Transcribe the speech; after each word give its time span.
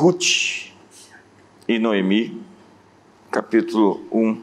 Ruth 0.00 0.72
e 1.68 1.78
Noemi, 1.78 2.40
capítulo 3.30 4.00
1, 4.10 4.40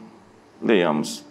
leamos. 0.62 1.24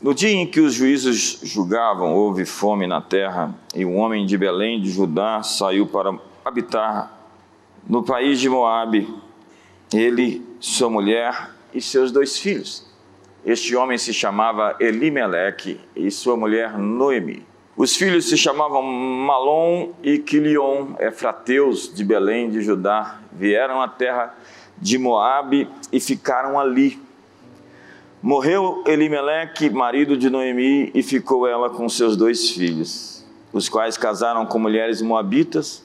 No 0.00 0.14
dia 0.14 0.30
em 0.30 0.46
que 0.46 0.60
os 0.60 0.72
juízes 0.72 1.40
julgavam, 1.42 2.14
houve 2.14 2.46
fome 2.46 2.86
na 2.86 3.02
terra, 3.02 3.54
e 3.74 3.84
um 3.84 3.98
homem 3.98 4.24
de 4.24 4.38
Belém 4.38 4.80
de 4.80 4.90
Judá 4.90 5.42
saiu 5.42 5.86
para 5.86 6.18
habitar 6.42 7.20
no 7.86 8.02
país 8.02 8.40
de 8.40 8.48
Moabe, 8.48 9.14
ele, 9.92 10.42
sua 10.58 10.88
mulher 10.88 11.50
e 11.74 11.82
seus 11.82 12.10
dois 12.10 12.38
filhos. 12.38 12.90
Este 13.44 13.76
homem 13.76 13.98
se 13.98 14.14
chamava 14.14 14.74
Elimeleque 14.80 15.78
e 15.94 16.10
sua 16.10 16.34
mulher 16.34 16.78
Noemi. 16.78 17.44
Os 17.76 17.94
filhos 17.94 18.30
se 18.30 18.38
chamavam 18.38 18.80
Malom 18.82 19.90
e 20.02 20.18
Quilion, 20.18 20.94
efrateus 20.98 21.92
de 21.94 22.02
Belém 22.02 22.48
de 22.48 22.62
Judá. 22.62 23.20
Vieram 23.30 23.82
à 23.82 23.86
terra 23.86 24.34
de 24.78 24.96
Moabe 24.96 25.68
e 25.92 26.00
ficaram 26.00 26.58
ali. 26.58 26.98
Morreu 28.22 28.82
Elimeleque, 28.86 29.68
marido 29.68 30.16
de 30.16 30.30
Noemi, 30.30 30.90
e 30.94 31.02
ficou 31.02 31.46
ela 31.46 31.68
com 31.68 31.86
seus 31.86 32.16
dois 32.16 32.50
filhos, 32.50 33.22
os 33.52 33.68
quais 33.68 33.98
casaram 33.98 34.46
com 34.46 34.58
mulheres 34.58 35.02
moabitas. 35.02 35.84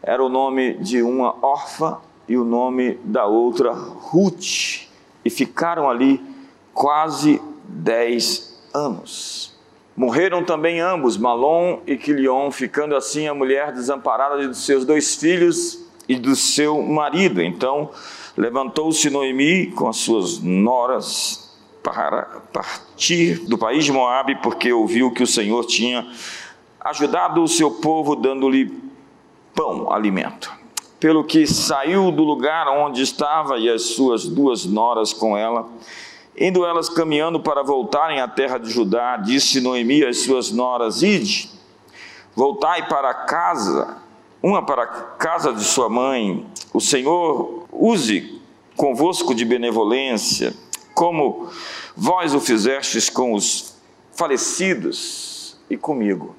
Era 0.00 0.22
o 0.22 0.28
nome 0.28 0.74
de 0.74 1.02
uma 1.02 1.34
órfã 1.44 1.98
e 2.28 2.36
o 2.36 2.44
nome 2.44 2.94
da 3.02 3.26
outra 3.26 3.72
Ruth, 3.72 4.86
e 5.24 5.30
ficaram 5.30 5.90
ali 5.90 6.24
quase 6.72 7.42
dez 7.64 8.56
anos. 8.72 9.57
Morreram 9.98 10.44
também 10.44 10.78
ambos, 10.78 11.16
Malom 11.16 11.80
e 11.84 11.96
Quilion, 11.96 12.52
ficando 12.52 12.94
assim 12.94 13.26
a 13.26 13.34
mulher 13.34 13.72
desamparada 13.72 14.46
de 14.46 14.56
seus 14.56 14.84
dois 14.84 15.16
filhos 15.16 15.84
e 16.08 16.14
do 16.14 16.36
seu 16.36 16.80
marido. 16.80 17.42
Então 17.42 17.90
levantou-se 18.36 19.10
Noemi 19.10 19.72
com 19.72 19.88
as 19.88 19.96
suas 19.96 20.38
noras 20.38 21.52
para 21.82 22.42
partir 22.52 23.40
do 23.48 23.58
país 23.58 23.84
de 23.84 23.90
Moabe, 23.90 24.36
porque 24.40 24.72
ouviu 24.72 25.10
que 25.10 25.24
o 25.24 25.26
Senhor 25.26 25.64
tinha 25.64 26.08
ajudado 26.80 27.42
o 27.42 27.48
seu 27.48 27.68
povo, 27.68 28.14
dando-lhe 28.14 28.72
pão, 29.52 29.92
alimento. 29.92 30.52
Pelo 31.00 31.24
que 31.24 31.44
saiu 31.44 32.12
do 32.12 32.22
lugar 32.22 32.68
onde 32.68 33.02
estava 33.02 33.58
e 33.58 33.68
as 33.68 33.82
suas 33.82 34.28
duas 34.28 34.64
noras 34.64 35.12
com 35.12 35.36
ela, 35.36 35.68
Indo 36.40 36.64
elas 36.64 36.88
caminhando 36.88 37.40
para 37.40 37.64
voltarem 37.64 38.20
à 38.20 38.28
terra 38.28 38.58
de 38.58 38.70
Judá, 38.70 39.16
disse 39.16 39.60
Noemi 39.60 40.04
às 40.04 40.18
suas 40.18 40.52
noras: 40.52 41.02
Ide, 41.02 41.50
voltai 42.32 42.86
para 42.86 43.12
casa, 43.12 43.96
uma 44.40 44.64
para 44.64 44.84
a 44.84 44.86
casa 44.86 45.52
de 45.52 45.64
sua 45.64 45.88
mãe. 45.88 46.46
O 46.72 46.80
Senhor 46.80 47.66
use 47.72 48.40
convosco 48.76 49.34
de 49.34 49.44
benevolência, 49.44 50.54
como 50.94 51.48
vós 51.96 52.32
o 52.32 52.38
fizestes 52.38 53.10
com 53.10 53.34
os 53.34 53.74
falecidos 54.14 55.58
e 55.68 55.76
comigo. 55.76 56.36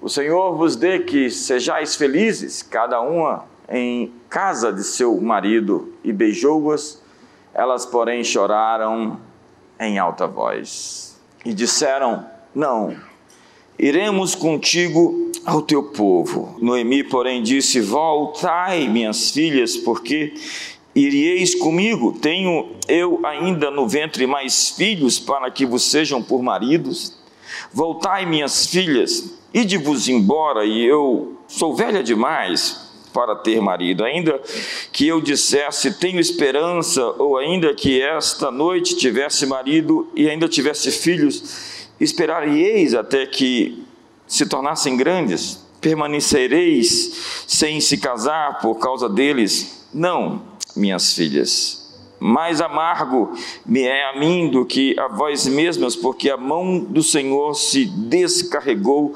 O 0.00 0.08
Senhor 0.08 0.56
vos 0.56 0.74
dê 0.74 1.00
que 1.00 1.28
sejais 1.28 1.96
felizes, 1.96 2.62
cada 2.62 3.02
uma 3.02 3.44
em 3.68 4.10
casa 4.30 4.72
de 4.72 4.84
seu 4.84 5.20
marido, 5.20 5.92
e 6.02 6.14
beijou-as 6.14 7.03
elas, 7.54 7.86
porém, 7.86 8.24
choraram 8.24 9.18
em 9.78 9.98
alta 9.98 10.26
voz 10.26 11.16
e 11.44 11.54
disseram: 11.54 12.26
Não, 12.52 12.96
iremos 13.78 14.34
contigo 14.34 15.30
ao 15.46 15.62
teu 15.62 15.84
povo. 15.84 16.56
Noemi, 16.60 17.04
porém, 17.04 17.42
disse: 17.42 17.80
Voltai, 17.80 18.88
minhas 18.88 19.30
filhas, 19.30 19.76
porque 19.76 20.34
iríeis 20.94 21.54
comigo. 21.54 22.12
Tenho 22.12 22.72
eu 22.88 23.20
ainda 23.24 23.70
no 23.70 23.86
ventre 23.86 24.26
mais 24.26 24.70
filhos 24.70 25.20
para 25.20 25.48
que 25.50 25.64
vos 25.64 25.84
sejam 25.84 26.20
por 26.20 26.42
maridos. 26.42 27.16
Voltai, 27.72 28.26
minhas 28.26 28.66
filhas, 28.66 29.32
ide-vos 29.52 30.08
embora, 30.08 30.64
e 30.64 30.84
eu 30.84 31.38
sou 31.46 31.74
velha 31.74 32.02
demais 32.02 32.83
para 33.14 33.36
ter 33.36 33.60
marido. 33.62 34.04
Ainda 34.04 34.42
que 34.92 35.06
eu 35.06 35.20
dissesse 35.20 35.94
tenho 35.94 36.18
esperança, 36.18 37.00
ou 37.16 37.38
ainda 37.38 37.72
que 37.72 38.02
esta 38.02 38.50
noite 38.50 38.96
tivesse 38.96 39.46
marido 39.46 40.10
e 40.16 40.28
ainda 40.28 40.48
tivesse 40.48 40.90
filhos, 40.90 41.86
esperareis 42.00 42.92
até 42.92 43.24
que 43.24 43.84
se 44.26 44.44
tornassem 44.44 44.96
grandes? 44.96 45.64
Permanecereis 45.80 47.44
sem 47.46 47.80
se 47.80 47.98
casar 47.98 48.58
por 48.60 48.78
causa 48.78 49.08
deles? 49.08 49.86
Não, 49.94 50.42
minhas 50.74 51.12
filhas. 51.12 51.84
Mais 52.18 52.60
amargo 52.60 53.32
me 53.66 53.82
é 53.82 54.10
a 54.10 54.18
mim 54.18 54.48
do 54.48 54.64
que 54.64 54.98
a 54.98 55.08
vós 55.08 55.46
mesmas, 55.46 55.94
porque 55.94 56.30
a 56.30 56.38
mão 56.38 56.78
do 56.78 57.02
Senhor 57.02 57.54
se 57.54 57.84
descarregou 57.84 59.14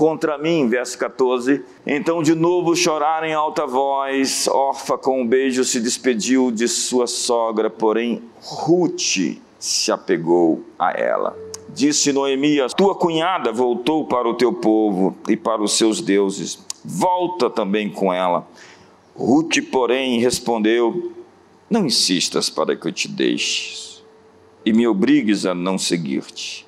contra 0.00 0.38
mim, 0.38 0.66
verso 0.66 0.96
14. 0.96 1.62
Então 1.86 2.22
de 2.22 2.34
novo 2.34 2.74
choraram 2.74 3.26
em 3.26 3.34
alta 3.34 3.66
voz, 3.66 4.48
Orfa 4.48 4.96
com 4.96 5.20
um 5.20 5.26
beijo 5.26 5.62
se 5.62 5.78
despediu 5.78 6.50
de 6.50 6.66
sua 6.68 7.06
sogra, 7.06 7.68
porém 7.68 8.22
Ruth 8.40 9.36
se 9.58 9.92
apegou 9.92 10.64
a 10.78 10.98
ela. 10.98 11.36
Disse 11.68 12.14
Noemi: 12.14 12.56
Tua 12.74 12.94
cunhada 12.94 13.52
voltou 13.52 14.06
para 14.06 14.26
o 14.26 14.32
teu 14.32 14.54
povo 14.54 15.18
e 15.28 15.36
para 15.36 15.62
os 15.62 15.76
seus 15.76 16.00
deuses. 16.00 16.64
Volta 16.82 17.50
também 17.50 17.90
com 17.90 18.10
ela. 18.10 18.48
Ruth, 19.14 19.58
porém, 19.70 20.18
respondeu: 20.18 21.12
Não 21.68 21.84
insistas 21.84 22.48
para 22.48 22.74
que 22.74 22.88
eu 22.88 22.92
te 22.92 23.06
deixes 23.06 24.02
e 24.64 24.72
me 24.72 24.86
obrigues 24.86 25.44
a 25.44 25.54
não 25.54 25.76
seguir-te. 25.76 26.66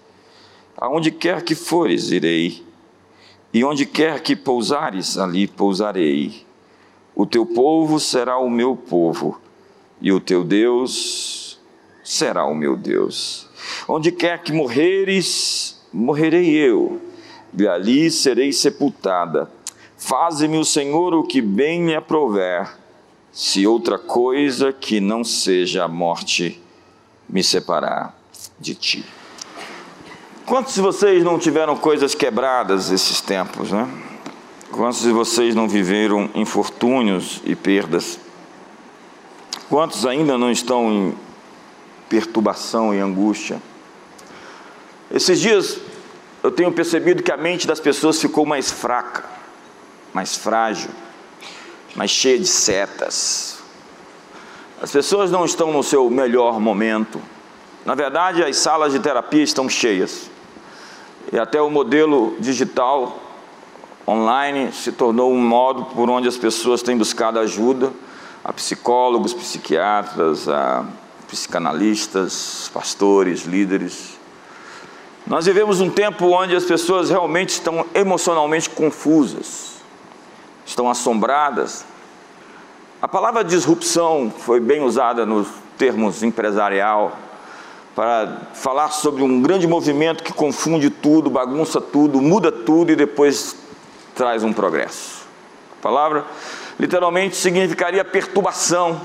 Aonde 0.77 1.11
quer 1.11 1.43
que 1.43 1.55
fores, 1.55 2.11
irei 2.11 2.71
e 3.53 3.63
onde 3.65 3.85
quer 3.85 4.21
que 4.21 4.35
pousares, 4.35 5.19
ali 5.19 5.47
pousarei. 5.47 6.47
O 7.15 7.27
teu 7.27 7.45
povo 7.45 8.01
será 8.01 8.39
o 8.39 8.49
meu 8.49 8.75
povo, 8.75 9.39
e 10.01 10.11
o 10.11 10.19
teu 10.19 10.43
Deus 10.43 11.61
será 12.03 12.47
o 12.47 12.55
meu 12.55 12.77
Deus. 12.77 13.49
Onde 13.87 14.11
quer 14.11 14.43
que 14.43 14.53
morreres, 14.53 15.81
morrerei 15.93 16.51
eu, 16.57 17.01
e 17.57 17.69
ali 17.69 18.11
serei 18.11 18.53
sepultada. 18.53 19.51
Faze-me 19.99 20.57
o 20.57 20.65
Senhor 20.65 21.15
o 21.15 21.23
que 21.23 21.43
bem 21.43 21.81
me 21.81 21.95
aprover, 21.95 22.69
se 23.31 23.67
outra 23.67 23.99
coisa 23.99 24.73
que 24.73 25.01
não 25.01 25.23
seja 25.23 25.85
a 25.85 25.89
morte 25.89 26.61
me 27.29 27.43
separar 27.43 28.19
de 28.59 28.75
ti. 28.75 29.05
Quantos 30.47 30.75
de 30.75 30.81
vocês 30.81 31.23
não 31.23 31.39
tiveram 31.39 31.77
coisas 31.77 32.15
quebradas 32.15 32.91
esses 32.91 33.21
tempos, 33.21 33.71
né? 33.71 33.89
Quantos 34.73 35.03
de 35.03 35.13
vocês 35.13 35.55
não 35.55 35.69
viveram 35.69 36.29
infortúnios 36.35 37.41
e 37.45 37.55
perdas? 37.55 38.19
Quantos 39.69 40.05
ainda 40.05 40.37
não 40.37 40.51
estão 40.51 40.93
em 40.93 41.15
perturbação 42.09 42.93
e 42.93 42.99
angústia? 42.99 43.63
Esses 45.11 45.41
dias 45.41 45.79
eu 46.43 46.51
tenho 46.51 46.73
percebido 46.73 47.23
que 47.23 47.31
a 47.31 47.37
mente 47.37 47.67
das 47.67 47.79
pessoas 47.79 48.21
ficou 48.21 48.45
mais 48.45 48.71
fraca, 48.73 49.25
mais 50.13 50.37
frágil, 50.37 50.91
mais 51.95 52.11
cheia 52.11 52.39
de 52.39 52.49
setas. 52.49 53.59
As 54.83 54.91
pessoas 54.91 55.31
não 55.31 55.45
estão 55.45 55.73
no 55.73 55.85
seu 55.85 56.11
melhor 56.11 56.59
momento. 56.59 57.23
Na 57.85 57.95
verdade, 57.97 58.45
as 58.45 58.57
salas 58.59 58.93
de 58.93 59.01
terapia 59.01 59.43
estão 59.43 59.69
cheias 59.69 60.31
e 61.33 61.39
até 61.39 61.61
o 61.61 61.69
modelo 61.69 62.37
digital 62.39 63.19
online 64.07 64.73
se 64.73 64.93
tornou 64.93 65.33
um 65.33 65.41
modo 65.41 65.87
por 65.87 66.09
onde 66.09 66.29
as 66.29 66.37
pessoas 66.37 66.81
têm 66.81 66.97
buscado 66.97 67.41
ajuda, 67.41 67.93
a 68.45 68.53
psicólogos, 68.53 69.33
psiquiatras, 69.33 70.49
a 70.49 70.85
psicanalistas, 71.29 72.71
pastores, 72.73 73.43
líderes. 73.43 74.19
Nós 75.27 75.47
vivemos 75.47 75.81
um 75.81 75.91
tempo 75.91 76.27
onde 76.27 76.55
as 76.55 76.65
pessoas 76.65 77.11
realmente 77.11 77.51
estão 77.51 77.87
emocionalmente 77.95 78.71
confusas, 78.71 79.77
estão 80.65 80.89
assombradas. 80.89 81.85
A 83.01 83.09
palavra 83.09 83.43
disrupção 83.43 84.33
foi 84.37 84.61
bem 84.61 84.83
usada 84.83 85.27
nos 85.27 85.49
termos 85.77 86.23
empresarial 86.23 87.17
para 87.95 88.49
falar 88.55 88.91
sobre 88.91 89.23
um 89.23 89.43
grande 89.43 89.67
movimento 89.67 90.25
que 90.25 90.33
confunde 90.33 90.89
tudo, 90.89 91.29
bagunça 91.29 91.81
tudo, 91.81 92.21
muda 92.21 92.51
tudo 92.51 92.93
e 92.93 92.97
depois 92.97 93.57
traz 94.15 94.43
um 94.43 94.53
progresso. 94.53 95.27
A 95.79 95.83
palavra 95.83 96.25
literalmente 96.79 97.37
significaria 97.37 98.05
perturbação. 98.05 99.01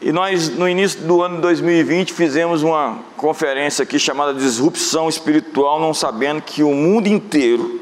E 0.00 0.10
nós, 0.10 0.48
no 0.48 0.68
início 0.68 1.02
do 1.02 1.22
ano 1.22 1.40
2020, 1.40 2.12
fizemos 2.12 2.62
uma 2.62 2.98
conferência 3.16 3.84
aqui 3.84 3.98
chamada 3.98 4.34
Disrupção 4.34 5.08
Espiritual, 5.08 5.78
não 5.78 5.94
sabendo 5.94 6.42
que 6.42 6.62
o 6.62 6.74
mundo 6.74 7.06
inteiro 7.06 7.80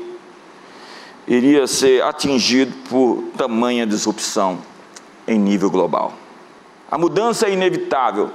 iria 1.26 1.66
ser 1.66 2.02
atingido 2.02 2.74
por 2.88 3.24
tamanha 3.36 3.86
disrupção 3.86 4.58
em 5.26 5.38
nível 5.38 5.70
global. 5.70 6.12
A 6.90 6.98
mudança 6.98 7.46
é 7.46 7.52
inevitável. 7.52 8.30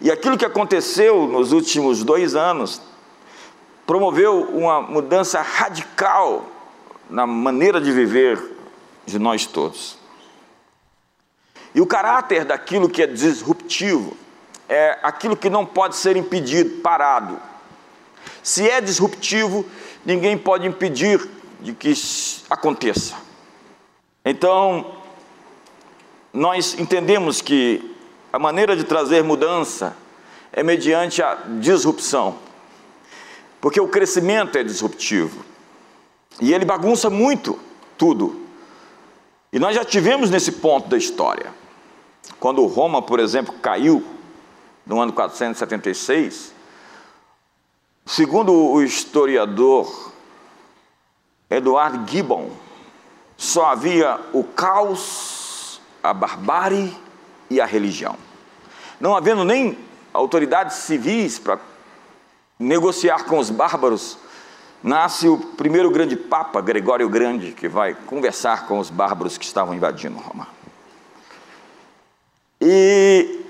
E 0.00 0.10
aquilo 0.10 0.36
que 0.36 0.44
aconteceu 0.44 1.26
nos 1.26 1.52
últimos 1.52 2.04
dois 2.04 2.34
anos 2.34 2.80
promoveu 3.86 4.42
uma 4.42 4.82
mudança 4.82 5.40
radical 5.40 6.46
na 7.08 7.26
maneira 7.26 7.80
de 7.80 7.92
viver 7.92 8.38
de 9.06 9.18
nós 9.18 9.46
todos. 9.46 9.96
E 11.74 11.80
o 11.80 11.86
caráter 11.86 12.44
daquilo 12.44 12.88
que 12.88 13.02
é 13.02 13.06
disruptivo 13.06 14.16
é 14.68 14.98
aquilo 15.02 15.36
que 15.36 15.48
não 15.48 15.64
pode 15.64 15.96
ser 15.96 16.16
impedido, 16.16 16.80
parado. 16.80 17.38
Se 18.42 18.68
é 18.68 18.80
disruptivo, 18.80 19.64
ninguém 20.04 20.36
pode 20.36 20.66
impedir 20.66 21.28
de 21.60 21.72
que 21.72 21.92
aconteça. 22.50 23.14
Então, 24.24 24.94
nós 26.32 26.78
entendemos 26.78 27.40
que 27.40 27.95
a 28.36 28.38
maneira 28.38 28.76
de 28.76 28.84
trazer 28.84 29.24
mudança 29.24 29.96
é 30.52 30.62
mediante 30.62 31.22
a 31.22 31.36
disrupção, 31.58 32.36
porque 33.62 33.80
o 33.80 33.88
crescimento 33.88 34.58
é 34.58 34.62
disruptivo 34.62 35.42
e 36.38 36.52
ele 36.52 36.66
bagunça 36.66 37.08
muito 37.08 37.58
tudo. 37.96 38.42
E 39.50 39.58
nós 39.58 39.74
já 39.74 39.86
tivemos 39.86 40.28
nesse 40.28 40.52
ponto 40.52 40.86
da 40.86 40.98
história. 40.98 41.50
Quando 42.38 42.66
Roma, 42.66 43.00
por 43.00 43.20
exemplo, 43.20 43.54
caiu 43.54 44.04
no 44.84 45.00
ano 45.00 45.14
476, 45.14 46.52
segundo 48.04 48.52
o 48.52 48.82
historiador 48.82 50.12
Eduardo 51.48 52.06
Gibbon, 52.06 52.50
só 53.34 53.64
havia 53.64 54.20
o 54.34 54.44
caos, 54.44 55.80
a 56.02 56.12
barbárie 56.12 57.05
e 57.50 57.60
a 57.60 57.66
religião. 57.66 58.16
Não 59.00 59.16
havendo 59.16 59.44
nem 59.44 59.78
autoridades 60.12 60.76
civis 60.76 61.38
para 61.38 61.58
negociar 62.58 63.24
com 63.24 63.38
os 63.38 63.50
bárbaros, 63.50 64.18
nasce 64.82 65.28
o 65.28 65.38
primeiro 65.38 65.90
grande 65.90 66.16
papa, 66.16 66.60
Gregório 66.60 67.08
Grande, 67.08 67.52
que 67.52 67.68
vai 67.68 67.94
conversar 67.94 68.66
com 68.66 68.78
os 68.78 68.88
bárbaros 68.88 69.36
que 69.36 69.44
estavam 69.44 69.74
invadindo 69.74 70.18
Roma. 70.18 70.48
E 72.60 73.40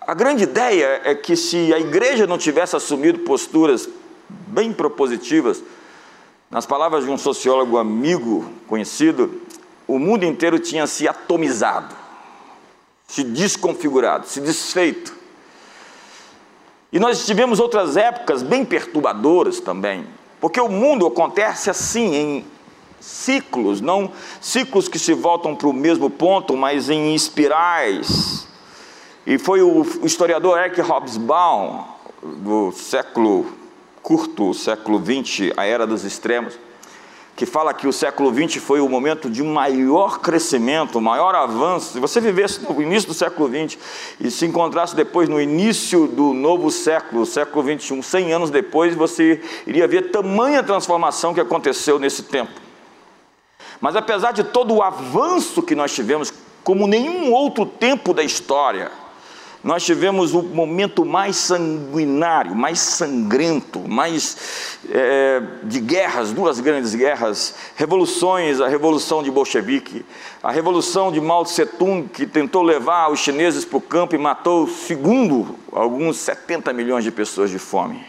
a 0.00 0.14
grande 0.14 0.44
ideia 0.44 1.02
é 1.04 1.14
que 1.14 1.36
se 1.36 1.72
a 1.74 1.78
igreja 1.78 2.26
não 2.26 2.38
tivesse 2.38 2.76
assumido 2.76 3.20
posturas 3.20 3.88
bem 4.28 4.72
propositivas, 4.72 5.62
nas 6.50 6.64
palavras 6.64 7.04
de 7.04 7.10
um 7.10 7.18
sociólogo 7.18 7.76
amigo 7.76 8.50
conhecido, 8.66 9.42
o 9.86 9.98
mundo 9.98 10.24
inteiro 10.24 10.58
tinha 10.58 10.86
se 10.86 11.06
atomizado, 11.06 11.94
se 13.08 13.24
desconfigurado, 13.24 14.26
se 14.26 14.40
desfeito. 14.40 15.16
E 16.92 17.00
nós 17.00 17.24
tivemos 17.26 17.58
outras 17.58 17.96
épocas 17.96 18.42
bem 18.42 18.64
perturbadoras 18.64 19.58
também, 19.58 20.06
porque 20.40 20.60
o 20.60 20.68
mundo 20.68 21.06
acontece 21.06 21.68
assim, 21.68 22.14
em 22.14 22.46
ciclos, 23.00 23.80
não 23.80 24.12
ciclos 24.40 24.88
que 24.88 24.98
se 24.98 25.14
voltam 25.14 25.56
para 25.56 25.68
o 25.68 25.72
mesmo 25.72 26.10
ponto, 26.10 26.56
mas 26.56 26.90
em 26.90 27.14
espirais. 27.14 28.46
E 29.26 29.38
foi 29.38 29.62
o 29.62 29.84
historiador 30.04 30.58
Eric 30.58 30.80
Hobsbawm, 30.80 31.84
do 32.22 32.72
século 32.72 33.46
curto, 34.02 34.54
século 34.54 34.98
XX, 34.98 35.52
a 35.56 35.64
era 35.64 35.86
dos 35.86 36.04
extremos, 36.04 36.58
que 37.38 37.46
fala 37.46 37.72
que 37.72 37.86
o 37.86 37.92
século 37.92 38.34
XX 38.34 38.60
foi 38.60 38.80
o 38.80 38.88
momento 38.88 39.30
de 39.30 39.44
maior 39.44 40.18
crescimento, 40.18 41.00
maior 41.00 41.36
avanço. 41.36 41.92
Se 41.92 42.00
você 42.00 42.20
vivesse 42.20 42.60
no 42.64 42.82
início 42.82 43.08
do 43.08 43.14
século 43.14 43.48
XX 43.48 43.78
e 44.20 44.28
se 44.28 44.44
encontrasse 44.44 44.96
depois 44.96 45.28
no 45.28 45.40
início 45.40 46.08
do 46.08 46.34
novo 46.34 46.68
século, 46.68 47.24
século 47.24 47.78
XXI, 47.78 48.02
100 48.02 48.32
anos 48.32 48.50
depois, 48.50 48.92
você 48.96 49.40
iria 49.68 49.86
ver 49.86 50.10
tamanha 50.10 50.64
transformação 50.64 51.32
que 51.32 51.38
aconteceu 51.38 51.96
nesse 51.96 52.24
tempo. 52.24 52.50
Mas 53.80 53.94
apesar 53.94 54.32
de 54.32 54.42
todo 54.42 54.74
o 54.74 54.82
avanço 54.82 55.62
que 55.62 55.76
nós 55.76 55.94
tivemos, 55.94 56.32
como 56.64 56.88
nenhum 56.88 57.32
outro 57.32 57.64
tempo 57.64 58.12
da 58.12 58.24
história, 58.24 58.90
nós 59.62 59.84
tivemos 59.84 60.34
o 60.34 60.42
momento 60.42 61.04
mais 61.04 61.36
sanguinário, 61.36 62.54
mais 62.54 62.78
sangrento, 62.78 63.80
mais 63.80 64.78
é, 64.88 65.42
de 65.64 65.80
guerras, 65.80 66.32
duas 66.32 66.60
grandes 66.60 66.94
guerras, 66.94 67.54
revoluções, 67.74 68.60
a 68.60 68.68
revolução 68.68 69.22
de 69.22 69.30
Bolchevique, 69.30 70.06
a 70.42 70.52
revolução 70.52 71.10
de 71.10 71.20
Mao 71.20 71.44
Tse 71.44 71.66
Tung, 71.66 72.08
que 72.08 72.24
tentou 72.24 72.62
levar 72.62 73.10
os 73.10 73.18
chineses 73.18 73.64
para 73.64 73.78
o 73.78 73.80
campo 73.80 74.14
e 74.14 74.18
matou, 74.18 74.68
segundo 74.68 75.56
alguns, 75.72 76.18
70 76.18 76.72
milhões 76.72 77.02
de 77.02 77.10
pessoas 77.10 77.50
de 77.50 77.58
fome. 77.58 78.04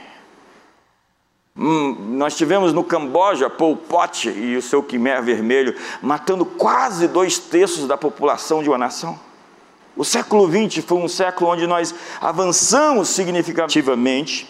Hum, 1.58 2.16
nós 2.16 2.38
tivemos 2.38 2.72
no 2.72 2.84
Camboja 2.84 3.50
Pol 3.50 3.76
Pot 3.76 4.30
e 4.30 4.56
o 4.56 4.62
seu 4.62 4.84
Khmer 4.84 5.24
Vermelho 5.24 5.76
matando 6.02 6.46
quase 6.46 7.08
dois 7.08 7.38
terços 7.40 7.88
da 7.88 7.98
população 7.98 8.62
de 8.62 8.70
uma 8.70 8.78
nação. 8.78 9.20
O 10.00 10.06
século 10.06 10.50
XX 10.50 10.82
foi 10.86 10.98
um 10.98 11.10
século 11.10 11.52
onde 11.52 11.68
nós 11.68 11.94
avançamos 12.22 13.10
significativamente, 13.10 14.50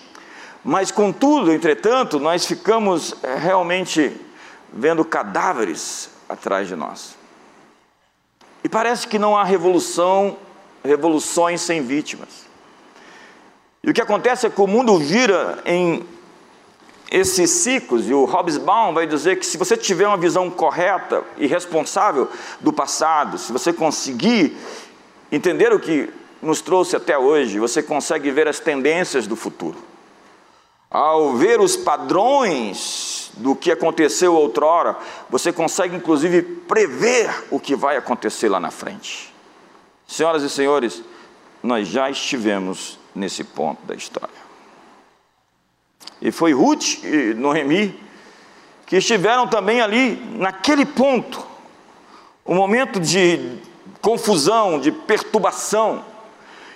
mas 0.63 0.91
contudo, 0.91 1.51
entretanto, 1.51 2.19
nós 2.19 2.45
ficamos 2.45 3.15
eh, 3.23 3.33
realmente 3.33 4.15
vendo 4.71 5.03
cadáveres 5.03 6.11
atrás 6.29 6.67
de 6.67 6.75
nós. 6.75 7.15
E 8.63 8.69
parece 8.69 9.07
que 9.07 9.17
não 9.17 9.35
há 9.35 9.43
revolução, 9.43 10.37
revoluções 10.83 11.61
sem 11.61 11.81
vítimas. 11.81 12.45
E 13.83 13.89
o 13.89 13.93
que 13.93 14.01
acontece 14.01 14.45
é 14.45 14.51
que 14.51 14.61
o 14.61 14.67
mundo 14.67 14.99
vira 14.99 15.63
em 15.65 16.05
esses 17.09 17.49
ciclos, 17.49 18.07
e 18.07 18.13
o 18.13 18.25
Hobsbawm 18.25 18.93
vai 18.93 19.07
dizer 19.07 19.39
que 19.39 19.45
se 19.47 19.57
você 19.57 19.75
tiver 19.75 20.07
uma 20.07 20.15
visão 20.15 20.47
correta 20.51 21.23
e 21.39 21.47
responsável 21.47 22.29
do 22.59 22.71
passado, 22.71 23.39
se 23.39 23.51
você 23.51 23.73
conseguir 23.73 24.55
entender 25.31 25.73
o 25.73 25.79
que 25.79 26.09
nos 26.41 26.61
trouxe 26.61 26.95
até 26.95 27.17
hoje, 27.17 27.59
você 27.59 27.83
consegue 27.83 28.31
ver 28.31 28.47
as 28.47 28.59
tendências 28.59 29.27
do 29.27 29.35
futuro. 29.35 29.77
Ao 30.89 31.35
ver 31.35 31.59
os 31.59 31.75
padrões 31.75 33.31
do 33.37 33.55
que 33.55 33.71
aconteceu 33.71 34.33
outrora, 34.33 34.97
você 35.29 35.51
consegue 35.53 35.95
inclusive 35.95 36.41
prever 36.41 37.45
o 37.51 37.59
que 37.59 37.75
vai 37.75 37.97
acontecer 37.97 38.49
lá 38.49 38.59
na 38.59 38.71
frente. 38.71 39.33
Senhoras 40.07 40.41
e 40.41 40.49
senhores, 40.49 41.03
nós 41.61 41.87
já 41.87 42.09
estivemos 42.09 42.97
nesse 43.13 43.43
ponto 43.43 43.85
da 43.85 43.93
história. 43.93 44.39
E 46.21 46.31
foi 46.31 46.53
Ruth 46.53 47.03
e 47.03 47.33
Noemi 47.33 48.09
que 48.89 48.97
estiveram 48.97 49.47
também 49.47 49.81
ali 49.81 50.15
naquele 50.35 50.83
ponto, 50.83 51.45
o 52.43 52.55
momento 52.55 52.99
de 52.99 53.59
confusão, 54.01 54.79
de 54.79 54.91
perturbação. 54.91 56.03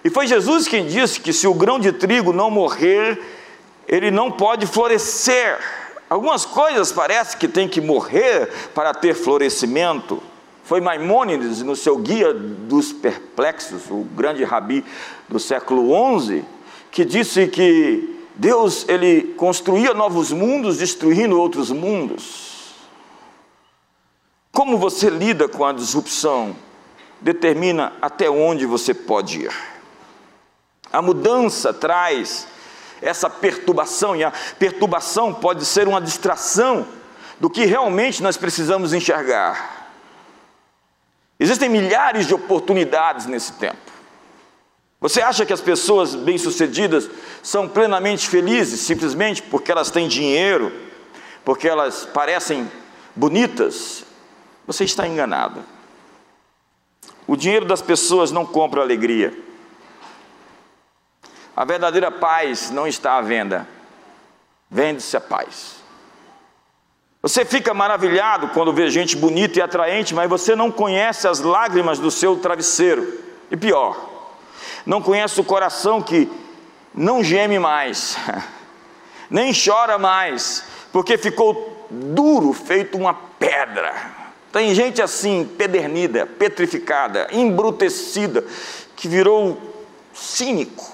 E 0.03 0.09
foi 0.09 0.27
Jesus 0.27 0.67
quem 0.67 0.85
disse 0.85 1.19
que 1.19 1.31
se 1.31 1.47
o 1.47 1.53
grão 1.53 1.79
de 1.79 1.91
trigo 1.91 2.33
não 2.33 2.51
morrer, 2.51 3.21
ele 3.87 4.11
não 4.11 4.31
pode 4.31 4.65
florescer. 4.67 5.57
Algumas 6.09 6.45
coisas 6.45 6.91
parece 6.91 7.37
que 7.37 7.47
tem 7.47 7.67
que 7.67 7.79
morrer 7.79 8.49
para 8.73 8.93
ter 8.93 9.13
florescimento. 9.13 10.21
Foi 10.63 10.79
Maimônides, 10.79 11.61
no 11.61 11.75
seu 11.75 11.97
Guia 11.97 12.33
dos 12.33 12.93
Perplexos, 12.93 13.89
o 13.89 14.05
grande 14.15 14.43
rabi 14.43 14.83
do 15.27 15.39
século 15.39 16.19
XI, 16.19 16.43
que 16.91 17.03
disse 17.03 17.47
que 17.47 18.19
Deus 18.35 18.85
ele 18.87 19.33
construía 19.37 19.93
novos 19.93 20.31
mundos, 20.31 20.77
destruindo 20.77 21.39
outros 21.39 21.69
mundos. 21.69 22.73
Como 24.51 24.77
você 24.77 25.09
lida 25.09 25.47
com 25.47 25.65
a 25.65 25.73
disrupção? 25.73 26.55
Determina 27.23 27.93
até 28.01 28.29
onde 28.29 28.65
você 28.65 28.93
pode 28.93 29.45
ir. 29.45 29.53
A 30.91 31.01
mudança 31.01 31.73
traz 31.73 32.45
essa 33.01 33.29
perturbação, 33.29 34.15
e 34.15 34.23
a 34.23 34.31
perturbação 34.59 35.33
pode 35.33 35.65
ser 35.65 35.87
uma 35.87 35.99
distração 35.99 36.85
do 37.39 37.49
que 37.49 37.65
realmente 37.65 38.21
nós 38.21 38.37
precisamos 38.37 38.93
enxergar. 38.93 39.89
Existem 41.39 41.67
milhares 41.67 42.27
de 42.27 42.33
oportunidades 42.33 43.25
nesse 43.25 43.53
tempo. 43.53 43.91
Você 45.01 45.21
acha 45.21 45.45
que 45.45 45.51
as 45.51 45.59
pessoas 45.59 46.15
bem-sucedidas 46.15 47.09
são 47.41 47.67
plenamente 47.67 48.29
felizes 48.29 48.79
simplesmente 48.81 49.41
porque 49.41 49.71
elas 49.71 49.91
têm 49.91 50.07
dinheiro, 50.07 50.71
porque 51.43 51.67
elas 51.67 52.05
parecem 52.05 52.71
bonitas? 53.13 54.05
Você 54.65 54.85
está 54.85 55.05
enganado. 55.05 55.72
O 57.27 57.35
dinheiro 57.35 57.65
das 57.65 57.81
pessoas 57.81 58.31
não 58.31 58.45
compra 58.45 58.81
alegria. 58.81 59.33
A 61.55 61.63
verdadeira 61.63 62.11
paz 62.11 62.71
não 62.71 62.87
está 62.87 63.17
à 63.17 63.21
venda. 63.21 63.67
Vende-se 64.69 65.15
a 65.15 65.21
paz. 65.21 65.83
Você 67.21 67.45
fica 67.45 67.73
maravilhado 67.73 68.49
quando 68.49 68.73
vê 68.73 68.89
gente 68.89 69.15
bonita 69.15 69.59
e 69.59 69.61
atraente, 69.61 70.13
mas 70.13 70.29
você 70.29 70.55
não 70.55 70.69
conhece 70.69 71.27
as 71.27 71.39
lágrimas 71.39 71.99
do 71.99 72.11
seu 72.11 72.37
travesseiro. 72.37 73.19
E 73.49 73.55
pior, 73.55 74.09
não 74.85 75.01
conhece 75.01 75.39
o 75.39 75.43
coração 75.43 76.01
que 76.01 76.29
não 76.93 77.23
geme 77.23 77.57
mais, 77.59 78.17
nem 79.29 79.53
chora 79.53 79.97
mais, 79.97 80.65
porque 80.91 81.17
ficou 81.17 81.87
duro, 81.89 82.51
feito 82.51 82.97
uma 82.97 83.13
pedra. 83.13 84.22
Tem 84.53 84.75
gente 84.75 85.01
assim, 85.01 85.49
pedernida, 85.57 86.27
petrificada, 86.27 87.27
embrutecida, 87.31 88.45
que 88.95 89.07
virou 89.07 89.59
cínico. 90.13 90.93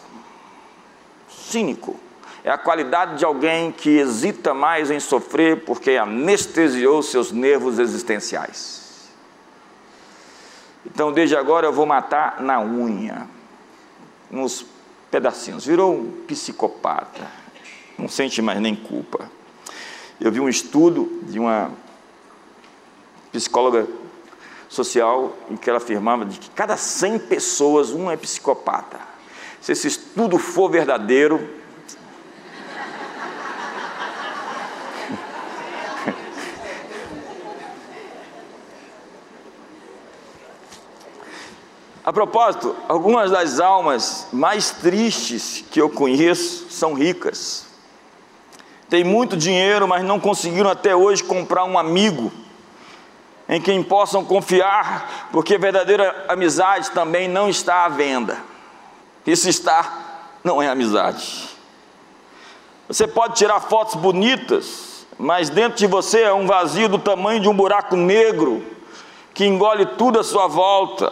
Cínico 1.29 1.99
é 2.41 2.49
a 2.49 2.57
qualidade 2.57 3.17
de 3.17 3.25
alguém 3.25 3.69
que 3.69 3.89
hesita 3.89 4.53
mais 4.53 4.89
em 4.89 4.99
sofrer 5.01 5.65
porque 5.65 5.91
anestesiou 5.97 7.03
seus 7.03 7.33
nervos 7.33 7.79
existenciais. 7.79 9.09
Então, 10.85 11.11
desde 11.11 11.35
agora 11.35 11.67
eu 11.67 11.73
vou 11.73 11.85
matar 11.85 12.41
na 12.41 12.61
unha, 12.61 13.27
nos 14.31 14.65
pedacinhos. 15.11 15.65
Virou 15.65 15.95
um 15.95 16.11
psicopata, 16.25 17.27
não 17.97 18.07
sente 18.07 18.41
mais 18.41 18.61
nem 18.61 18.73
culpa. 18.73 19.29
Eu 20.17 20.31
vi 20.31 20.39
um 20.39 20.47
estudo 20.47 21.19
de 21.23 21.37
uma 21.37 21.88
psicóloga 23.31 23.87
social 24.67 25.35
em 25.49 25.57
que 25.57 25.69
ela 25.69 25.77
afirmava 25.77 26.25
de 26.25 26.39
que 26.39 26.49
cada 26.51 26.77
100 26.77 27.19
pessoas, 27.19 27.91
um 27.91 28.09
é 28.09 28.15
psicopata. 28.15 28.99
Se 29.59 29.71
esse 29.71 29.87
estudo 29.87 30.37
for 30.37 30.69
verdadeiro, 30.69 31.57
A 42.05 42.13
propósito, 42.13 42.75
algumas 42.87 43.29
das 43.29 43.59
almas 43.59 44.27
mais 44.31 44.71
tristes 44.71 45.63
que 45.69 45.79
eu 45.79 45.89
conheço 45.89 46.67
são 46.71 46.93
ricas. 46.93 47.67
Tem 48.89 49.03
muito 49.03 49.37
dinheiro, 49.37 49.87
mas 49.87 50.03
não 50.03 50.19
conseguiram 50.19 50.71
até 50.71 50.95
hoje 50.95 51.23
comprar 51.23 51.65
um 51.65 51.77
amigo 51.77 52.31
em 53.49 53.59
quem 53.59 53.83
possam 53.83 54.23
confiar, 54.23 55.29
porque 55.31 55.57
verdadeira 55.57 56.25
amizade 56.29 56.91
também 56.91 57.27
não 57.27 57.49
está 57.49 57.85
à 57.85 57.89
venda. 57.89 58.37
Se 59.25 59.49
está, 59.49 60.37
não 60.43 60.61
é 60.61 60.69
amizade. 60.69 61.49
Você 62.87 63.07
pode 63.07 63.35
tirar 63.35 63.59
fotos 63.59 63.95
bonitas, 63.95 65.05
mas 65.17 65.49
dentro 65.49 65.77
de 65.77 65.85
você 65.85 66.21
é 66.21 66.33
um 66.33 66.47
vazio 66.47 66.87
do 66.87 66.97
tamanho 66.97 67.39
de 67.39 67.49
um 67.49 67.53
buraco 67.53 67.95
negro 67.95 68.63
que 69.33 69.45
engole 69.45 69.85
tudo 69.85 70.19
à 70.19 70.23
sua 70.23 70.47
volta 70.47 71.11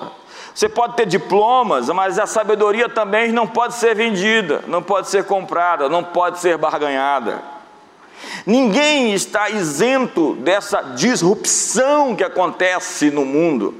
você 0.57 0.67
pode 0.67 0.95
ter 0.95 1.05
diplomas, 1.05 1.87
mas 1.89 2.17
a 2.17 2.25
sabedoria 2.25 2.89
também 2.89 3.31
não 3.31 3.45
pode 3.45 3.75
ser 3.75 3.93
vendida, 3.93 4.63
não 4.65 4.81
pode 4.81 5.07
ser 5.07 5.23
comprada, 5.23 5.87
não 5.87 6.03
pode 6.03 6.39
ser 6.39 6.57
barganhada. 6.57 7.43
Ninguém 8.45 9.13
está 9.13 9.49
isento 9.49 10.33
dessa 10.35 10.81
disrupção 10.81 12.15
que 12.15 12.23
acontece 12.23 13.11
no 13.11 13.25
mundo, 13.25 13.75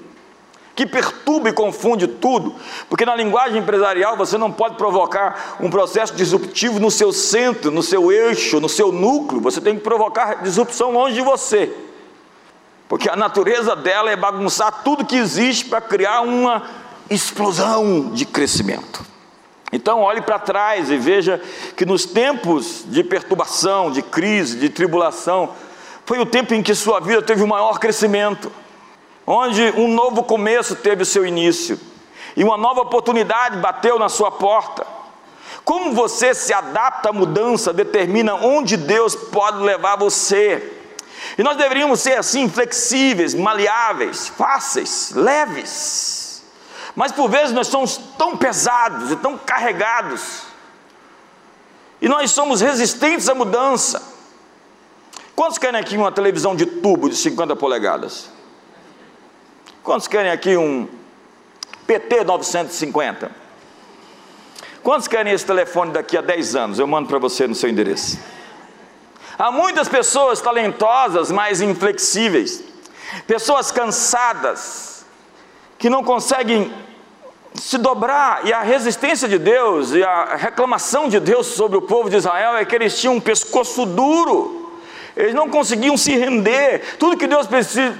que 0.75 0.85
perturba 0.85 1.49
e 1.49 1.53
confunde 1.53 2.07
tudo, 2.07 2.53
porque 2.89 3.05
na 3.05 3.15
linguagem 3.15 3.59
empresarial 3.59 4.15
você 4.15 4.37
não 4.37 4.51
pode 4.51 4.75
provocar 4.75 5.57
um 5.59 5.69
processo 5.69 6.13
disruptivo 6.13 6.79
no 6.79 6.91
seu 6.91 7.11
centro, 7.11 7.71
no 7.71 7.81
seu 7.81 8.11
eixo, 8.11 8.59
no 8.59 8.69
seu 8.69 8.91
núcleo, 8.91 9.41
você 9.41 9.59
tem 9.59 9.75
que 9.75 9.81
provocar 9.81 10.43
disrupção 10.43 10.91
longe 10.91 11.15
de 11.15 11.21
você. 11.21 11.73
Porque 12.87 13.09
a 13.09 13.15
natureza 13.15 13.75
dela 13.75 14.11
é 14.11 14.15
bagunçar 14.15 14.83
tudo 14.83 15.05
que 15.05 15.15
existe 15.15 15.65
para 15.65 15.81
criar 15.81 16.21
uma 16.21 16.63
explosão 17.09 18.11
de 18.11 18.25
crescimento. 18.25 19.16
Então, 19.71 20.01
olhe 20.01 20.21
para 20.21 20.39
trás 20.39 20.89
e 20.89 20.97
veja 20.97 21.41
que 21.75 21.85
nos 21.85 22.05
tempos 22.05 22.83
de 22.85 23.03
perturbação, 23.03 23.91
de 23.91 24.01
crise, 24.01 24.57
de 24.57 24.69
tribulação, 24.69 25.53
foi 26.05 26.19
o 26.19 26.25
tempo 26.25 26.53
em 26.53 26.63
que 26.63 26.73
sua 26.73 27.01
vida 27.01 27.21
teve 27.21 27.43
o 27.43 27.47
maior 27.47 27.79
crescimento, 27.79 28.51
onde 29.25 29.61
um 29.75 29.89
novo 29.89 30.23
começo 30.23 30.75
teve 30.75 31.03
o 31.03 31.05
seu 31.05 31.25
início 31.25 31.77
e 32.37 32.43
uma 32.43 32.55
nova 32.55 32.81
oportunidade 32.81 33.57
bateu 33.57 33.97
na 33.97 34.07
sua 34.07 34.29
porta. 34.29 34.85
Como 35.65 35.93
você 35.93 36.35
se 36.35 36.53
adapta 36.53 37.09
à 37.09 37.11
mudança 37.11 37.73
determina 37.73 38.35
onde 38.35 38.77
Deus 38.77 39.15
pode 39.15 39.57
levar 39.57 39.97
você. 39.97 40.73
E 41.35 41.41
nós 41.43 41.57
deveríamos 41.57 41.99
ser 41.99 42.17
assim, 42.17 42.47
flexíveis, 42.47 43.33
maleáveis, 43.33 44.27
fáceis, 44.27 45.11
leves. 45.15 46.16
Mas 46.97 47.11
por 47.11 47.29
vezes 47.29 47.53
nós 47.53 47.67
somos 47.67 47.95
tão 48.17 48.35
pesados 48.35 49.11
e 49.11 49.15
tão 49.17 49.37
carregados. 49.37 50.47
E 52.01 52.09
nós 52.09 52.31
somos 52.31 52.59
resistentes 52.59 53.29
à 53.29 53.35
mudança. 53.35 54.01
Quantos 55.35 55.59
querem 55.59 55.79
aqui 55.79 55.95
uma 55.95 56.11
televisão 56.11 56.55
de 56.55 56.65
tubo 56.65 57.07
de 57.07 57.15
50 57.15 57.55
polegadas? 57.55 58.31
Quantos 59.83 60.07
querem 60.07 60.31
aqui 60.31 60.57
um 60.57 60.89
PT 61.85 62.23
950? 62.23 63.29
Quantos 64.81 65.07
querem 65.07 65.31
esse 65.31 65.45
telefone 65.45 65.91
daqui 65.91 66.17
a 66.17 66.21
10 66.21 66.55
anos? 66.55 66.79
Eu 66.79 66.87
mando 66.87 67.07
para 67.07 67.19
você 67.19 67.45
no 67.45 67.53
seu 67.53 67.69
endereço. 67.69 68.17
Há 69.37 69.51
muitas 69.51 69.87
pessoas 69.87 70.41
talentosas, 70.41 71.29
mas 71.29 71.61
inflexíveis, 71.61 72.63
pessoas 73.27 73.71
cansadas, 73.71 75.05
que 75.77 75.91
não 75.91 76.03
conseguem 76.03 76.86
se 77.59 77.77
dobrar, 77.77 78.45
e 78.45 78.53
a 78.53 78.61
resistência 78.61 79.27
de 79.27 79.37
Deus 79.37 79.91
e 79.91 80.03
a 80.03 80.35
reclamação 80.35 81.09
de 81.09 81.19
Deus 81.19 81.47
sobre 81.47 81.77
o 81.77 81.81
povo 81.81 82.09
de 82.09 82.15
Israel 82.15 82.55
é 82.55 82.65
que 82.65 82.75
eles 82.75 82.99
tinham 82.99 83.15
um 83.15 83.19
pescoço 83.19 83.85
duro, 83.85 84.71
eles 85.15 85.33
não 85.33 85.49
conseguiam 85.49 85.97
se 85.97 86.15
render, 86.15 86.97
tudo 86.99 87.17
que 87.17 87.27
Deus 87.27 87.47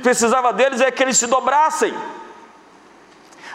precisava 0.01 0.53
deles 0.53 0.81
é 0.81 0.91
que 0.91 1.01
eles 1.01 1.17
se 1.17 1.27
dobrassem. 1.27 1.93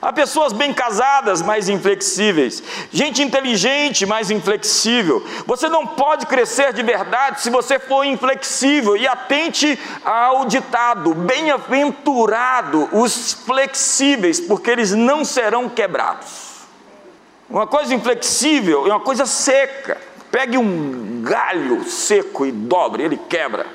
Há 0.02 0.12
pessoas 0.12 0.52
bem 0.52 0.74
casadas, 0.74 1.40
mais 1.40 1.68
inflexíveis. 1.68 2.60
Gente 2.90 3.22
inteligente, 3.22 4.04
mais 4.04 4.32
inflexível. 4.32 5.24
Você 5.46 5.68
não 5.68 5.86
pode 5.86 6.26
crescer 6.26 6.72
de 6.72 6.82
verdade 6.82 7.40
se 7.40 7.48
você 7.48 7.78
for 7.78 8.02
inflexível. 8.02 8.96
E 8.96 9.06
atente 9.06 9.78
ao 10.04 10.44
ditado: 10.46 11.14
bem-aventurado 11.14 12.88
os 12.90 13.32
flexíveis, 13.46 14.40
porque 14.40 14.70
eles 14.70 14.90
não 14.90 15.24
serão 15.24 15.68
quebrados. 15.68 16.62
Uma 17.48 17.68
coisa 17.68 17.94
inflexível 17.94 18.84
é 18.88 18.90
uma 18.90 19.00
coisa 19.00 19.24
seca. 19.24 20.00
Pegue 20.32 20.58
um 20.58 21.22
galho 21.22 21.84
seco 21.84 22.44
e 22.44 22.50
dobre, 22.50 23.04
ele 23.04 23.16
quebra. 23.16 23.66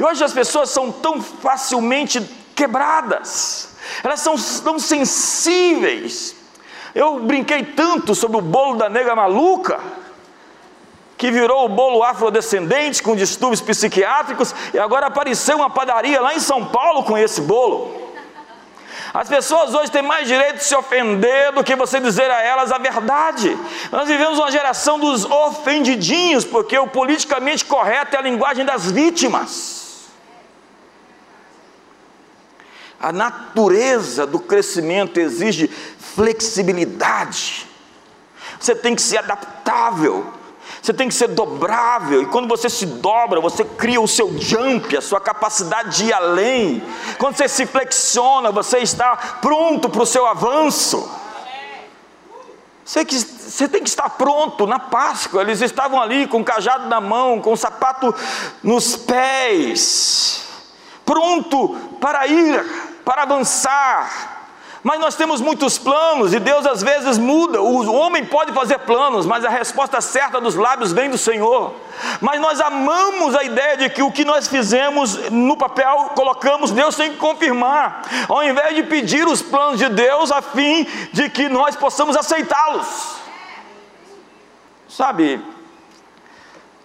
E 0.00 0.02
hoje 0.02 0.24
as 0.24 0.32
pessoas 0.32 0.70
são 0.70 0.90
tão 0.90 1.22
facilmente 1.22 2.20
quebradas 2.56 3.75
elas 4.02 4.20
são 4.20 4.36
tão 4.62 4.78
sensíveis. 4.78 6.36
Eu 6.94 7.20
brinquei 7.20 7.62
tanto 7.62 8.14
sobre 8.14 8.38
o 8.38 8.40
bolo 8.40 8.76
da 8.76 8.88
nega 8.88 9.14
maluca, 9.14 9.80
que 11.18 11.30
virou 11.30 11.64
o 11.64 11.68
bolo 11.68 12.02
afrodescendente 12.02 13.02
com 13.02 13.16
distúrbios 13.16 13.60
psiquiátricos, 13.60 14.54
e 14.72 14.78
agora 14.78 15.06
apareceu 15.06 15.56
uma 15.56 15.70
padaria 15.70 16.20
lá 16.20 16.34
em 16.34 16.40
São 16.40 16.64
Paulo 16.64 17.04
com 17.04 17.16
esse 17.16 17.40
bolo. 17.40 18.06
As 19.12 19.28
pessoas 19.28 19.74
hoje 19.74 19.90
têm 19.90 20.02
mais 20.02 20.28
direito 20.28 20.56
de 20.56 20.64
se 20.64 20.76
ofender 20.76 21.52
do 21.52 21.64
que 21.64 21.74
você 21.74 21.98
dizer 21.98 22.30
a 22.30 22.42
elas 22.42 22.70
a 22.70 22.76
verdade. 22.76 23.56
Nós 23.90 24.06
vivemos 24.08 24.38
uma 24.38 24.50
geração 24.50 24.98
dos 24.98 25.24
ofendidinhos, 25.24 26.44
porque 26.44 26.78
o 26.78 26.86
politicamente 26.86 27.64
correto 27.64 28.14
é 28.14 28.18
a 28.18 28.22
linguagem 28.22 28.64
das 28.66 28.90
vítimas. 28.90 29.85
A 33.06 33.12
natureza 33.12 34.26
do 34.26 34.40
crescimento 34.40 35.20
exige 35.20 35.68
flexibilidade. 35.68 37.64
Você 38.58 38.74
tem 38.74 38.96
que 38.96 39.02
ser 39.02 39.18
adaptável. 39.18 40.26
Você 40.82 40.92
tem 40.92 41.06
que 41.06 41.14
ser 41.14 41.28
dobrável, 41.28 42.22
e 42.22 42.26
quando 42.26 42.48
você 42.48 42.68
se 42.68 42.84
dobra, 42.84 43.40
você 43.40 43.64
cria 43.64 44.00
o 44.00 44.08
seu 44.08 44.36
jump, 44.36 44.96
a 44.96 45.00
sua 45.00 45.20
capacidade 45.20 45.98
de 45.98 46.06
ir 46.06 46.12
além. 46.12 46.82
Quando 47.16 47.36
você 47.36 47.46
se 47.46 47.64
flexiona, 47.64 48.50
você 48.50 48.78
está 48.78 49.16
pronto 49.40 49.88
para 49.88 50.02
o 50.02 50.06
seu 50.06 50.26
avanço. 50.26 51.08
Você, 52.84 53.68
tem 53.68 53.84
que 53.84 53.88
estar 53.88 54.10
pronto 54.10 54.66
na 54.66 54.80
Páscoa. 54.80 55.42
Eles 55.42 55.60
estavam 55.60 56.02
ali 56.02 56.26
com 56.26 56.40
o 56.40 56.44
cajado 56.44 56.88
na 56.88 57.00
mão, 57.00 57.40
com 57.40 57.52
o 57.52 57.56
sapato 57.56 58.12
nos 58.64 58.96
pés, 58.96 60.42
pronto 61.04 61.76
para 62.00 62.26
ir 62.26 62.85
para 63.06 63.22
avançar. 63.22 64.32
Mas 64.82 65.00
nós 65.00 65.14
temos 65.14 65.40
muitos 65.40 65.78
planos 65.78 66.34
e 66.34 66.40
Deus 66.40 66.66
às 66.66 66.82
vezes 66.82 67.18
muda. 67.18 67.60
O 67.62 67.92
homem 67.94 68.24
pode 68.24 68.52
fazer 68.52 68.78
planos, 68.80 69.24
mas 69.24 69.44
a 69.44 69.48
resposta 69.48 70.00
certa 70.00 70.40
dos 70.40 70.56
lábios 70.56 70.92
vem 70.92 71.08
do 71.08 71.16
Senhor. 71.16 71.74
Mas 72.20 72.40
nós 72.40 72.60
amamos 72.60 73.34
a 73.36 73.44
ideia 73.44 73.76
de 73.76 73.90
que 73.90 74.02
o 74.02 74.12
que 74.12 74.24
nós 74.24 74.48
fizemos 74.48 75.30
no 75.30 75.56
papel, 75.56 76.12
colocamos, 76.16 76.72
Deus 76.72 76.96
tem 76.96 77.12
que 77.12 77.16
confirmar. 77.16 78.02
Ao 78.28 78.42
invés 78.42 78.74
de 78.74 78.82
pedir 78.82 79.26
os 79.26 79.40
planos 79.40 79.78
de 79.78 79.88
Deus 79.88 80.30
a 80.32 80.42
fim 80.42 80.84
de 81.12 81.30
que 81.30 81.48
nós 81.48 81.74
possamos 81.76 82.16
aceitá-los. 82.16 83.16
Sabe, 84.88 85.40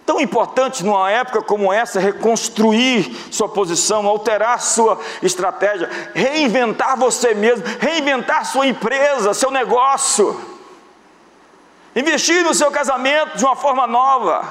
tão 0.04 0.20
importante 0.20 0.84
numa 0.84 1.10
época 1.10 1.42
como 1.42 1.72
essa 1.72 2.00
reconstruir 2.00 3.14
sua 3.30 3.48
posição, 3.48 4.06
alterar 4.06 4.60
sua 4.60 4.98
estratégia, 5.22 5.88
reinventar 6.14 6.96
você 6.96 7.34
mesmo, 7.34 7.64
reinventar 7.78 8.44
sua 8.44 8.66
empresa, 8.66 9.34
seu 9.34 9.50
negócio, 9.50 10.38
investir 11.94 12.42
no 12.42 12.54
seu 12.54 12.70
casamento 12.70 13.36
de 13.36 13.44
uma 13.44 13.56
forma 13.56 13.86
nova, 13.86 14.44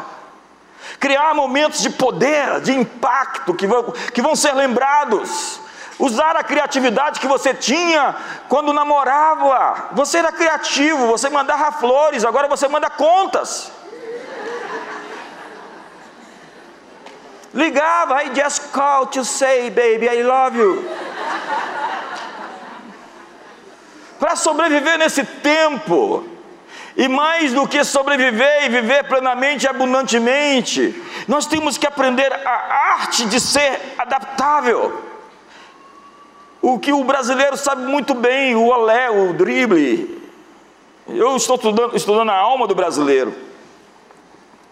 criar 1.00 1.34
momentos 1.34 1.82
de 1.82 1.90
poder, 1.90 2.62
de 2.62 2.74
impacto 2.74 3.54
que 3.54 3.68
vão, 3.68 3.92
que 4.14 4.22
vão 4.22 4.36
ser 4.36 4.54
lembrados. 4.54 5.60
Usar 6.00 6.36
a 6.36 6.44
criatividade 6.44 7.20
que 7.20 7.28
você 7.28 7.54
tinha 7.54 8.16
quando 8.50 8.74
namorava. 8.74 9.90
Você 9.92 10.18
era 10.18 10.32
criativo, 10.32 11.06
você 11.06 11.30
mandava 11.30 11.72
flores, 11.74 12.26
agora 12.26 12.48
você 12.48 12.68
manda 12.68 12.90
contas. 12.90 13.72
Ligava, 17.54 18.24
I 18.24 18.34
just 18.34 18.72
called 18.72 19.12
to 19.14 19.26
say, 19.26 19.70
baby, 19.70 20.08
I 20.08 20.24
love 20.24 20.58
you. 20.58 20.86
Para 24.18 24.36
sobreviver 24.36 24.98
nesse 24.98 25.24
tempo, 25.24 26.24
e 26.96 27.08
mais 27.08 27.54
do 27.54 27.68
que 27.68 27.84
sobreviver 27.84 28.66
e 28.66 28.70
viver 28.70 29.04
plenamente 29.06 29.66
e 29.66 29.68
abundantemente, 29.68 30.96
nós 31.28 31.46
temos 31.46 31.78
que 31.78 31.88
aprender 31.88 32.32
a 32.32 32.94
arte 32.94 33.26
de 33.26 33.40
ser 33.40 33.80
adaptável. 33.98 35.04
O 36.62 36.78
que 36.78 36.94
o 36.94 37.04
brasileiro 37.04 37.58
sabe 37.58 37.84
muito 37.84 38.14
bem, 38.14 38.56
o 38.56 38.68
olé, 38.68 39.10
o 39.10 39.34
drible. 39.34 40.22
Eu 41.08 41.36
estou 41.36 41.56
estudando, 41.56 41.96
estudando 41.96 42.30
a 42.30 42.38
alma 42.38 42.68
do 42.68 42.76
brasileiro. 42.76 43.34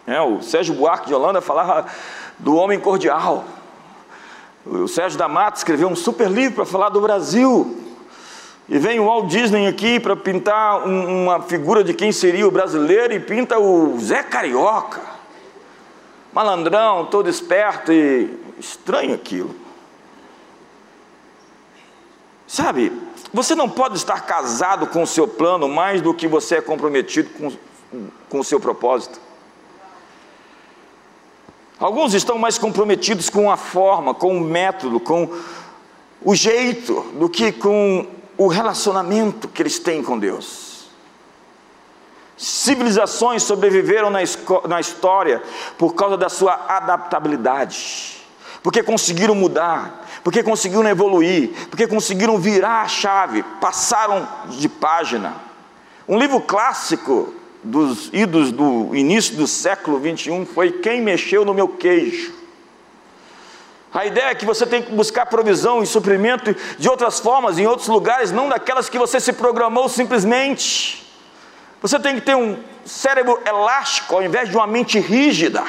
É, 0.06 0.22
o 0.22 0.42
Sérgio 0.42 0.76
Buarque 0.76 1.08
de 1.08 1.14
Holanda 1.14 1.42
falava 1.42 1.88
do 2.40 2.56
homem 2.56 2.80
cordial. 2.80 3.46
O 4.66 4.88
Sérgio 4.88 5.18
da 5.18 5.28
Mata 5.28 5.58
escreveu 5.58 5.88
um 5.88 5.96
super 5.96 6.30
livro 6.30 6.56
para 6.56 6.66
falar 6.66 6.90
do 6.90 7.02
Brasil. 7.02 7.86
E 8.68 8.78
vem 8.78 9.00
o 9.00 9.06
Walt 9.06 9.28
Disney 9.28 9.68
aqui 9.68 10.00
para 10.00 10.16
pintar 10.16 10.88
um, 10.88 11.24
uma 11.24 11.42
figura 11.42 11.84
de 11.84 11.94
quem 11.94 12.12
seria 12.12 12.48
o 12.48 12.52
brasileiro 12.52 13.14
e 13.14 13.20
pinta 13.20 13.60
o 13.60 14.00
Zé 14.00 14.22
Carioca. 14.22 15.02
Malandrão, 16.32 17.06
todo 17.06 17.28
esperto 17.28 17.92
e 17.92 18.30
estranho 18.60 19.16
aquilo. 19.16 19.56
Sabe, 22.46 22.92
você 23.34 23.56
não 23.56 23.70
pode 23.70 23.96
estar 23.96 24.26
casado 24.26 24.88
com 24.88 25.04
o 25.04 25.08
seu 25.08 25.28
plano 25.28 25.68
mais 25.68 26.02
do 26.02 26.14
que 26.14 26.28
você 26.28 26.56
é 26.56 26.62
comprometido 26.62 27.30
com, 27.32 27.52
com 28.30 28.40
o 28.40 28.44
seu 28.44 28.60
propósito. 28.60 29.20
Alguns 31.80 32.14
estão 32.14 32.38
mais 32.38 32.58
comprometidos 32.58 33.30
com 33.30 33.50
a 33.50 33.56
forma, 33.56 34.14
com 34.14 34.38
o 34.38 34.42
método, 34.42 35.00
com 35.00 35.30
o 36.22 36.36
jeito, 36.36 37.02
do 37.14 37.30
que 37.30 37.54
com 37.54 38.06
o 38.38 38.48
relacionamento 38.48 39.48
que 39.48 39.62
eles 39.62 39.80
têm 39.80 40.04
com 40.04 40.20
Deus. 40.20 40.90
Civilizações 42.36 43.44
sobreviveram 43.44 44.10
na, 44.10 44.20
na 44.68 44.80
história 44.80 45.42
por 45.78 45.94
causa 45.94 46.18
da 46.18 46.28
sua 46.28 46.54
adaptabilidade, 46.68 48.18
porque 48.62 48.84
conseguiram 48.84 49.34
mudar, 49.34 50.06
porque 50.22 50.44
conseguiram 50.44 50.88
evoluir, 50.88 51.52
porque 51.70 51.88
conseguiram 51.88 52.38
virar 52.38 52.82
a 52.82 52.88
chave, 52.90 53.42
passaram 53.62 54.28
de 54.50 54.68
página. 54.68 55.36
Um 56.08 56.18
livro 56.18 56.42
clássico 56.42 57.34
dos 57.64 58.10
idos 58.14 58.52
do 58.52 58.96
início 58.96 59.36
do 59.36 59.46
século 59.46 60.00
21 60.00 60.46
foi 60.46 60.72
quem 60.72 61.02
mexeu 61.02 61.44
no 61.44 61.54
meu 61.54 61.68
queijo. 61.68 62.34
A 63.94 64.06
ideia 64.06 64.28
é 64.28 64.36
que 64.36 64.46
você 64.46 64.66
tem 64.66 64.82
que 64.82 64.92
buscar 64.92 65.26
provisão 65.26 65.82
e 65.82 65.88
suprimento 65.88 66.56
de 66.78 66.88
outras 66.88 67.20
formas, 67.20 67.58
em 67.58 67.66
outros 67.66 67.88
lugares, 67.88 68.32
não 68.32 68.48
daquelas 68.48 68.88
que 68.88 69.00
você 69.00 69.20
se 69.20 69.34
programou 69.34 69.90
simplesmente. 69.90 71.06
Você 71.82 72.00
tem 72.00 72.16
que 72.16 72.22
ter 72.22 72.36
um 72.36 72.58
cérebro 72.86 73.42
elástico 73.46 74.16
ao 74.16 74.24
invés 74.24 74.50
de 74.50 74.56
uma 74.56 74.68
mente 74.68 75.00
rígida. 75.00 75.64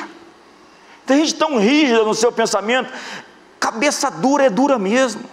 Tem 1.07 1.25
gente 1.25 1.35
tão 1.35 1.59
rígida 1.59 2.05
no 2.05 2.15
seu 2.15 2.31
pensamento, 2.31 2.93
cabeça 3.59 4.11
dura 4.11 4.45
é 4.45 4.51
dura 4.51 4.79
mesmo. 4.79 5.25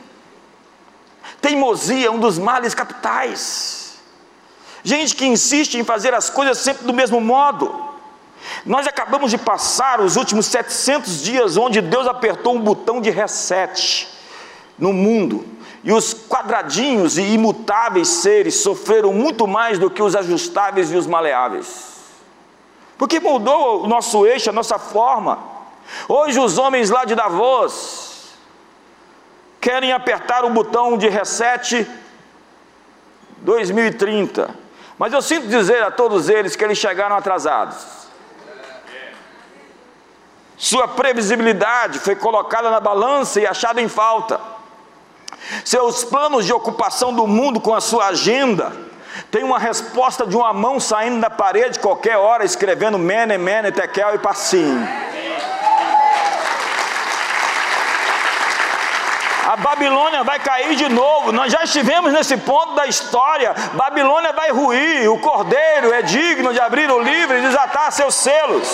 Teimosia 1.42 2.08
é 2.08 2.12
um 2.12 2.20
dos 2.20 2.40
males 2.40 2.74
capitais 2.74 3.77
gente 4.88 5.16
que 5.18 5.26
insiste 5.26 5.78
em 5.78 5.84
fazer 5.84 6.14
as 6.14 6.30
coisas 6.30 6.58
sempre 6.60 6.86
do 6.86 6.94
mesmo 6.94 7.20
modo. 7.20 7.76
Nós 8.66 8.88
acabamos 8.88 9.30
de 9.30 9.38
passar 9.38 10.00
os 10.00 10.16
últimos 10.16 10.46
700 10.46 11.22
dias 11.22 11.58
onde 11.58 11.82
Deus 11.82 12.08
apertou 12.08 12.56
um 12.56 12.62
botão 12.62 13.02
de 13.02 13.10
reset 13.10 14.08
no 14.80 14.94
mundo. 14.94 15.46
E 15.84 15.92
os 15.92 16.14
quadradinhos 16.14 17.18
e 17.18 17.22
imutáveis 17.22 18.08
seres 18.08 18.56
sofreram 18.56 19.12
muito 19.12 19.46
mais 19.46 19.78
do 19.78 19.90
que 19.90 20.02
os 20.02 20.16
ajustáveis 20.16 20.90
e 20.90 20.96
os 20.96 21.06
maleáveis. 21.06 21.98
Porque 22.98 23.20
mudou 23.20 23.84
o 23.84 23.88
nosso 23.88 24.26
eixo, 24.26 24.50
a 24.50 24.54
nossa 24.54 24.80
forma. 24.80 25.38
Hoje 26.08 26.40
os 26.40 26.58
homens 26.58 26.90
lá 26.90 27.04
de 27.04 27.14
Davos 27.14 28.30
querem 29.60 29.92
apertar 29.92 30.46
o 30.46 30.50
botão 30.50 30.98
de 30.98 31.10
reset 31.10 31.86
2030 33.40 34.67
mas 34.98 35.14
eu 35.14 35.22
sinto 35.22 35.48
dizer 35.48 35.84
a 35.84 35.92
todos 35.92 36.28
eles 36.28 36.56
que 36.56 36.64
eles 36.64 36.78
chegaram 36.78 37.16
atrasados. 37.16 37.78
Sua 40.58 40.88
previsibilidade 40.88 42.00
foi 42.00 42.16
colocada 42.16 42.72
na 42.72 42.80
balança 42.80 43.40
e 43.40 43.46
achada 43.46 43.80
em 43.80 43.88
falta. 43.88 44.40
Seus 45.64 46.04
planos 46.04 46.46
de 46.46 46.54
ocupação 46.54 47.14
do 47.14 47.28
mundo 47.28 47.62
com 47.62 47.76
a 47.76 47.82
sua 47.82 48.08
agenda 48.08 48.74
tem 49.30 49.44
uma 49.44 49.60
resposta 49.60 50.26
de 50.26 50.36
uma 50.36 50.52
mão 50.54 50.80
saindo 50.80 51.22
da 51.22 51.30
parede 51.30 51.80
qualquer 51.80 52.18
hora 52.18 52.44
escrevendo 52.44 52.98
Mene, 52.98 53.38
Mene, 53.38 53.72
Tekel 53.72 54.16
e 54.16 54.20
Passim. 54.20 54.84
a 59.47 59.47
Babilônia 59.58 60.24
vai 60.24 60.40
cair 60.40 60.76
de 60.76 60.90
novo. 60.90 61.32
Nós 61.32 61.52
já 61.52 61.64
estivemos 61.64 62.12
nesse 62.14 62.38
ponto 62.38 62.76
da 62.76 62.86
história. 62.86 63.54
Babilônia 63.74 64.32
vai 64.34 64.52
ruir. 64.52 65.12
O 65.12 65.20
cordeiro 65.20 65.94
é 65.94 66.02
digno 66.02 66.54
de 66.54 66.60
abrir 66.60 66.90
o 66.92 67.00
livro 67.00 67.38
e 67.38 67.42
desatar 67.42 67.92
seus 67.92 68.16
selos. 68.16 68.68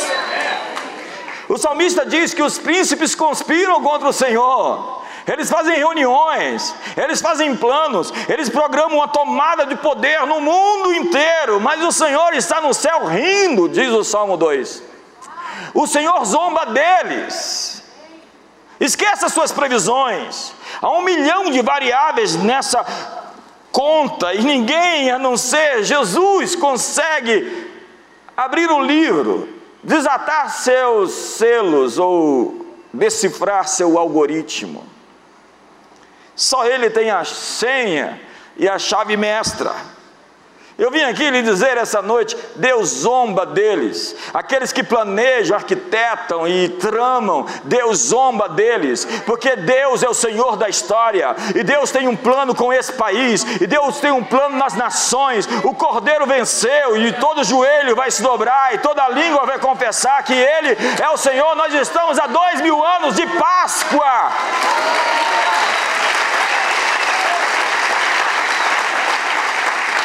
O 1.47 1.57
salmista 1.57 2.05
diz 2.05 2.33
que 2.33 2.41
os 2.41 2.57
príncipes 2.57 3.15
conspiram 3.15 3.81
contra 3.81 4.09
o 4.09 4.13
Senhor. 4.13 5.03
Eles 5.25 5.49
fazem 5.49 5.77
reuniões, 5.77 6.75
eles 6.97 7.21
fazem 7.21 7.55
planos, 7.55 8.13
eles 8.27 8.49
programam 8.49 8.97
uma 8.97 9.07
tomada 9.07 9.65
de 9.65 9.75
poder 9.75 10.25
no 10.25 10.41
mundo 10.41 10.93
inteiro, 10.93 11.61
mas 11.61 11.81
o 11.81 11.93
Senhor 11.93 12.33
está 12.33 12.59
no 12.59 12.73
céu 12.73 13.05
rindo, 13.05 13.69
diz 13.69 13.89
o 13.89 14.03
Salmo 14.03 14.35
2. 14.35 14.83
O 15.73 15.87
Senhor 15.87 16.25
zomba 16.25 16.65
deles. 16.65 17.82
Esqueça 18.83 19.29
suas 19.29 19.49
previsões. 19.49 20.51
Há 20.81 20.89
um 20.89 21.03
milhão 21.03 21.49
de 21.49 21.61
variáveis 21.61 22.35
nessa 22.35 22.85
conta 23.71 24.33
e 24.33 24.43
ninguém, 24.43 25.09
a 25.09 25.17
não 25.17 25.37
ser 25.37 25.85
Jesus, 25.85 26.53
consegue 26.53 27.71
abrir 28.35 28.69
o 28.69 28.81
livro, 28.81 29.47
desatar 29.81 30.49
seus 30.49 31.13
selos 31.13 31.97
ou 31.97 32.75
decifrar 32.91 33.69
seu 33.69 33.97
algoritmo. 33.97 34.85
Só 36.35 36.65
ele 36.65 36.89
tem 36.89 37.09
a 37.09 37.23
senha 37.23 38.19
e 38.57 38.67
a 38.67 38.77
chave 38.77 39.15
mestra. 39.15 39.73
Eu 40.77 40.89
vim 40.89 41.03
aqui 41.03 41.29
lhe 41.29 41.43
dizer 41.43 41.77
essa 41.77 42.01
noite: 42.01 42.35
Deus 42.55 42.89
zomba 42.89 43.45
deles. 43.45 44.15
Aqueles 44.33 44.71
que 44.71 44.83
planejam, 44.83 45.55
arquitetam 45.55 46.47
e 46.47 46.69
tramam, 46.69 47.45
Deus 47.63 47.97
zomba 47.99 48.49
deles, 48.49 49.05
porque 49.25 49.55
Deus 49.55 50.01
é 50.01 50.09
o 50.09 50.13
Senhor 50.13 50.57
da 50.57 50.67
história, 50.67 51.35
e 51.55 51.63
Deus 51.63 51.91
tem 51.91 52.07
um 52.07 52.15
plano 52.15 52.55
com 52.55 52.73
esse 52.73 52.93
país, 52.93 53.43
e 53.61 53.67
Deus 53.67 53.99
tem 53.99 54.11
um 54.11 54.23
plano 54.23 54.57
nas 54.57 54.73
nações. 54.73 55.47
O 55.63 55.75
Cordeiro 55.75 56.25
venceu, 56.25 56.97
e 56.97 57.13
todo 57.13 57.43
joelho 57.43 57.95
vai 57.95 58.09
se 58.09 58.23
dobrar, 58.23 58.73
e 58.73 58.79
toda 58.79 59.07
língua 59.09 59.45
vai 59.45 59.59
confessar 59.59 60.23
que 60.23 60.33
Ele 60.33 60.75
é 61.01 61.09
o 61.09 61.17
Senhor. 61.17 61.55
Nós 61.55 61.73
estamos 61.73 62.17
há 62.17 62.25
dois 62.25 62.61
mil 62.61 62.83
anos 62.83 63.15
de 63.15 63.27
Páscoa. 63.27 64.31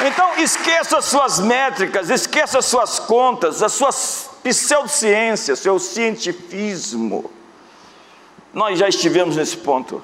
Então, 0.06 0.38
esqueça 0.38 0.98
as 0.98 1.06
suas 1.06 1.40
métricas, 1.40 2.08
esqueça 2.08 2.58
as 2.58 2.66
suas 2.66 2.98
contas, 3.00 3.62
as 3.62 3.72
suas 3.72 4.30
pseudociências, 4.42 5.58
seu 5.58 5.78
cientifismo. 5.78 7.30
Nós 8.54 8.78
já 8.78 8.88
estivemos 8.88 9.36
nesse 9.36 9.56
ponto. 9.56 10.02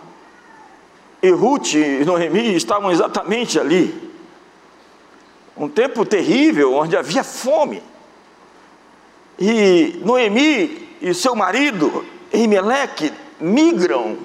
E 1.22 1.30
Ruth 1.30 1.74
e 1.74 2.04
Noemi 2.04 2.54
estavam 2.56 2.90
exatamente 2.90 3.58
ali. 3.58 4.12
Um 5.56 5.68
tempo 5.68 6.04
terrível, 6.04 6.74
onde 6.74 6.96
havia 6.96 7.22
fome. 7.22 7.82
E 9.38 10.00
Noemi 10.04 10.96
e 11.00 11.14
seu 11.14 11.36
marido, 11.36 12.04
Elimeleque, 12.32 13.12
migram 13.40 14.18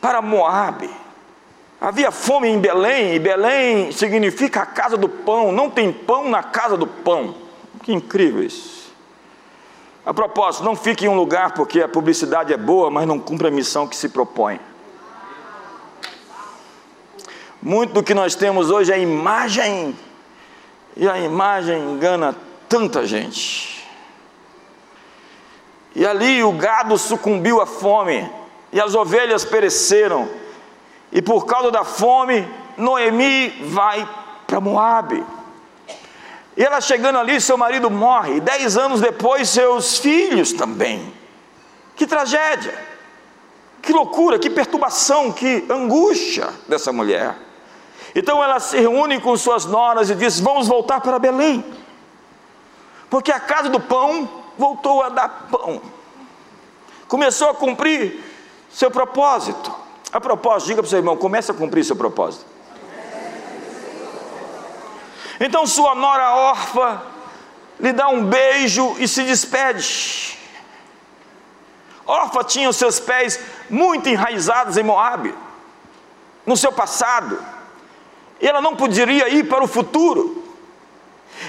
para 0.00 0.22
Moabe. 0.22 1.01
Havia 1.82 2.12
fome 2.12 2.46
em 2.46 2.60
Belém, 2.60 3.16
e 3.16 3.18
Belém 3.18 3.90
significa 3.90 4.62
a 4.62 4.66
casa 4.66 4.96
do 4.96 5.08
pão, 5.08 5.50
não 5.50 5.68
tem 5.68 5.92
pão 5.92 6.30
na 6.30 6.40
casa 6.40 6.76
do 6.76 6.86
pão. 6.86 7.34
Que 7.82 7.92
incrível 7.92 8.40
isso. 8.40 8.92
A 10.06 10.14
propósito, 10.14 10.62
não 10.62 10.76
fique 10.76 11.06
em 11.06 11.08
um 11.08 11.16
lugar 11.16 11.54
porque 11.54 11.82
a 11.82 11.88
publicidade 11.88 12.52
é 12.52 12.56
boa, 12.56 12.88
mas 12.88 13.04
não 13.04 13.18
cumpre 13.18 13.48
a 13.48 13.50
missão 13.50 13.88
que 13.88 13.96
se 13.96 14.08
propõe. 14.08 14.60
Muito 17.60 17.92
do 17.94 18.02
que 18.04 18.14
nós 18.14 18.36
temos 18.36 18.70
hoje 18.70 18.92
é 18.92 19.00
imagem, 19.00 19.98
e 20.96 21.08
a 21.08 21.18
imagem 21.18 21.82
engana 21.82 22.36
tanta 22.68 23.04
gente. 23.04 23.84
E 25.96 26.06
ali 26.06 26.44
o 26.44 26.52
gado 26.52 26.96
sucumbiu 26.96 27.60
à 27.60 27.66
fome, 27.66 28.30
e 28.72 28.80
as 28.80 28.94
ovelhas 28.94 29.44
pereceram 29.44 30.41
e 31.12 31.20
por 31.20 31.44
causa 31.44 31.70
da 31.70 31.84
fome, 31.84 32.48
Noemi 32.76 33.50
vai 33.66 34.08
para 34.46 34.60
Moabe. 34.60 35.22
E 36.56 36.64
ela 36.64 36.80
chegando 36.80 37.18
ali, 37.18 37.38
seu 37.40 37.58
marido 37.58 37.90
morre. 37.90 38.40
Dez 38.40 38.78
anos 38.78 39.00
depois, 39.00 39.50
seus 39.50 39.98
filhos 39.98 40.52
também. 40.54 41.12
Que 41.94 42.06
tragédia! 42.06 42.92
Que 43.82 43.92
loucura, 43.92 44.38
que 44.38 44.48
perturbação, 44.48 45.32
que 45.32 45.66
angústia 45.68 46.48
dessa 46.68 46.92
mulher. 46.92 47.36
Então 48.14 48.42
ela 48.42 48.60
se 48.60 48.78
reúne 48.78 49.20
com 49.20 49.36
suas 49.36 49.66
noras 49.66 50.08
e 50.08 50.14
diz: 50.14 50.40
Vamos 50.40 50.68
voltar 50.68 51.00
para 51.00 51.18
Belém. 51.18 51.64
Porque 53.10 53.32
a 53.32 53.40
casa 53.40 53.68
do 53.68 53.80
pão 53.80 54.28
voltou 54.56 55.02
a 55.02 55.08
dar 55.08 55.48
pão. 55.50 55.82
Começou 57.08 57.50
a 57.50 57.54
cumprir 57.54 58.22
seu 58.70 58.90
propósito. 58.90 59.81
A 60.12 60.20
propósito, 60.20 60.68
diga 60.68 60.82
para 60.82 60.86
o 60.86 60.90
seu 60.90 60.98
irmão: 60.98 61.16
comece 61.16 61.50
a 61.50 61.54
cumprir 61.54 61.84
seu 61.84 61.96
propósito. 61.96 62.44
Então 65.40 65.66
sua 65.66 65.94
nora 65.94 66.34
órfã 66.34 67.02
lhe 67.80 67.92
dá 67.92 68.08
um 68.08 68.24
beijo 68.24 68.94
e 68.98 69.08
se 69.08 69.24
despede. 69.24 70.38
Órfã 72.06 72.44
tinha 72.44 72.68
os 72.68 72.76
seus 72.76 73.00
pés 73.00 73.40
muito 73.70 74.08
enraizados 74.08 74.76
em 74.76 74.82
Moabe, 74.82 75.34
no 76.44 76.56
seu 76.56 76.70
passado. 76.70 77.42
E 78.40 78.46
ela 78.46 78.60
não 78.60 78.76
poderia 78.76 79.28
ir 79.28 79.44
para 79.48 79.64
o 79.64 79.68
futuro. 79.68 80.44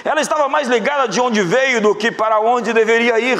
Ela 0.04 0.20
estava 0.20 0.48
mais 0.48 0.68
ligada 0.68 1.06
de 1.06 1.20
onde 1.20 1.42
veio 1.42 1.80
do 1.80 1.94
que 1.94 2.10
para 2.10 2.40
onde 2.40 2.72
deveria 2.72 3.18
ir. 3.18 3.38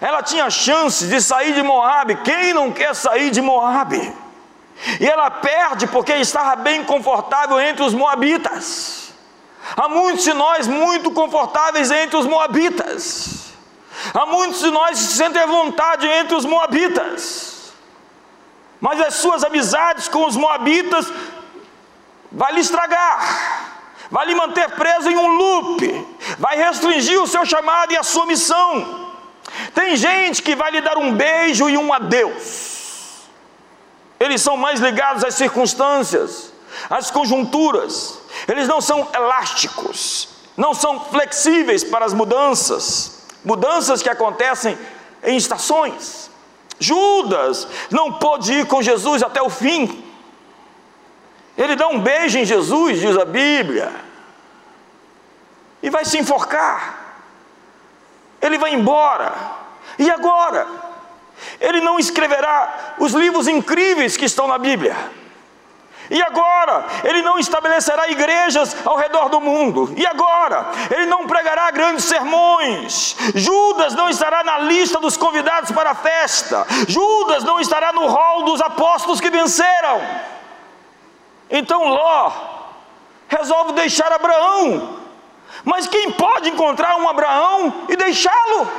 Ela 0.00 0.22
tinha 0.22 0.48
chance 0.50 1.06
de 1.06 1.20
sair 1.20 1.54
de 1.54 1.62
Moabe. 1.62 2.16
Quem 2.16 2.52
não 2.52 2.72
quer 2.72 2.94
sair 2.94 3.30
de 3.30 3.40
Moabe? 3.40 4.14
E 5.00 5.06
ela 5.06 5.30
perde 5.30 5.86
porque 5.86 6.12
estava 6.14 6.56
bem 6.56 6.84
confortável 6.84 7.60
entre 7.60 7.82
os 7.82 7.94
moabitas. 7.94 9.12
Há 9.76 9.88
muitos 9.88 10.24
de 10.24 10.32
nós 10.34 10.66
muito 10.66 11.10
confortáveis 11.10 11.90
entre 11.90 12.16
os 12.16 12.26
moabitas. 12.26 13.52
Há 14.12 14.26
muitos 14.26 14.60
de 14.60 14.70
nós 14.70 14.98
que 14.98 15.04
se 15.04 15.16
sentem 15.16 15.40
à 15.40 15.46
vontade 15.46 16.06
entre 16.06 16.34
os 16.34 16.44
moabitas. 16.44 17.72
Mas 18.80 19.00
as 19.00 19.14
suas 19.14 19.42
amizades 19.42 20.08
com 20.08 20.26
os 20.26 20.36
moabitas 20.36 21.10
vai 22.30 22.52
lhe 22.52 22.60
estragar. 22.60 23.72
Vai 24.10 24.26
lhe 24.26 24.34
manter 24.34 24.70
preso 24.72 25.08
em 25.08 25.16
um 25.16 25.26
loop, 25.26 26.16
vai 26.38 26.56
restringir 26.56 27.20
o 27.20 27.26
seu 27.26 27.44
chamado 27.46 27.92
e 27.92 27.96
a 27.96 28.02
sua 28.02 28.26
missão. 28.26 29.03
Tem 29.74 29.96
gente 29.96 30.42
que 30.42 30.56
vai 30.56 30.70
lhe 30.70 30.80
dar 30.80 30.96
um 30.96 31.12
beijo 31.12 31.68
e 31.68 31.76
um 31.76 31.92
adeus. 31.92 33.22
Eles 34.18 34.40
são 34.40 34.56
mais 34.56 34.80
ligados 34.80 35.24
às 35.24 35.34
circunstâncias, 35.34 36.52
às 36.88 37.10
conjunturas. 37.10 38.18
Eles 38.48 38.68
não 38.68 38.80
são 38.80 39.08
elásticos, 39.14 40.28
não 40.56 40.74
são 40.74 41.00
flexíveis 41.06 41.84
para 41.84 42.04
as 42.04 42.12
mudanças, 42.12 43.26
mudanças 43.44 44.02
que 44.02 44.08
acontecem 44.08 44.78
em 45.22 45.36
estações. 45.36 46.30
Judas 46.78 47.68
não 47.90 48.12
pôde 48.12 48.52
ir 48.52 48.66
com 48.66 48.82
Jesus 48.82 49.22
até 49.22 49.42
o 49.42 49.50
fim. 49.50 50.04
Ele 51.56 51.76
dá 51.76 51.88
um 51.88 52.00
beijo 52.00 52.38
em 52.38 52.44
Jesus, 52.44 53.00
diz 53.00 53.16
a 53.16 53.24
Bíblia, 53.24 53.92
e 55.82 55.90
vai 55.90 56.04
se 56.04 56.18
enforcar 56.18 57.03
ele 58.44 58.58
vai 58.58 58.74
embora. 58.74 59.32
E 59.98 60.10
agora? 60.10 60.66
Ele 61.60 61.80
não 61.80 61.98
escreverá 61.98 62.94
os 62.98 63.12
livros 63.12 63.48
incríveis 63.48 64.16
que 64.16 64.24
estão 64.24 64.46
na 64.46 64.58
Bíblia. 64.58 64.94
E 66.10 66.22
agora? 66.22 66.84
Ele 67.02 67.22
não 67.22 67.38
estabelecerá 67.38 68.08
igrejas 68.08 68.76
ao 68.84 68.96
redor 68.96 69.30
do 69.30 69.40
mundo. 69.40 69.94
E 69.96 70.06
agora? 70.06 70.66
Ele 70.90 71.06
não 71.06 71.26
pregará 71.26 71.70
grandes 71.70 72.04
sermões. 72.04 73.16
Judas 73.34 73.94
não 73.94 74.10
estará 74.10 74.44
na 74.44 74.58
lista 74.58 74.98
dos 75.00 75.16
convidados 75.16 75.70
para 75.72 75.92
a 75.92 75.94
festa. 75.94 76.66
Judas 76.86 77.42
não 77.42 77.58
estará 77.58 77.92
no 77.92 78.06
rol 78.06 78.44
dos 78.44 78.60
apóstolos 78.60 79.20
que 79.20 79.30
venceram. 79.30 80.02
Então 81.48 81.88
Ló 81.88 82.32
resolve 83.28 83.72
deixar 83.72 84.12
Abraão 84.12 85.03
mas 85.64 85.86
quem 85.86 86.12
pode 86.12 86.50
encontrar 86.50 86.96
um 86.96 87.08
Abraão 87.08 87.86
e 87.88 87.96
deixá-lo? 87.96 88.70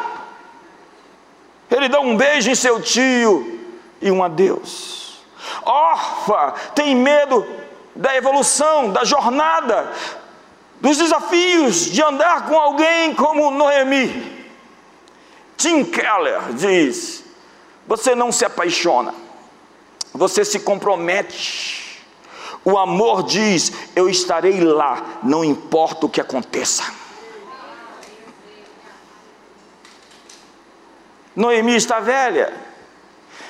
Ele 1.69 1.89
dá 1.89 2.00
um 2.00 2.15
beijo 2.15 2.50
em 2.50 2.56
seu 2.56 2.82
tio 2.82 3.60
e 4.00 4.12
um 4.12 4.24
adeus. 4.24 5.26
Orfa 5.63 6.54
tem 6.76 6.95
medo 6.95 7.45
da 7.95 8.15
evolução, 8.15 8.91
da 8.91 9.04
jornada, 9.04 9.91
dos 10.80 10.98
desafios 10.98 11.86
de 11.86 12.02
andar 12.04 12.45
com 12.48 12.60
alguém 12.60 13.15
como 13.15 13.50
Noemi. 13.50 14.45
Tim 15.58 15.84
Keller 15.84 16.54
diz: 16.54 17.24
você 17.88 18.13
não 18.13 18.32
se 18.32 18.45
apaixona, 18.45 19.13
você 20.13 20.45
se 20.45 20.60
compromete 20.60 21.85
o 22.65 22.78
amor 22.78 23.23
diz: 23.23 23.71
Eu 23.95 24.10
estarei 24.10 24.60
lá, 24.60 25.19
não 25.21 25.45
importa 25.45 26.08
o 26.08 26.10
que 26.10 26.19
aconteça. 26.19 26.84
Noemi 31.36 31.75
está 31.75 31.99
velha, 31.99 32.54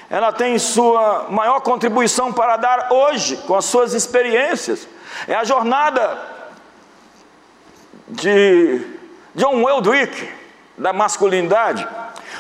ela 0.10 0.34
tem 0.34 0.60
sua 0.60 1.28
maior 1.30 1.62
contribuição 1.62 2.34
para 2.34 2.58
dar 2.58 2.92
hoje, 2.92 3.38
com 3.38 3.56
as 3.56 3.66
suas 3.66 3.94
experiências. 3.94 4.88
É 5.28 5.36
a 5.36 5.44
jornada 5.44 6.20
de 8.08 8.86
John 9.34 9.64
Weldrick, 9.64 10.30
da 10.78 10.92
masculinidade, 10.92 11.88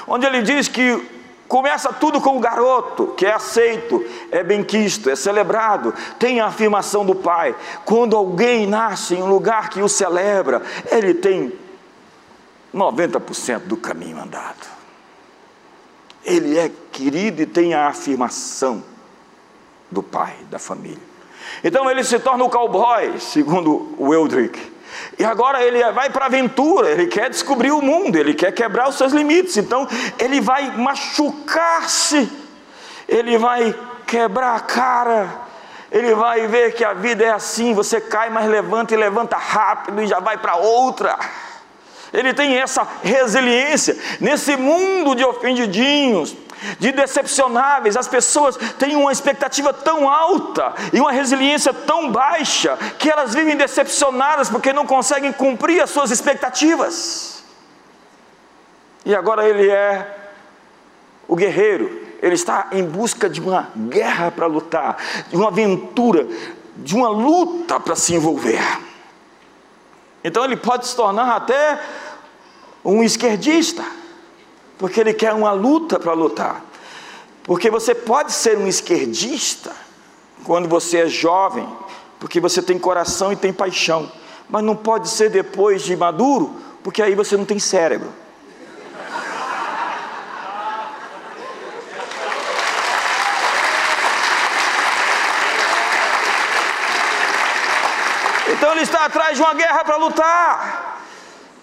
onde 0.08 0.26
ele 0.26 0.42
diz 0.42 0.68
que 0.68 1.15
Começa 1.48 1.94
tudo 1.94 2.20
com 2.20 2.38
o 2.38 2.40
garoto, 2.40 3.14
que 3.16 3.26
é 3.26 3.32
aceito, 3.32 4.04
é 4.32 4.44
benquisto, 4.44 5.10
é 5.10 5.16
celebrado, 5.16 5.94
tem 6.18 6.40
a 6.40 6.48
afirmação 6.48 7.06
do 7.06 7.14
pai. 7.14 7.56
Quando 7.86 8.16
alguém 8.16 8.66
nasce 8.66 9.16
em 9.16 9.22
um 9.22 9.28
lugar 9.28 9.70
que 9.70 9.82
o 9.82 9.88
celebra, 9.88 10.62
ele 10.92 11.14
tem 11.14 11.54
90% 12.74 13.60
do 13.60 13.78
caminho 13.78 14.20
andado. 14.20 14.68
Ele 16.24 16.58
é 16.58 16.72
querido 16.92 17.44
e 17.44 17.46
tem 17.46 17.76
a 17.76 17.88
afirmação 17.88 18.84
do 19.92 20.02
pai, 20.02 20.36
da 20.50 20.58
família. 20.58 21.16
Então 21.64 21.90
ele 21.90 22.04
se 22.04 22.20
torna 22.20 22.44
o 22.44 22.50
cowboy, 22.50 23.20
segundo 23.20 23.96
o 24.00 24.14
Eldrick. 24.14 24.75
E 25.18 25.24
agora 25.24 25.64
ele 25.64 25.84
vai 25.92 26.10
para 26.10 26.26
a 26.26 26.28
aventura, 26.28 26.90
ele 26.90 27.08
quer 27.08 27.30
descobrir 27.30 27.72
o 27.72 27.82
mundo, 27.82 28.16
ele 28.16 28.34
quer 28.34 28.52
quebrar 28.52 28.90
os 28.90 28.96
seus 28.96 29.14
limites. 29.14 29.58
Então 29.58 29.88
ele 30.20 30.42
vai 30.42 30.76
machucar-se, 30.78 32.30
ele 33.08 33.38
vai 33.38 33.76
quebrar 34.06 34.56
a 34.56 34.60
cara, 34.60 35.42
ele 35.92 36.14
vai 36.14 36.48
ver 36.48 36.74
que 36.74 36.84
a 36.84 36.94
vida 36.94 37.24
é 37.24 37.32
assim: 37.32 37.74
você 37.74 38.02
cai, 38.02 38.30
mas 38.30 38.48
levanta 38.48 38.94
e 38.94 38.98
levanta 38.98 39.38
rápido 39.38 40.02
e 40.02 40.08
já 40.08 40.20
vai 40.20 40.38
para 40.38 40.56
outra. 40.56 41.18
Ele 42.14 42.34
tem 42.34 42.58
essa 42.58 42.88
resiliência 43.04 43.98
nesse 44.22 44.56
mundo 44.56 45.16
de 45.16 45.26
ofendidinhos, 45.26 46.36
de 46.80 46.92
decepcionáveis. 46.92 47.98
As 47.98 48.08
pessoas 48.08 48.58
têm 48.78 48.96
uma 48.96 49.12
expectativa 49.12 49.74
tão 49.74 50.10
alta 50.10 50.74
e 50.94 51.00
uma 51.00 51.12
resiliência 51.12 51.74
tão 51.74 52.12
baixa 52.12 52.78
que 52.98 53.10
elas 53.10 53.34
vivem 53.34 53.56
decepcionadas 53.56 54.50
porque 54.50 54.74
não 54.74 54.86
conseguem 54.86 55.32
cumprir 55.32 55.82
as 55.82 55.90
suas 55.90 56.12
expectativas. 56.12 57.44
E 59.06 59.14
agora 59.14 59.48
ele 59.48 59.70
é 59.70 60.32
o 61.28 61.36
guerreiro, 61.36 62.08
ele 62.22 62.36
está 62.36 62.68
em 62.72 62.84
busca 62.84 63.30
de 63.30 63.40
uma 63.40 63.70
guerra 63.76 64.32
para 64.32 64.48
lutar, 64.48 64.98
de 65.30 65.36
uma 65.36 65.50
aventura, 65.50 66.28
de 66.78 66.96
uma 66.96 67.10
luta 67.10 67.80
para 67.80 67.96
se 67.96 68.14
envolver. 68.16 68.62
Então 70.24 70.44
ele 70.44 70.58
pode 70.58 70.88
se 70.88 70.96
tornar 70.96 71.36
até 71.36 71.80
um 72.84 73.04
esquerdista, 73.04 73.84
porque 74.78 75.00
ele 75.00 75.14
quer 75.14 75.34
uma 75.34 75.52
luta 75.52 76.00
para 76.00 76.14
lutar. 76.14 76.64
Porque 77.44 77.70
você 77.70 77.94
pode 77.94 78.32
ser 78.32 78.58
um 78.58 78.68
esquerdista 78.68 79.72
quando 80.44 80.68
você 80.68 81.02
é 81.02 81.08
jovem, 81.08 81.68
porque 82.20 82.40
você 82.40 82.62
tem 82.62 82.78
coração 82.78 83.32
e 83.32 83.36
tem 83.36 83.54
paixão, 83.54 84.12
mas 84.50 84.64
não 84.64 84.76
pode 84.76 85.10
ser 85.10 85.30
depois 85.30 85.84
de 85.84 85.96
maduro, 85.96 86.56
porque 86.84 87.02
aí 87.02 87.16
você 87.16 87.38
não 87.38 87.46
tem 87.46 87.60
cérebro. 87.60 88.10
Então 98.48 98.72
ele 98.72 98.82
está 98.82 99.06
atrás 99.06 99.36
de 99.38 99.44
uma 99.44 99.54
guerra 99.54 99.84
para 99.84 99.98
lutar. 99.98 101.02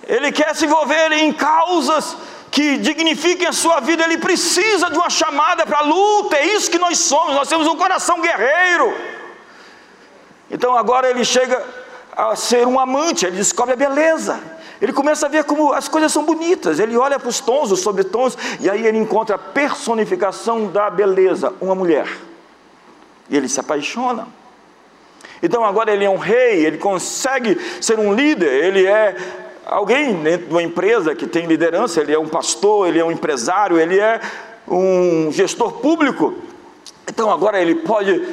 Ele 0.07 0.31
quer 0.31 0.55
se 0.55 0.65
envolver 0.67 1.13
em 1.13 1.33
causas 1.33 2.17
que 2.53 2.77
dignifiquem 2.77 3.49
a 3.49 3.53
sua 3.53 3.81
vida. 3.81 4.05
Ele 4.05 4.19
precisa 4.19 4.91
de 4.91 4.97
uma 4.99 5.09
chamada 5.09 5.65
para 5.65 5.79
a 5.79 5.83
luta. 5.83 6.37
É 6.37 6.45
isso 6.45 6.71
que 6.71 6.79
nós 6.79 6.99
somos. 6.99 7.35
Nós 7.35 7.49
temos 7.49 7.67
um 7.67 7.77
coração 7.77 8.21
guerreiro. 8.21 8.95
Então 10.51 10.77
agora 10.77 11.09
ele 11.09 11.25
chega 11.25 11.65
a 12.15 12.37
ser 12.37 12.67
um 12.67 12.79
amante. 12.79 13.25
Ele 13.25 13.39
descobre 13.39 13.73
a 13.73 13.77
beleza. 13.77 14.39
Ele 14.83 14.93
começa 14.93 15.25
a 15.27 15.29
ver 15.31 15.45
como 15.45 15.73
as 15.73 15.89
coisas 15.89 16.13
são 16.13 16.25
bonitas. 16.25 16.79
Ele 16.79 16.95
olha 16.97 17.19
para 17.19 17.29
os 17.29 17.41
tons, 17.41 17.73
os 17.73 17.81
sobretons, 17.81 18.37
e 18.61 18.69
aí 18.69 18.87
ele 18.87 18.99
encontra 18.99 19.37
a 19.37 19.39
personificação 19.39 20.67
da 20.67 20.91
beleza, 20.91 21.55
uma 21.61 21.75
mulher. 21.75 22.07
E 23.31 23.37
ele 23.37 23.49
se 23.49 23.61
apaixona. 23.61 24.29
Então 25.43 25.65
agora 25.65 25.91
ele 25.91 26.05
é 26.05 26.11
um 26.11 26.19
rei, 26.19 26.67
ele 26.67 26.79
consegue 26.79 27.59
ser 27.81 27.99
um 27.99 28.13
líder, 28.13 28.65
ele 28.65 28.87
é 28.87 29.17
alguém 29.67 30.15
dentro 30.23 30.47
de 30.47 30.53
uma 30.53 30.63
empresa 30.63 31.15
que 31.15 31.27
tem 31.27 31.47
liderança, 31.47 32.01
ele 32.01 32.13
é 32.13 32.19
um 32.19 32.29
pastor, 32.29 32.89
ele 32.89 32.99
é 32.99 33.05
um 33.05 33.13
empresário, 33.13 33.79
ele 33.79 33.99
é 33.99 34.21
um 34.69 35.31
gestor 35.33 35.73
público. 35.73 36.35
Então 37.09 37.31
agora 37.31 37.61
ele 37.61 37.77
pode 37.77 38.27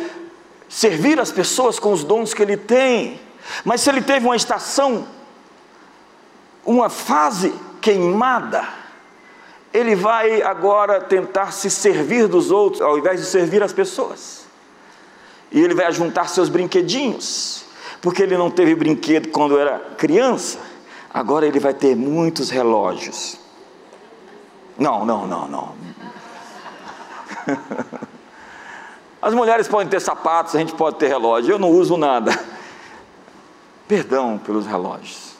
servir 0.67 1.19
as 1.19 1.31
pessoas 1.31 1.79
com 1.79 1.91
os 1.91 2.03
dons 2.03 2.33
que 2.33 2.41
ele 2.41 2.57
tem. 2.57 3.19
Mas 3.63 3.81
se 3.81 3.89
ele 3.89 4.01
teve 4.01 4.25
uma 4.25 4.35
estação, 4.35 5.07
uma 6.65 6.89
fase 6.89 7.53
queimada, 7.81 8.67
ele 9.73 9.95
vai 9.95 10.41
agora 10.41 11.01
tentar 11.01 11.51
se 11.51 11.69
servir 11.69 12.27
dos 12.27 12.51
outros, 12.51 12.81
ao 12.81 12.97
invés 12.97 13.19
de 13.19 13.25
servir 13.25 13.63
as 13.63 13.73
pessoas. 13.73 14.45
E 15.51 15.59
ele 15.59 15.73
vai 15.73 15.91
juntar 15.91 16.27
seus 16.27 16.49
brinquedinhos, 16.49 17.65
porque 18.01 18.21
ele 18.21 18.37
não 18.37 18.51
teve 18.51 18.75
brinquedo 18.75 19.29
quando 19.29 19.57
era 19.57 19.79
criança, 19.97 20.59
agora 21.13 21.45
ele 21.45 21.59
vai 21.59 21.73
ter 21.73 21.95
muitos 21.95 22.49
relógios. 22.49 23.37
Não, 24.77 25.05
não, 25.05 25.27
não, 25.27 25.47
não. 25.47 25.75
As 29.21 29.33
mulheres 29.33 29.67
podem 29.67 29.89
ter 29.89 29.99
sapatos, 29.99 30.55
a 30.55 30.59
gente 30.59 30.73
pode 30.73 30.95
ter 30.97 31.07
relógio, 31.07 31.51
eu 31.51 31.59
não 31.59 31.69
uso 31.69 31.97
nada. 31.97 32.31
Perdão 33.87 34.37
pelos 34.37 34.65
relógios. 34.65 35.33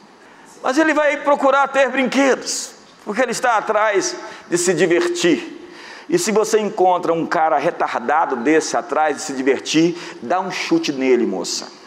Mas 0.62 0.76
ele 0.76 0.92
vai 0.92 1.16
procurar 1.18 1.66
ter 1.68 1.88
brinquedos, 1.88 2.72
porque 3.04 3.22
ele 3.22 3.30
está 3.30 3.56
atrás 3.56 4.14
de 4.50 4.58
se 4.58 4.74
divertir. 4.74 5.58
E 6.10 6.18
se 6.18 6.30
você 6.32 6.58
encontra 6.58 7.12
um 7.12 7.24
cara 7.24 7.56
retardado 7.56 8.36
desse 8.36 8.76
atrás 8.76 9.16
de 9.16 9.22
se 9.22 9.32
divertir, 9.32 9.96
dá 10.20 10.40
um 10.40 10.50
chute 10.50 10.92
nele, 10.92 11.24
moça. 11.24 11.79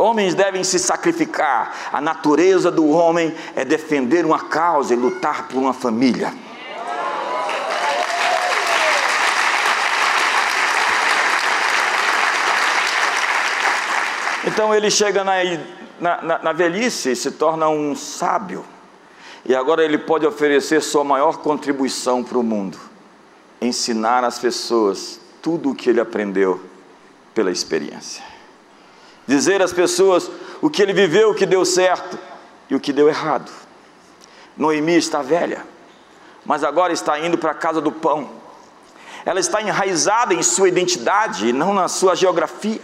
Homens 0.00 0.34
devem 0.34 0.64
se 0.64 0.78
sacrificar. 0.78 1.90
A 1.92 2.00
natureza 2.00 2.70
do 2.70 2.88
homem 2.88 3.34
é 3.54 3.66
defender 3.66 4.24
uma 4.24 4.38
causa 4.40 4.94
e 4.94 4.96
lutar 4.96 5.46
por 5.46 5.58
uma 5.58 5.74
família. 5.74 6.32
Então 14.46 14.74
ele 14.74 14.90
chega 14.90 15.22
na, 15.22 15.34
na, 16.00 16.38
na 16.38 16.52
velhice 16.54 17.10
e 17.10 17.16
se 17.16 17.32
torna 17.32 17.68
um 17.68 17.94
sábio. 17.94 18.64
E 19.44 19.54
agora 19.54 19.84
ele 19.84 19.98
pode 19.98 20.26
oferecer 20.26 20.80
sua 20.80 21.04
maior 21.04 21.36
contribuição 21.38 22.24
para 22.24 22.38
o 22.38 22.42
mundo: 22.42 22.78
ensinar 23.60 24.24
às 24.24 24.38
pessoas 24.38 25.20
tudo 25.42 25.70
o 25.70 25.74
que 25.74 25.90
ele 25.90 26.00
aprendeu 26.00 26.58
pela 27.34 27.50
experiência. 27.50 28.29
Dizer 29.30 29.62
às 29.62 29.72
pessoas 29.72 30.28
o 30.60 30.68
que 30.68 30.82
ele 30.82 30.92
viveu, 30.92 31.30
o 31.30 31.34
que 31.36 31.46
deu 31.46 31.64
certo 31.64 32.18
e 32.68 32.74
o 32.74 32.80
que 32.80 32.92
deu 32.92 33.08
errado. 33.08 33.48
Noemi 34.56 34.96
está 34.96 35.22
velha, 35.22 35.64
mas 36.44 36.64
agora 36.64 36.92
está 36.92 37.16
indo 37.16 37.38
para 37.38 37.52
a 37.52 37.54
casa 37.54 37.80
do 37.80 37.92
pão. 37.92 38.28
Ela 39.24 39.38
está 39.38 39.62
enraizada 39.62 40.34
em 40.34 40.42
sua 40.42 40.66
identidade 40.66 41.52
não 41.52 41.72
na 41.72 41.86
sua 41.86 42.16
geografia, 42.16 42.80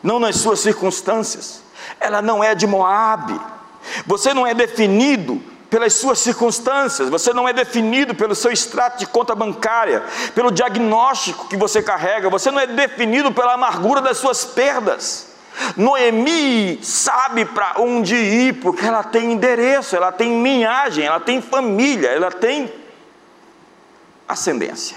não 0.00 0.20
nas 0.20 0.36
suas 0.36 0.60
circunstâncias. 0.60 1.60
Ela 1.98 2.22
não 2.22 2.44
é 2.44 2.54
de 2.54 2.68
Moabe, 2.68 3.40
você 4.06 4.32
não 4.32 4.46
é 4.46 4.54
definido 4.54 5.42
pelas 5.68 5.94
suas 5.94 6.20
circunstâncias, 6.20 7.08
você 7.08 7.32
não 7.32 7.48
é 7.48 7.52
definido 7.52 8.14
pelo 8.14 8.36
seu 8.36 8.52
extrato 8.52 9.00
de 9.00 9.06
conta 9.06 9.34
bancária, 9.34 10.04
pelo 10.36 10.52
diagnóstico 10.52 11.48
que 11.48 11.56
você 11.56 11.82
carrega, 11.82 12.30
você 12.30 12.48
não 12.52 12.60
é 12.60 12.66
definido 12.68 13.32
pela 13.32 13.54
amargura 13.54 14.00
das 14.00 14.18
suas 14.18 14.44
perdas. 14.44 15.31
Noemi 15.76 16.78
sabe 16.82 17.44
para 17.44 17.74
onde 17.78 18.14
ir, 18.14 18.60
porque 18.60 18.84
ela 18.84 19.02
tem 19.02 19.32
endereço, 19.32 19.94
ela 19.94 20.10
tem 20.10 20.42
linhagem, 20.42 21.04
ela 21.04 21.20
tem 21.20 21.40
família, 21.40 22.08
ela 22.08 22.30
tem 22.30 22.72
ascendência. 24.28 24.96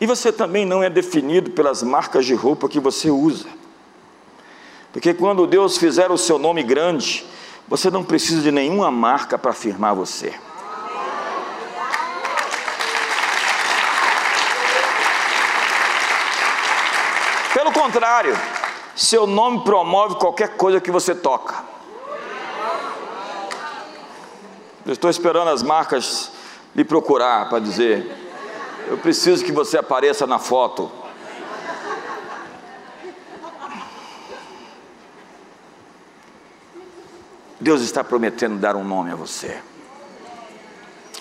E 0.00 0.06
você 0.06 0.32
também 0.32 0.66
não 0.66 0.82
é 0.82 0.90
definido 0.90 1.50
pelas 1.52 1.82
marcas 1.82 2.26
de 2.26 2.34
roupa 2.34 2.68
que 2.68 2.80
você 2.80 3.10
usa. 3.10 3.48
Porque 4.92 5.14
quando 5.14 5.46
Deus 5.46 5.78
fizer 5.78 6.10
o 6.10 6.18
seu 6.18 6.38
nome 6.38 6.62
grande, 6.62 7.24
você 7.66 7.90
não 7.90 8.04
precisa 8.04 8.42
de 8.42 8.50
nenhuma 8.50 8.90
marca 8.90 9.38
para 9.38 9.50
afirmar 9.50 9.94
você. 9.94 10.34
Contrário, 17.74 18.34
seu 18.96 19.26
nome 19.26 19.64
promove 19.64 20.14
qualquer 20.14 20.56
coisa 20.56 20.80
que 20.80 20.90
você 20.90 21.14
toca. 21.14 21.62
Eu 24.86 24.92
estou 24.92 25.10
esperando 25.10 25.50
as 25.50 25.62
marcas 25.62 26.30
lhe 26.74 26.84
procurar 26.84 27.48
para 27.48 27.58
dizer: 27.58 28.06
eu 28.86 28.96
preciso 28.96 29.44
que 29.44 29.52
você 29.52 29.76
apareça 29.76 30.26
na 30.26 30.38
foto. 30.38 30.90
Deus 37.60 37.80
está 37.80 38.04
prometendo 38.04 38.58
dar 38.58 38.76
um 38.76 38.84
nome 38.84 39.10
a 39.10 39.14
você, 39.14 39.58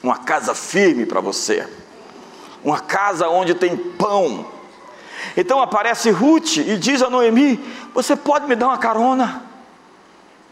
uma 0.04 0.18
casa 0.18 0.54
firme 0.54 1.06
para 1.06 1.22
você, 1.22 1.66
uma 2.62 2.82
casa 2.82 3.30
onde 3.30 3.56
tem 3.56 3.78
pão. 3.78 4.46
Então 5.36 5.62
aparece 5.62 6.10
Ruth 6.12 6.58
e 6.58 6.78
diz 6.78 7.02
a 7.02 7.10
Noemi: 7.10 7.60
Você 7.94 8.16
pode 8.16 8.48
me 8.48 8.56
dar 8.56 8.68
uma 8.68 8.78
carona? 8.78 9.44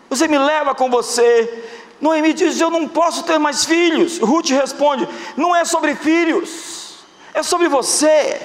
Você 0.10 0.28
me 0.28 0.38
leva 0.38 0.76
com 0.76 0.90
você? 0.90 1.64
Noemi 2.00 2.34
diz: 2.34 2.60
Eu 2.60 2.70
não 2.70 2.88
posso 2.88 3.24
ter 3.24 3.38
mais 3.38 3.66
filhos. 3.66 4.20
Ruth 4.20 4.50
responde: 4.50 5.08
Não 5.38 5.56
é 5.56 5.64
sobre 5.64 5.96
filhos, 5.96 7.04
é 7.34 7.44
sobre 7.44 7.68
você. 7.68 8.40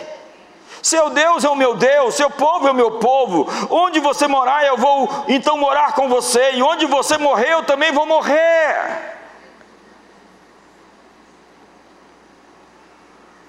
Seu 0.82 1.10
Deus 1.10 1.42
é 1.42 1.48
o 1.48 1.56
meu 1.56 1.74
Deus, 1.74 2.14
seu 2.14 2.30
povo 2.30 2.68
é 2.68 2.70
o 2.70 2.74
meu 2.74 2.92
povo. 2.92 3.48
Onde 3.68 3.98
você 3.98 4.28
morar, 4.28 4.64
eu 4.64 4.76
vou 4.76 5.24
então 5.26 5.56
morar 5.56 5.94
com 5.94 6.08
você. 6.08 6.52
E 6.52 6.62
onde 6.62 6.86
você 6.86 7.18
morrer, 7.18 7.54
eu 7.54 7.64
também 7.64 7.90
vou 7.90 8.06
morrer. 8.06 9.16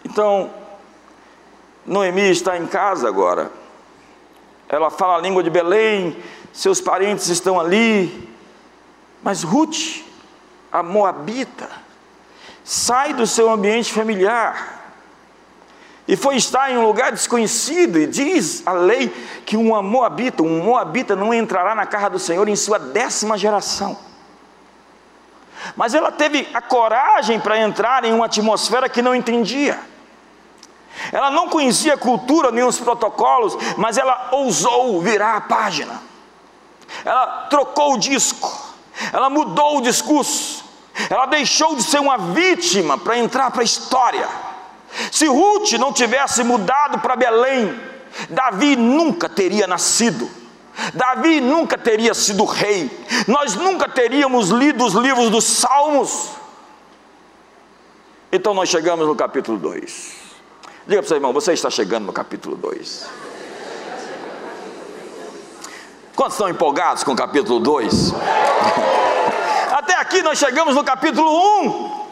Então, 0.03 0.49
Noemi 1.87 2.29
está 2.29 2.57
em 2.57 2.67
casa 2.67 3.07
agora. 3.07 3.49
Ela 4.67 4.91
fala 4.91 5.15
a 5.15 5.21
língua 5.21 5.41
de 5.41 5.49
Belém, 5.49 6.17
seus 6.51 6.81
parentes 6.81 7.29
estão 7.29 7.57
ali. 7.57 8.29
Mas 9.23 9.41
Ruth, 9.41 10.03
a 10.69 10.83
Moabita, 10.83 11.69
sai 12.63 13.13
do 13.13 13.25
seu 13.25 13.49
ambiente 13.49 13.93
familiar 13.93 14.75
e 16.07 16.15
foi 16.15 16.35
estar 16.35 16.71
em 16.71 16.77
um 16.77 16.85
lugar 16.85 17.11
desconhecido, 17.11 17.99
e 17.99 18.07
diz 18.07 18.65
a 18.65 18.71
lei 18.71 19.09
que 19.45 19.57
um 19.57 19.81
moabita, 19.83 20.41
um 20.41 20.63
moabita 20.63 21.17
não 21.17 21.33
entrará 21.33 21.75
na 21.75 21.85
casa 21.85 22.09
do 22.09 22.19
Senhor 22.19 22.47
em 22.47 22.55
sua 22.55 22.79
décima 22.79 23.37
geração. 23.37 23.97
Mas 25.75 25.93
ela 25.93 26.11
teve 26.11 26.47
a 26.53 26.61
coragem 26.61 27.39
para 27.39 27.59
entrar 27.59 28.05
em 28.05 28.13
uma 28.13 28.25
atmosfera 28.25 28.87
que 28.87 29.01
não 29.01 29.13
entendia. 29.13 29.77
Ela 31.11 31.31
não 31.31 31.49
conhecia 31.49 31.93
a 31.93 31.97
cultura 31.97 32.51
nem 32.51 32.63
os 32.63 32.79
protocolos, 32.79 33.57
mas 33.77 33.97
ela 33.97 34.29
ousou 34.31 35.01
virar 35.01 35.35
a 35.35 35.41
página. 35.41 36.01
Ela 37.03 37.47
trocou 37.49 37.93
o 37.93 37.97
disco, 37.97 38.51
ela 39.11 39.29
mudou 39.29 39.77
o 39.77 39.81
discurso, 39.81 40.63
ela 41.09 41.25
deixou 41.25 41.75
de 41.75 41.83
ser 41.83 41.99
uma 41.99 42.17
vítima 42.17 42.97
para 42.97 43.17
entrar 43.17 43.51
para 43.51 43.61
a 43.61 43.65
história. 43.65 44.27
Se 45.11 45.27
Ruth 45.27 45.73
não 45.73 45.93
tivesse 45.93 46.43
mudado 46.43 46.99
para 46.99 47.15
Belém, 47.15 47.79
Davi 48.29 48.75
nunca 48.75 49.29
teria 49.29 49.67
nascido. 49.67 50.29
Davi 50.93 51.41
nunca 51.41 51.77
teria 51.77 52.13
sido 52.13 52.45
rei. 52.45 52.89
Nós 53.27 53.55
nunca 53.55 53.87
teríamos 53.87 54.49
lido 54.49 54.85
os 54.85 54.93
livros 54.93 55.29
dos 55.29 55.43
Salmos. 55.43 56.29
Então 58.31 58.53
nós 58.53 58.69
chegamos 58.69 59.07
no 59.07 59.15
capítulo 59.15 59.57
2. 59.57 60.26
Diga 60.87 61.01
para 61.01 61.05
o 61.05 61.07
seu 61.09 61.17
irmão, 61.17 61.33
você 61.33 61.51
está 61.51 61.69
chegando 61.69 62.05
no 62.05 62.13
capítulo 62.13 62.55
2. 62.55 63.09
Quantos 66.15 66.35
estão 66.35 66.47
empolgados 66.47 67.03
com 67.03 67.11
o 67.11 67.15
capítulo 67.15 67.59
2? 67.59 68.13
Até 69.73 69.95
aqui 69.95 70.21
nós 70.21 70.39
chegamos 70.39 70.75
no 70.75 70.85
capítulo 70.85 71.29
1. 71.29 71.67
Um. 71.67 72.07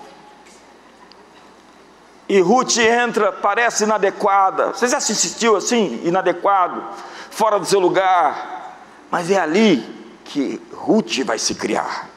E 2.27 2.41
Ruth 2.41 2.77
entra, 2.79 3.31
parece 3.31 3.85
inadequada. 3.85 4.73
Você 4.73 4.89
já 4.89 4.99
se 4.99 5.15
sentiu 5.15 5.55
assim, 5.55 6.01
inadequado, 6.03 6.83
fora 7.29 7.57
do 7.57 7.65
seu 7.65 7.79
lugar? 7.79 8.77
Mas 9.09 9.31
é 9.31 9.39
ali 9.39 9.77
que 10.25 10.61
Ruth 10.73 11.19
vai 11.23 11.39
se 11.39 11.55
criar. 11.55 12.09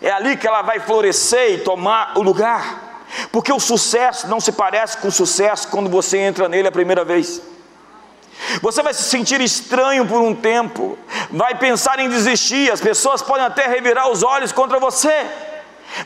É 0.00 0.10
ali 0.10 0.34
que 0.38 0.46
ela 0.46 0.62
vai 0.62 0.80
florescer 0.80 1.52
e 1.52 1.58
tomar 1.58 2.16
o 2.16 2.22
lugar. 2.22 2.89
Porque 3.32 3.52
o 3.52 3.60
sucesso 3.60 4.28
não 4.28 4.40
se 4.40 4.52
parece 4.52 4.98
com 4.98 5.08
o 5.08 5.12
sucesso 5.12 5.68
quando 5.68 5.90
você 5.90 6.18
entra 6.18 6.48
nele 6.48 6.68
a 6.68 6.72
primeira 6.72 7.04
vez. 7.04 7.40
Você 8.62 8.82
vai 8.82 8.94
se 8.94 9.02
sentir 9.02 9.40
estranho 9.40 10.06
por 10.06 10.20
um 10.20 10.34
tempo, 10.34 10.98
vai 11.30 11.54
pensar 11.56 11.98
em 11.98 12.08
desistir, 12.08 12.72
as 12.72 12.80
pessoas 12.80 13.20
podem 13.20 13.44
até 13.44 13.66
revirar 13.66 14.10
os 14.10 14.22
olhos 14.22 14.50
contra 14.50 14.80
você. 14.80 15.26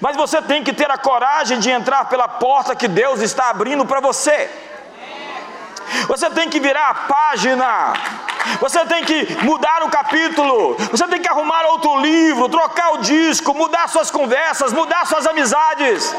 Mas 0.01 0.17
você 0.17 0.43
tem 0.43 0.63
que 0.65 0.73
ter 0.73 0.91
a 0.91 0.99
coragem 0.99 1.59
de 1.59 1.71
entrar 1.71 2.07
pela 2.07 2.27
porta 2.27 2.75
que 2.75 2.89
Deus 2.89 3.21
está 3.21 3.51
abrindo 3.51 3.85
para 3.87 4.01
você. 4.01 4.51
Você 6.09 6.29
tem 6.31 6.49
que 6.49 6.59
virar 6.59 6.89
a 6.89 6.95
página. 6.95 7.93
Você 8.61 8.85
tem 8.87 9.05
que 9.05 9.45
mudar 9.45 9.83
o 9.83 9.91
capítulo. 9.91 10.77
Você 10.91 11.07
tem 11.09 11.21
que 11.21 11.29
arrumar 11.29 11.65
outro 11.67 12.01
livro, 12.01 12.49
trocar 12.49 12.95
o 12.95 12.99
disco, 12.99 13.55
mudar 13.55 13.89
suas 13.89 14.11
conversas, 14.11 14.73
mudar 14.73 15.07
suas 15.07 15.27
amizades. 15.27 16.15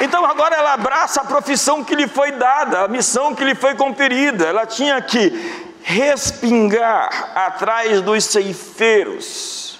Então 0.00 0.24
agora 0.24 0.54
ela 0.54 0.74
abraça 0.74 1.22
a 1.22 1.24
profissão 1.24 1.82
que 1.82 1.94
lhe 1.94 2.06
foi 2.06 2.32
dada, 2.32 2.82
a 2.82 2.88
missão 2.88 3.34
que 3.34 3.44
lhe 3.44 3.54
foi 3.54 3.74
conferida. 3.74 4.44
Ela 4.46 4.66
tinha 4.66 5.00
que 5.00 5.30
respingar 5.82 7.30
atrás 7.34 8.02
dos 8.02 8.24
ceifeiros. 8.24 9.78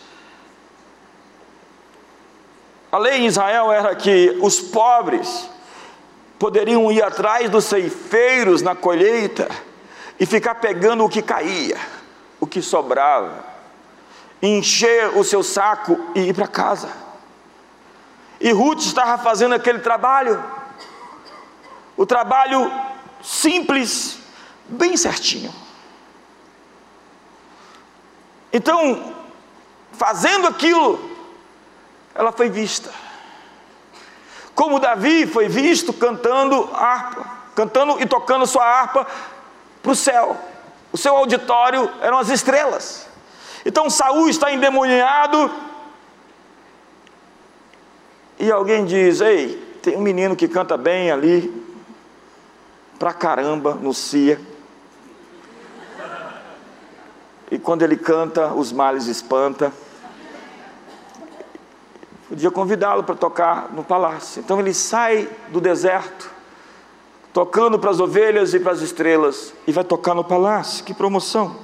A 2.90 2.98
lei 2.98 3.18
em 3.18 3.26
Israel 3.26 3.70
era 3.70 3.94
que 3.94 4.38
os 4.40 4.58
pobres 4.58 5.50
poderiam 6.38 6.90
ir 6.92 7.02
atrás 7.02 7.48
dos 7.50 7.64
ceifeiros 7.64 8.62
na 8.62 8.74
colheita 8.74 9.48
e 10.18 10.26
ficar 10.26 10.56
pegando 10.56 11.04
o 11.04 11.08
que 11.08 11.22
caía, 11.22 11.78
o 12.40 12.46
que 12.46 12.60
sobrava, 12.60 13.44
encher 14.42 15.16
o 15.16 15.24
seu 15.24 15.42
saco 15.42 15.98
e 16.14 16.20
ir 16.20 16.34
para 16.34 16.46
casa. 16.46 16.90
E 18.40 18.52
Ruth 18.52 18.80
estava 18.80 19.22
fazendo 19.22 19.54
aquele 19.54 19.78
trabalho, 19.78 20.42
o 21.96 22.04
trabalho 22.04 22.70
simples, 23.22 24.18
bem 24.68 24.96
certinho. 24.96 25.52
Então, 28.52 29.14
fazendo 29.92 30.46
aquilo, 30.46 31.16
ela 32.14 32.32
foi 32.32 32.48
vista. 32.48 33.05
Como 34.56 34.80
Davi 34.80 35.26
foi 35.26 35.48
visto 35.48 35.92
cantando 35.92 36.70
harpa, 36.72 37.26
cantando 37.54 38.00
e 38.00 38.06
tocando 38.06 38.46
sua 38.46 38.64
harpa 38.64 39.06
para 39.82 39.92
o 39.92 39.94
céu. 39.94 40.34
O 40.90 40.96
seu 40.96 41.14
auditório 41.14 41.90
eram 42.00 42.16
as 42.16 42.30
estrelas. 42.30 43.06
Então 43.66 43.90
Saul 43.90 44.30
está 44.30 44.50
endemoniado. 44.50 45.52
E 48.38 48.50
alguém 48.50 48.86
diz: 48.86 49.20
Ei, 49.20 49.56
tem 49.82 49.94
um 49.94 50.00
menino 50.00 50.34
que 50.34 50.48
canta 50.48 50.78
bem 50.78 51.10
ali, 51.10 51.52
pra 52.98 53.12
caramba, 53.12 53.74
no 53.74 53.92
Cia. 53.92 54.40
E 57.50 57.58
quando 57.58 57.82
ele 57.82 57.98
canta, 57.98 58.54
os 58.54 58.72
males 58.72 59.06
espanta. 59.06 59.70
Podia 62.28 62.50
convidá-lo 62.50 63.04
para 63.04 63.14
tocar 63.14 63.72
no 63.72 63.84
palácio. 63.84 64.40
Então 64.40 64.58
ele 64.58 64.74
sai 64.74 65.28
do 65.48 65.60
deserto, 65.60 66.30
tocando 67.32 67.78
para 67.78 67.90
as 67.90 68.00
ovelhas 68.00 68.52
e 68.52 68.60
para 68.60 68.72
as 68.72 68.80
estrelas, 68.80 69.54
e 69.66 69.72
vai 69.72 69.84
tocar 69.84 70.14
no 70.14 70.24
palácio. 70.24 70.84
Que 70.84 70.92
promoção! 70.92 71.56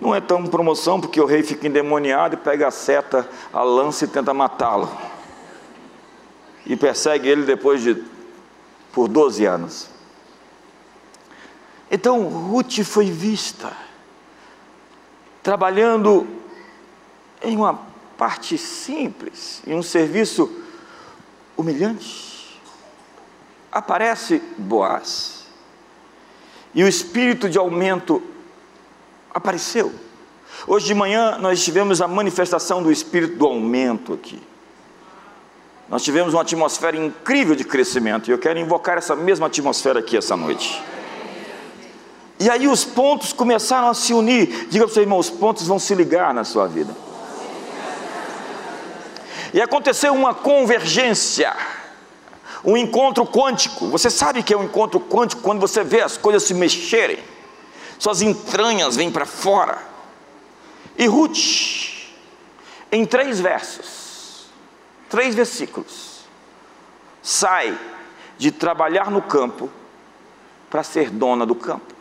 Não 0.00 0.14
é 0.14 0.20
tão 0.20 0.44
promoção 0.46 1.00
porque 1.00 1.20
o 1.20 1.24
rei 1.24 1.42
fica 1.42 1.66
endemoniado 1.66 2.34
e 2.34 2.36
pega 2.36 2.68
a 2.68 2.70
seta, 2.70 3.28
a 3.52 3.62
lança 3.62 4.04
e 4.04 4.08
tenta 4.08 4.34
matá-lo. 4.34 4.90
E 6.66 6.76
persegue 6.76 7.28
ele 7.28 7.44
depois 7.44 7.80
de 7.80 8.02
por 8.92 9.08
12 9.08 9.44
anos. 9.44 9.88
Então 11.90 12.28
Ruth 12.28 12.82
foi 12.82 13.10
vista 13.10 13.72
trabalhando 15.42 16.26
em 17.42 17.56
uma 17.56 17.93
parte 18.16 18.56
simples, 18.56 19.62
em 19.66 19.74
um 19.74 19.82
serviço 19.82 20.50
humilhante. 21.56 22.60
Aparece 23.70 24.40
Boaz. 24.56 25.44
E 26.74 26.82
o 26.82 26.88
espírito 26.88 27.48
de 27.48 27.58
aumento 27.58 28.22
apareceu. 29.32 29.92
Hoje 30.66 30.86
de 30.86 30.94
manhã 30.94 31.38
nós 31.38 31.62
tivemos 31.62 32.00
a 32.00 32.08
manifestação 32.08 32.82
do 32.82 32.90
espírito 32.90 33.36
do 33.36 33.46
aumento 33.46 34.14
aqui. 34.14 34.40
Nós 35.88 36.02
tivemos 36.02 36.32
uma 36.32 36.42
atmosfera 36.42 36.96
incrível 36.96 37.54
de 37.54 37.64
crescimento 37.64 38.28
e 38.28 38.32
eu 38.32 38.38
quero 38.38 38.58
invocar 38.58 38.96
essa 38.96 39.14
mesma 39.14 39.46
atmosfera 39.46 40.00
aqui 40.00 40.16
essa 40.16 40.36
noite. 40.36 40.82
E 42.40 42.50
aí 42.50 42.66
os 42.66 42.84
pontos 42.84 43.32
começaram 43.32 43.88
a 43.88 43.94
se 43.94 44.12
unir. 44.12 44.66
Diga 44.68 44.84
para 44.84 44.90
o 44.90 44.94
seu 44.94 45.02
irmão: 45.02 45.18
os 45.18 45.30
pontos 45.30 45.66
vão 45.66 45.78
se 45.78 45.94
ligar 45.94 46.32
na 46.32 46.44
sua 46.44 46.66
vida. 46.66 46.94
E 49.54 49.62
aconteceu 49.62 50.12
uma 50.12 50.34
convergência, 50.34 51.54
um 52.64 52.76
encontro 52.76 53.24
quântico. 53.24 53.86
Você 53.86 54.10
sabe 54.10 54.42
que 54.42 54.52
é 54.52 54.56
um 54.56 54.64
encontro 54.64 54.98
quântico 54.98 55.42
quando 55.42 55.60
você 55.60 55.84
vê 55.84 56.00
as 56.00 56.16
coisas 56.16 56.42
se 56.42 56.52
mexerem, 56.52 57.20
suas 57.96 58.20
entranhas 58.20 58.96
vêm 58.96 59.12
para 59.12 59.24
fora. 59.24 59.78
E 60.98 61.06
Ruth, 61.06 61.38
em 62.90 63.06
três 63.06 63.38
versos, 63.38 64.46
três 65.08 65.36
versículos, 65.36 66.24
sai 67.22 67.78
de 68.36 68.50
trabalhar 68.50 69.08
no 69.08 69.22
campo 69.22 69.70
para 70.68 70.82
ser 70.82 71.10
dona 71.10 71.46
do 71.46 71.54
campo. 71.54 71.94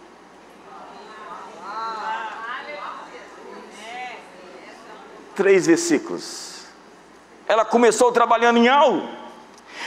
três 5.36 5.68
versículos. 5.68 6.53
Ela 7.54 7.64
começou 7.64 8.12
trabalhando 8.12 8.58
em 8.58 8.68
algo. 8.68 9.08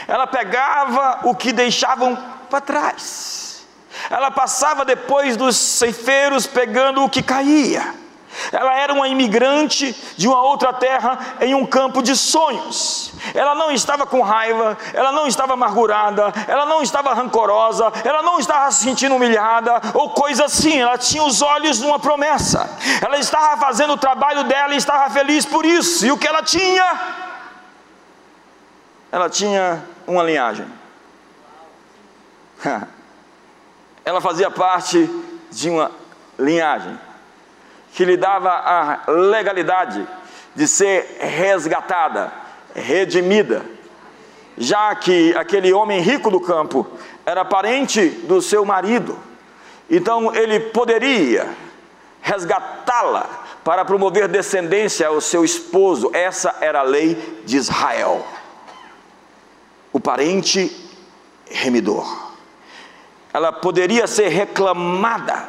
Ela 0.06 0.24
pegava 0.24 1.18
o 1.24 1.34
que 1.34 1.52
deixavam 1.52 2.16
para 2.48 2.60
trás. 2.60 3.66
Ela 4.08 4.30
passava 4.30 4.84
depois 4.84 5.36
dos 5.36 5.56
ceifeiros 5.56 6.46
pegando 6.46 7.02
o 7.02 7.10
que 7.10 7.24
caía. 7.24 7.92
Ela 8.52 8.72
era 8.78 8.92
uma 8.92 9.08
imigrante 9.08 9.96
de 10.16 10.28
uma 10.28 10.40
outra 10.42 10.72
terra 10.74 11.18
em 11.40 11.56
um 11.56 11.66
campo 11.66 12.02
de 12.02 12.14
sonhos. 12.14 13.12
Ela 13.34 13.56
não 13.56 13.72
estava 13.72 14.06
com 14.06 14.20
raiva, 14.20 14.78
ela 14.94 15.10
não 15.10 15.26
estava 15.26 15.54
amargurada, 15.54 16.32
ela 16.46 16.66
não 16.66 16.82
estava 16.82 17.14
rancorosa, 17.14 17.92
ela 18.04 18.22
não 18.22 18.38
estava 18.38 18.70
se 18.70 18.84
sentindo 18.84 19.16
humilhada 19.16 19.80
ou 19.92 20.10
coisa 20.10 20.44
assim. 20.44 20.78
Ela 20.78 20.96
tinha 20.98 21.24
os 21.24 21.42
olhos 21.42 21.80
numa 21.80 21.98
promessa. 21.98 22.78
Ela 23.02 23.18
estava 23.18 23.56
fazendo 23.56 23.94
o 23.94 23.98
trabalho 23.98 24.44
dela 24.44 24.72
e 24.72 24.76
estava 24.76 25.10
feliz 25.10 25.44
por 25.44 25.66
isso. 25.66 26.06
E 26.06 26.12
o 26.12 26.16
que 26.16 26.28
ela 26.28 26.44
tinha? 26.44 27.25
Ela 29.10 29.30
tinha 29.30 29.82
uma 30.06 30.22
linhagem. 30.22 30.66
ela 34.04 34.20
fazia 34.20 34.50
parte 34.50 35.08
de 35.50 35.70
uma 35.70 35.90
linhagem 36.38 36.98
que 37.92 38.04
lhe 38.04 38.16
dava 38.16 38.50
a 38.50 39.10
legalidade 39.10 40.06
de 40.54 40.68
ser 40.68 41.18
resgatada, 41.18 42.32
redimida, 42.74 43.64
já 44.56 44.94
que 44.94 45.34
aquele 45.36 45.72
homem 45.72 46.00
rico 46.00 46.30
do 46.30 46.40
campo 46.40 46.86
era 47.24 47.44
parente 47.44 48.08
do 48.08 48.40
seu 48.40 48.64
marido, 48.64 49.18
então 49.90 50.34
ele 50.34 50.60
poderia 50.60 51.48
resgatá-la 52.20 53.44
para 53.64 53.84
promover 53.84 54.28
descendência 54.28 55.08
ao 55.08 55.20
seu 55.20 55.44
esposo. 55.44 56.10
Essa 56.12 56.54
era 56.60 56.80
a 56.80 56.84
lei 56.84 57.42
de 57.44 57.56
Israel. 57.56 58.24
O 59.96 60.00
parente 60.00 60.70
remidor 61.50 62.06
ela 63.32 63.50
poderia 63.50 64.06
ser 64.06 64.28
reclamada, 64.28 65.48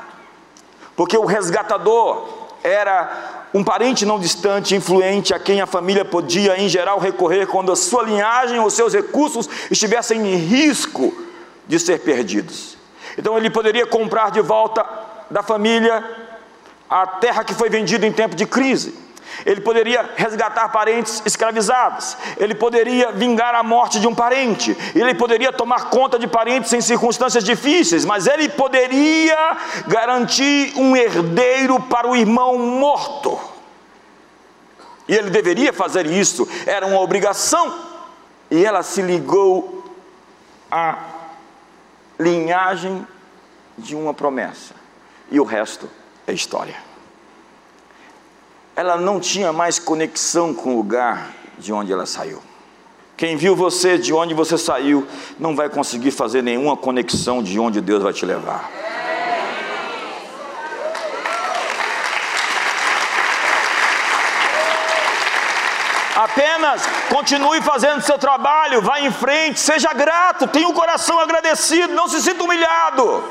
porque 0.96 1.18
o 1.18 1.26
resgatador 1.26 2.48
era 2.64 3.50
um 3.54 3.62
parente 3.62 4.06
não 4.06 4.18
distante, 4.18 4.74
influente, 4.74 5.34
a 5.34 5.40
quem 5.40 5.60
a 5.60 5.66
família 5.66 6.06
podia, 6.06 6.58
em 6.58 6.70
geral, 6.70 6.98
recorrer 6.98 7.46
quando 7.48 7.74
a 7.74 7.76
sua 7.76 8.04
linhagem 8.04 8.58
ou 8.58 8.70
seus 8.70 8.94
recursos 8.94 9.50
estivessem 9.70 10.26
em 10.26 10.38
risco 10.38 11.14
de 11.68 11.78
ser 11.78 12.00
perdidos. 12.00 12.78
Então 13.18 13.38
ele 13.38 13.50
poderia 13.50 13.86
comprar 13.86 14.32
de 14.32 14.40
volta 14.40 14.86
da 15.30 15.44
família 15.44 16.02
a 16.90 17.06
terra 17.06 17.44
que 17.44 17.54
foi 17.54 17.70
vendida 17.70 18.08
em 18.08 18.14
tempo 18.14 18.34
de 18.34 18.46
crise 18.46 19.07
ele 19.46 19.62
poderia 19.62 20.10
resgatar 20.16 20.70
parentes 20.70 21.22
escravizados, 21.26 22.18
ele 22.38 22.56
poderia 22.56 23.12
vingar 23.12 23.54
a 23.56 23.64
morte 23.64 24.00
de 24.00 24.08
um 24.08 24.16
parente, 24.16 24.76
ele 24.96 25.14
poderia 25.14 25.52
tomar 25.52 25.90
conta 25.90 26.18
de 26.18 26.28
parentes 26.28 26.74
em 26.74 26.82
circunstâncias 26.82 27.44
difíceis, 27.44 28.06
mas 28.06 28.28
ele 28.28 28.50
poderia 28.50 29.58
garantir 29.88 30.74
um 30.76 30.96
herdeiro 30.96 31.80
para 31.82 32.08
o 32.08 32.16
irmão 32.16 32.58
morto. 32.58 33.40
E 35.08 35.16
ele 35.16 35.30
deveria 35.30 35.72
fazer 35.72 36.06
isso, 36.06 36.48
era 36.66 36.86
uma 36.86 37.00
obrigação, 37.00 37.74
e 38.52 38.66
ela 38.66 38.84
se 38.84 39.02
ligou 39.02 39.86
à 40.70 40.98
linhagem 42.20 43.08
de 43.78 43.96
uma 43.96 44.14
promessa, 44.14 44.74
e 45.32 45.40
o 45.40 45.44
resto 45.44 45.90
é 46.26 46.34
história 46.34 46.87
ela 48.78 48.96
não 48.96 49.20
tinha 49.20 49.52
mais 49.52 49.80
conexão 49.80 50.54
com 50.54 50.76
o 50.76 50.78
lugar 50.78 51.32
de 51.58 51.74
onde 51.74 51.92
ela 51.92 52.06
saiu. 52.06 52.40
Quem 53.18 53.36
viu 53.36 53.56
você 53.56 53.98
de 53.98 54.14
onde 54.14 54.36
você 54.36 54.56
saiu 54.56 55.08
não 55.40 55.56
vai 55.56 55.68
conseguir 55.68 56.12
fazer 56.12 56.44
nenhuma 56.44 56.78
conexão 56.78 57.42
de 57.42 57.60
onde 57.60 57.82
Deus 57.82 58.04
vai 58.04 58.14
te 58.14 58.24
levar. 58.24 58.70
Apenas 66.16 66.84
continue 67.10 67.60
fazendo 67.62 68.02
seu 68.04 68.20
trabalho, 68.20 68.84
vá 68.84 69.00
em 69.00 69.12
frente, 69.12 69.60
seja 69.60 69.92
grato, 69.92 70.46
tenha 70.48 70.68
o 70.68 70.72
um 70.72 70.76
coração 70.76 71.20
agradecido, 71.20 71.96
não 71.96 72.08
se 72.08 72.22
sinta 72.22 72.44
humilhado. 72.44 73.24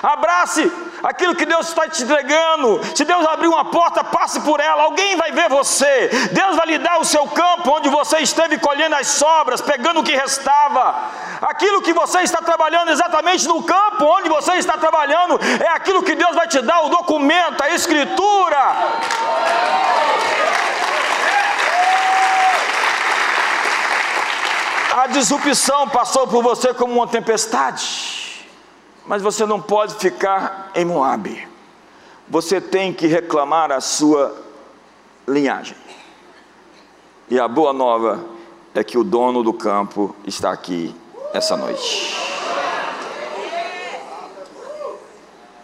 Abrace 0.00 0.70
aquilo 1.02 1.34
que 1.34 1.46
Deus 1.46 1.68
está 1.68 1.88
te 1.88 2.02
entregando. 2.02 2.80
Se 2.94 3.04
Deus 3.04 3.26
abrir 3.26 3.48
uma 3.48 3.64
porta, 3.66 4.02
passe 4.04 4.40
por 4.40 4.60
ela. 4.60 4.84
Alguém 4.84 5.16
vai 5.16 5.32
ver 5.32 5.48
você. 5.48 6.08
Deus 6.32 6.56
vai 6.56 6.66
lhe 6.66 6.78
dar 6.78 6.98
o 6.98 7.04
seu 7.04 7.26
campo 7.28 7.70
onde 7.70 7.88
você 7.88 8.18
esteve 8.18 8.58
colhendo 8.58 8.96
as 8.96 9.06
sobras, 9.08 9.60
pegando 9.60 10.00
o 10.00 10.04
que 10.04 10.14
restava. 10.14 10.94
Aquilo 11.40 11.82
que 11.82 11.92
você 11.92 12.20
está 12.20 12.38
trabalhando 12.38 12.90
exatamente 12.90 13.46
no 13.46 13.62
campo 13.62 14.04
onde 14.04 14.28
você 14.28 14.54
está 14.54 14.76
trabalhando 14.76 15.38
é 15.64 15.68
aquilo 15.68 16.02
que 16.02 16.14
Deus 16.14 16.34
vai 16.34 16.48
te 16.48 16.60
dar 16.60 16.80
o 16.82 16.88
documento, 16.88 17.62
a 17.62 17.70
escritura. 17.70 18.58
A 25.00 25.06
disrupção 25.06 25.88
passou 25.88 26.26
por 26.26 26.42
você 26.42 26.74
como 26.74 26.92
uma 26.92 27.06
tempestade. 27.06 28.17
Mas 29.08 29.22
você 29.22 29.46
não 29.46 29.58
pode 29.58 29.94
ficar 29.94 30.70
em 30.74 30.84
Moabe. 30.84 31.48
Você 32.28 32.60
tem 32.60 32.92
que 32.92 33.06
reclamar 33.06 33.72
a 33.72 33.80
sua 33.80 34.36
linhagem. 35.26 35.78
E 37.30 37.40
a 37.40 37.48
boa 37.48 37.72
nova 37.72 38.22
é 38.74 38.84
que 38.84 38.98
o 38.98 39.02
dono 39.02 39.42
do 39.42 39.54
campo 39.54 40.14
está 40.26 40.52
aqui 40.52 40.94
essa 41.32 41.56
noite. 41.56 42.14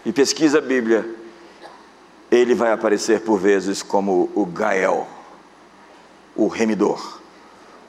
E 0.07 0.13
pesquisa 0.13 0.57
a 0.59 0.63
Bíblia, 0.63 1.07
ele 2.31 2.55
vai 2.55 2.73
aparecer 2.73 3.21
por 3.21 3.39
vezes 3.39 3.83
como 3.83 4.31
o 4.35 4.47
Gael, 4.47 5.07
o 6.35 6.49
remidor, 6.49 7.21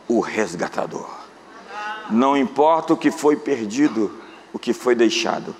o 0.06 0.20
resgatador. 0.20 1.10
Não 2.10 2.36
importa 2.36 2.94
o 2.94 2.98
que 2.98 3.10
foi 3.10 3.38
perdido, 3.38 4.25
o 4.56 4.58
que 4.58 4.72
foi 4.72 4.96
deixado. 4.96 5.54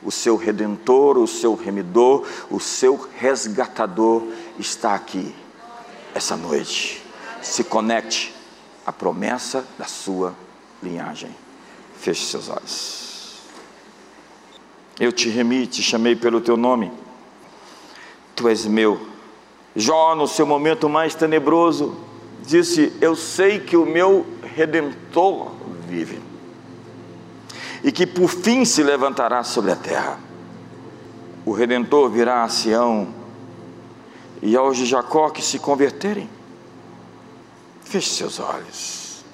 O 0.00 0.12
seu 0.12 0.36
redentor, 0.36 1.18
o 1.18 1.26
seu 1.26 1.56
remidor, 1.56 2.24
o 2.48 2.60
seu 2.60 3.08
resgatador 3.16 4.22
está 4.60 4.94
aqui 4.94 5.34
essa 6.14 6.36
noite. 6.36 7.02
Se 7.42 7.64
conecte 7.64 8.32
à 8.86 8.92
promessa 8.92 9.66
da 9.76 9.86
sua 9.86 10.36
linhagem. 10.80 11.34
Feche 11.98 12.24
seus 12.26 12.48
olhos. 12.48 13.40
Eu 15.00 15.10
te 15.10 15.28
remi, 15.28 15.66
te 15.66 15.82
chamei 15.82 16.14
pelo 16.14 16.40
teu 16.40 16.56
nome. 16.56 16.92
Tu 18.36 18.48
és 18.48 18.66
meu. 18.66 19.04
Jó, 19.74 20.14
no 20.14 20.28
seu 20.28 20.46
momento 20.46 20.88
mais 20.88 21.16
tenebroso, 21.16 21.96
disse: 22.42 22.92
Eu 23.00 23.16
sei 23.16 23.58
que 23.58 23.76
o 23.76 23.84
meu 23.84 24.24
redentor 24.54 25.50
vive 25.88 26.31
e 27.82 27.90
que 27.90 28.06
por 28.06 28.28
fim 28.28 28.64
se 28.64 28.82
levantará 28.82 29.42
sobre 29.42 29.72
a 29.72 29.76
terra. 29.76 30.18
O 31.44 31.52
Redentor 31.52 32.08
virá 32.10 32.44
a 32.44 32.48
Sião 32.48 33.08
e 34.40 34.56
aos 34.56 34.76
de 34.76 34.86
Jacó 34.86 35.30
que 35.30 35.42
se 35.42 35.58
converterem. 35.58 36.28
Feche 37.82 38.10
seus 38.10 38.38
olhos. 38.38 39.24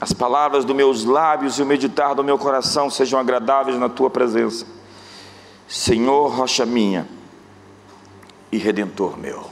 As 0.00 0.12
palavras 0.12 0.64
dos 0.64 0.76
meus 0.76 1.04
lábios 1.04 1.58
e 1.58 1.62
o 1.62 1.66
meditar 1.66 2.14
do 2.14 2.22
meu 2.22 2.38
coração 2.38 2.88
sejam 2.88 3.18
agradáveis 3.18 3.78
na 3.78 3.88
tua 3.88 4.08
presença. 4.08 4.66
Senhor, 5.66 6.28
rocha 6.28 6.64
minha 6.64 7.08
e 8.50 8.58
redentor 8.58 9.18
meu. 9.18 9.44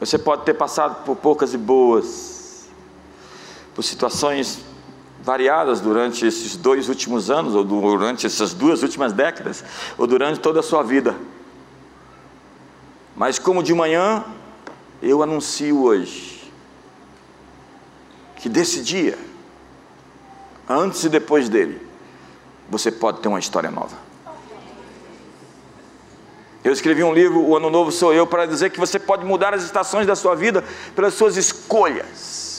Você 0.00 0.18
pode 0.18 0.44
ter 0.44 0.54
passado 0.54 1.04
por 1.04 1.16
poucas 1.16 1.54
e 1.54 1.58
boas, 1.58 2.31
por 3.74 3.82
situações 3.82 4.60
variadas 5.22 5.80
durante 5.80 6.26
esses 6.26 6.56
dois 6.56 6.88
últimos 6.88 7.30
anos, 7.30 7.54
ou 7.54 7.64
durante 7.64 8.26
essas 8.26 8.52
duas 8.52 8.82
últimas 8.82 9.12
décadas, 9.12 9.64
ou 9.96 10.06
durante 10.06 10.40
toda 10.40 10.60
a 10.60 10.62
sua 10.62 10.82
vida. 10.82 11.14
Mas 13.16 13.38
como 13.38 13.62
de 13.62 13.72
manhã, 13.72 14.24
eu 15.00 15.22
anuncio 15.22 15.82
hoje 15.82 16.42
que 18.36 18.48
desse 18.48 18.82
dia, 18.82 19.16
antes 20.68 21.04
e 21.04 21.08
depois 21.08 21.48
dele, 21.48 21.80
você 22.68 22.90
pode 22.90 23.20
ter 23.20 23.28
uma 23.28 23.38
história 23.38 23.70
nova. 23.70 23.96
Eu 26.64 26.72
escrevi 26.72 27.04
um 27.04 27.12
livro, 27.12 27.40
O 27.40 27.56
Ano 27.56 27.70
Novo 27.70 27.92
Sou 27.92 28.12
Eu, 28.12 28.26
para 28.26 28.46
dizer 28.46 28.70
que 28.70 28.80
você 28.80 28.98
pode 28.98 29.24
mudar 29.24 29.54
as 29.54 29.62
estações 29.62 30.06
da 30.06 30.16
sua 30.16 30.34
vida 30.34 30.64
pelas 30.94 31.14
suas 31.14 31.36
escolhas. 31.36 32.51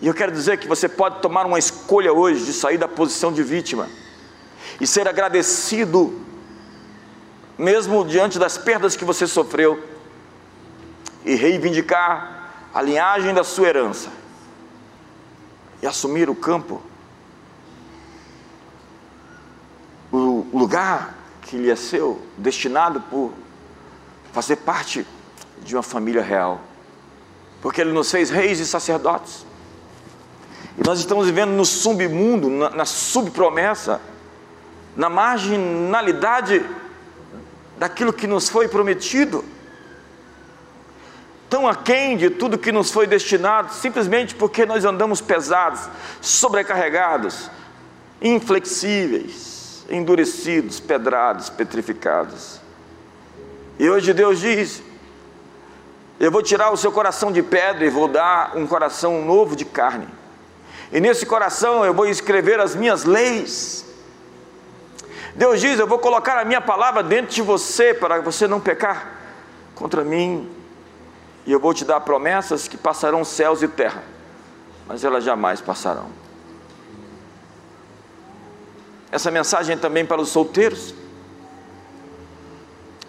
E 0.00 0.06
eu 0.06 0.14
quero 0.14 0.32
dizer 0.32 0.58
que 0.58 0.66
você 0.66 0.88
pode 0.88 1.20
tomar 1.20 1.44
uma 1.44 1.58
escolha 1.58 2.12
hoje 2.12 2.44
de 2.44 2.52
sair 2.52 2.78
da 2.78 2.88
posição 2.88 3.32
de 3.32 3.42
vítima 3.42 3.88
e 4.80 4.86
ser 4.86 5.06
agradecido, 5.06 6.18
mesmo 7.58 8.04
diante 8.04 8.38
das 8.38 8.56
perdas 8.56 8.96
que 8.96 9.04
você 9.04 9.26
sofreu, 9.26 9.82
e 11.24 11.34
reivindicar 11.34 12.50
a 12.72 12.80
linhagem 12.80 13.34
da 13.34 13.44
sua 13.44 13.68
herança 13.68 14.08
e 15.82 15.86
assumir 15.86 16.30
o 16.30 16.34
campo, 16.34 16.80
o 20.10 20.46
lugar 20.52 21.14
que 21.42 21.56
lhe 21.56 21.70
é 21.70 21.76
seu, 21.76 22.22
destinado 22.38 23.00
por 23.02 23.32
fazer 24.32 24.56
parte 24.56 25.06
de 25.62 25.76
uma 25.76 25.82
família 25.82 26.22
real, 26.22 26.60
porque 27.60 27.80
Ele 27.80 27.92
nos 27.92 28.10
fez 28.10 28.30
reis 28.30 28.60
e 28.60 28.66
sacerdotes. 28.66 29.49
Nós 30.84 30.98
estamos 30.98 31.26
vivendo 31.26 31.50
no 31.50 31.64
submundo, 31.64 32.48
na, 32.48 32.70
na 32.70 32.84
subpromessa, 32.84 34.00
na 34.96 35.10
marginalidade 35.10 36.64
daquilo 37.76 38.12
que 38.12 38.26
nos 38.26 38.48
foi 38.48 38.66
prometido, 38.66 39.44
tão 41.50 41.68
aquém 41.68 42.16
de 42.16 42.30
tudo 42.30 42.56
que 42.56 42.72
nos 42.72 42.90
foi 42.90 43.06
destinado, 43.06 43.72
simplesmente 43.74 44.34
porque 44.34 44.64
nós 44.64 44.84
andamos 44.84 45.20
pesados, 45.20 45.80
sobrecarregados, 46.20 47.50
inflexíveis, 48.20 49.84
endurecidos, 49.90 50.80
pedrados, 50.80 51.50
petrificados. 51.50 52.60
E 53.78 53.88
hoje 53.88 54.12
Deus 54.12 54.40
diz: 54.40 54.82
Eu 56.18 56.30
vou 56.30 56.42
tirar 56.42 56.70
o 56.70 56.76
seu 56.76 56.92
coração 56.92 57.30
de 57.32 57.42
pedra 57.42 57.84
e 57.84 57.90
vou 57.90 58.08
dar 58.08 58.56
um 58.56 58.66
coração 58.66 59.24
novo 59.24 59.54
de 59.54 59.64
carne. 59.64 60.19
E 60.92 61.00
nesse 61.00 61.24
coração 61.24 61.84
eu 61.84 61.94
vou 61.94 62.06
escrever 62.06 62.58
as 62.58 62.74
minhas 62.74 63.04
leis. 63.04 63.84
Deus 65.34 65.60
diz: 65.60 65.78
Eu 65.78 65.86
vou 65.86 65.98
colocar 65.98 66.38
a 66.38 66.44
minha 66.44 66.60
palavra 66.60 67.02
dentro 67.02 67.34
de 67.34 67.42
você 67.42 67.94
para 67.94 68.20
você 68.20 68.48
não 68.48 68.60
pecar 68.60 69.18
contra 69.74 70.02
mim. 70.02 70.50
E 71.46 71.52
eu 71.52 71.60
vou 71.60 71.72
te 71.72 71.84
dar 71.84 72.00
promessas 72.00 72.66
que 72.66 72.76
passarão 72.76 73.24
céus 73.24 73.62
e 73.62 73.68
terra, 73.68 74.02
mas 74.86 75.04
elas 75.04 75.24
jamais 75.24 75.60
passarão. 75.60 76.10
Essa 79.12 79.30
mensagem 79.30 79.74
é 79.74 79.78
também 79.78 80.04
para 80.04 80.20
os 80.20 80.28
solteiros. 80.28 80.94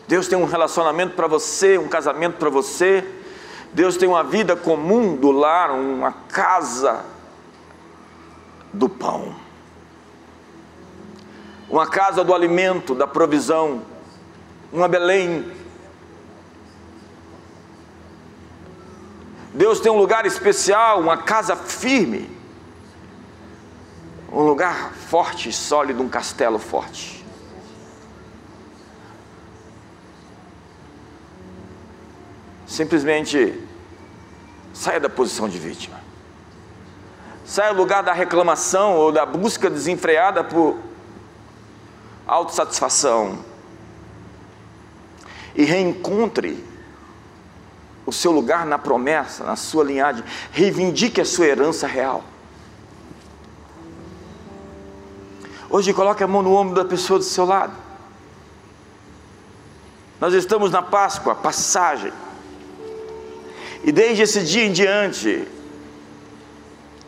Deus 0.08 0.28
tem 0.28 0.38
um 0.38 0.46
relacionamento 0.46 1.16
para 1.16 1.28
você, 1.28 1.78
um 1.78 1.88
casamento 1.88 2.38
para 2.38 2.50
você. 2.50 3.08
Deus 3.74 3.98
tem 3.98 4.08
uma 4.08 4.24
vida 4.24 4.56
comum 4.56 5.16
do 5.16 5.32
lar, 5.32 5.72
uma 5.72 6.12
casa 6.12 7.06
do 8.74 8.90
pão. 8.90 9.36
Uma 11.70 11.88
casa 11.88 12.24
do 12.24 12.34
alimento, 12.34 12.94
da 12.94 13.08
provisão. 13.08 13.82
Uma 14.72 14.88
Belém. 14.88 15.52
Deus 19.54 19.80
tem 19.80 19.92
um 19.92 19.98
lugar 19.98 20.26
especial, 20.26 21.00
uma 21.00 21.18
casa 21.18 21.56
firme. 21.56 22.30
Um 24.32 24.42
lugar 24.42 24.94
forte, 24.94 25.52
sólido, 25.52 26.02
um 26.02 26.10
castelo 26.10 26.58
forte. 26.58 27.22
simplesmente 32.72 33.62
saia 34.74 35.00
da 35.00 35.10
posição 35.10 35.50
de 35.50 35.60
vítima. 35.60 36.01
Saia 37.52 37.74
do 37.74 37.82
lugar 37.82 38.02
da 38.02 38.14
reclamação 38.14 38.96
ou 38.96 39.12
da 39.12 39.26
busca 39.26 39.70
desenfreada 39.70 40.42
por 40.42 40.78
autossatisfação. 42.26 43.40
E 45.54 45.66
reencontre 45.66 46.64
o 48.06 48.14
seu 48.14 48.32
lugar 48.32 48.66
na 48.66 48.78
promessa, 48.78 49.44
na 49.44 49.58
sua 49.58 49.84
linhagem. 49.84 50.24
Reivindique 50.54 51.20
a 51.20 51.26
sua 51.26 51.46
herança 51.46 51.86
real. 51.88 52.24
Hoje 55.70 55.94
coloque 55.94 56.24
a 56.24 56.28
mão 56.28 56.42
no 56.42 56.54
ombro 56.54 56.74
da 56.74 56.86
pessoa 56.86 57.20
do 57.20 57.26
seu 57.26 57.44
lado. 57.44 57.74
Nós 60.22 60.34
estamos 60.34 60.72
na 60.72 60.82
Páscoa, 60.82 61.36
passagem. 61.36 62.14
E 63.84 63.92
desde 63.92 64.24
esse 64.24 64.42
dia 64.42 64.64
em 64.64 64.72
diante, 64.72 65.46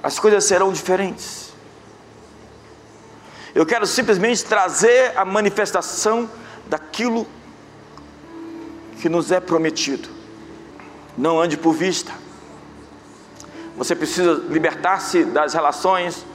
as 0.03 0.19
coisas 0.19 0.43
serão 0.43 0.73
diferentes. 0.73 1.53
Eu 3.55 3.65
quero 3.65 3.87
simplesmente 3.87 4.43
trazer 4.43 5.17
a 5.17 5.23
manifestação 5.23 6.29
daquilo 6.67 7.25
que 8.99 9.07
nos 9.07 9.31
é 9.31 9.39
prometido. 9.39 10.09
Não 11.17 11.39
ande 11.39 11.55
por 11.55 11.73
vista. 11.73 12.11
Você 13.77 13.95
precisa 13.95 14.33
libertar-se 14.49 15.23
das 15.23 15.53
relações 15.53 16.25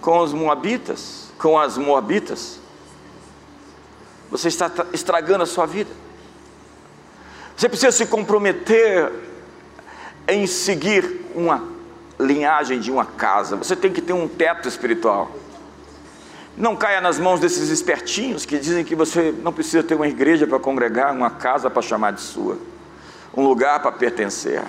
com 0.00 0.18
os 0.20 0.32
moabitas, 0.32 1.32
com 1.36 1.58
as 1.58 1.76
moabitas. 1.76 2.60
Você 4.30 4.48
está 4.48 4.70
estragando 4.92 5.42
a 5.42 5.46
sua 5.46 5.66
vida. 5.66 5.90
Você 7.56 7.68
precisa 7.68 7.90
se 7.90 8.06
comprometer 8.06 9.10
em 10.28 10.46
seguir 10.46 11.26
uma 11.34 11.75
linhagem 12.18 12.80
de 12.80 12.90
uma 12.90 13.04
casa, 13.04 13.56
você 13.56 13.76
tem 13.76 13.92
que 13.92 14.00
ter 14.00 14.12
um 14.12 14.26
teto 14.26 14.68
espiritual. 14.68 15.30
Não 16.56 16.74
caia 16.74 17.00
nas 17.00 17.18
mãos 17.18 17.38
desses 17.38 17.68
espertinhos 17.68 18.46
que 18.46 18.58
dizem 18.58 18.84
que 18.84 18.94
você 18.94 19.34
não 19.42 19.52
precisa 19.52 19.82
ter 19.82 19.94
uma 19.94 20.08
igreja 20.08 20.46
para 20.46 20.58
congregar, 20.58 21.12
uma 21.12 21.30
casa 21.30 21.68
para 21.68 21.82
chamar 21.82 22.12
de 22.12 22.22
sua, 22.22 22.58
um 23.36 23.46
lugar 23.46 23.80
para 23.80 23.92
pertencer. 23.92 24.62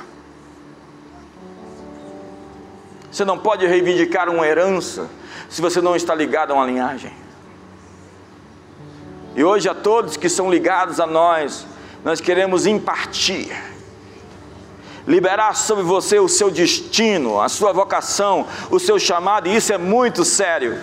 Você 3.10 3.24
não 3.24 3.38
pode 3.38 3.66
reivindicar 3.66 4.30
uma 4.30 4.46
herança 4.46 5.10
se 5.50 5.62
você 5.62 5.80
não 5.80 5.96
está 5.96 6.14
ligado 6.14 6.52
a 6.52 6.56
uma 6.56 6.66
linhagem. 6.66 7.14
E 9.34 9.44
hoje 9.44 9.70
a 9.70 9.74
todos 9.74 10.18
que 10.18 10.28
são 10.28 10.52
ligados 10.52 11.00
a 11.00 11.08
nós, 11.08 11.66
nós 12.04 12.20
queremos 12.20 12.66
impartir 12.66 13.77
liberar 15.08 15.56
sobre 15.56 15.84
você 15.84 16.20
o 16.20 16.28
seu 16.28 16.52
destino, 16.52 17.40
a 17.42 17.48
sua 17.48 17.72
vocação, 17.72 18.46
o 18.70 18.78
seu 18.78 19.00
chamado, 19.00 19.48
e 19.48 19.56
isso 19.56 19.72
é 19.72 19.78
muito 19.78 20.26
sério. 20.26 20.78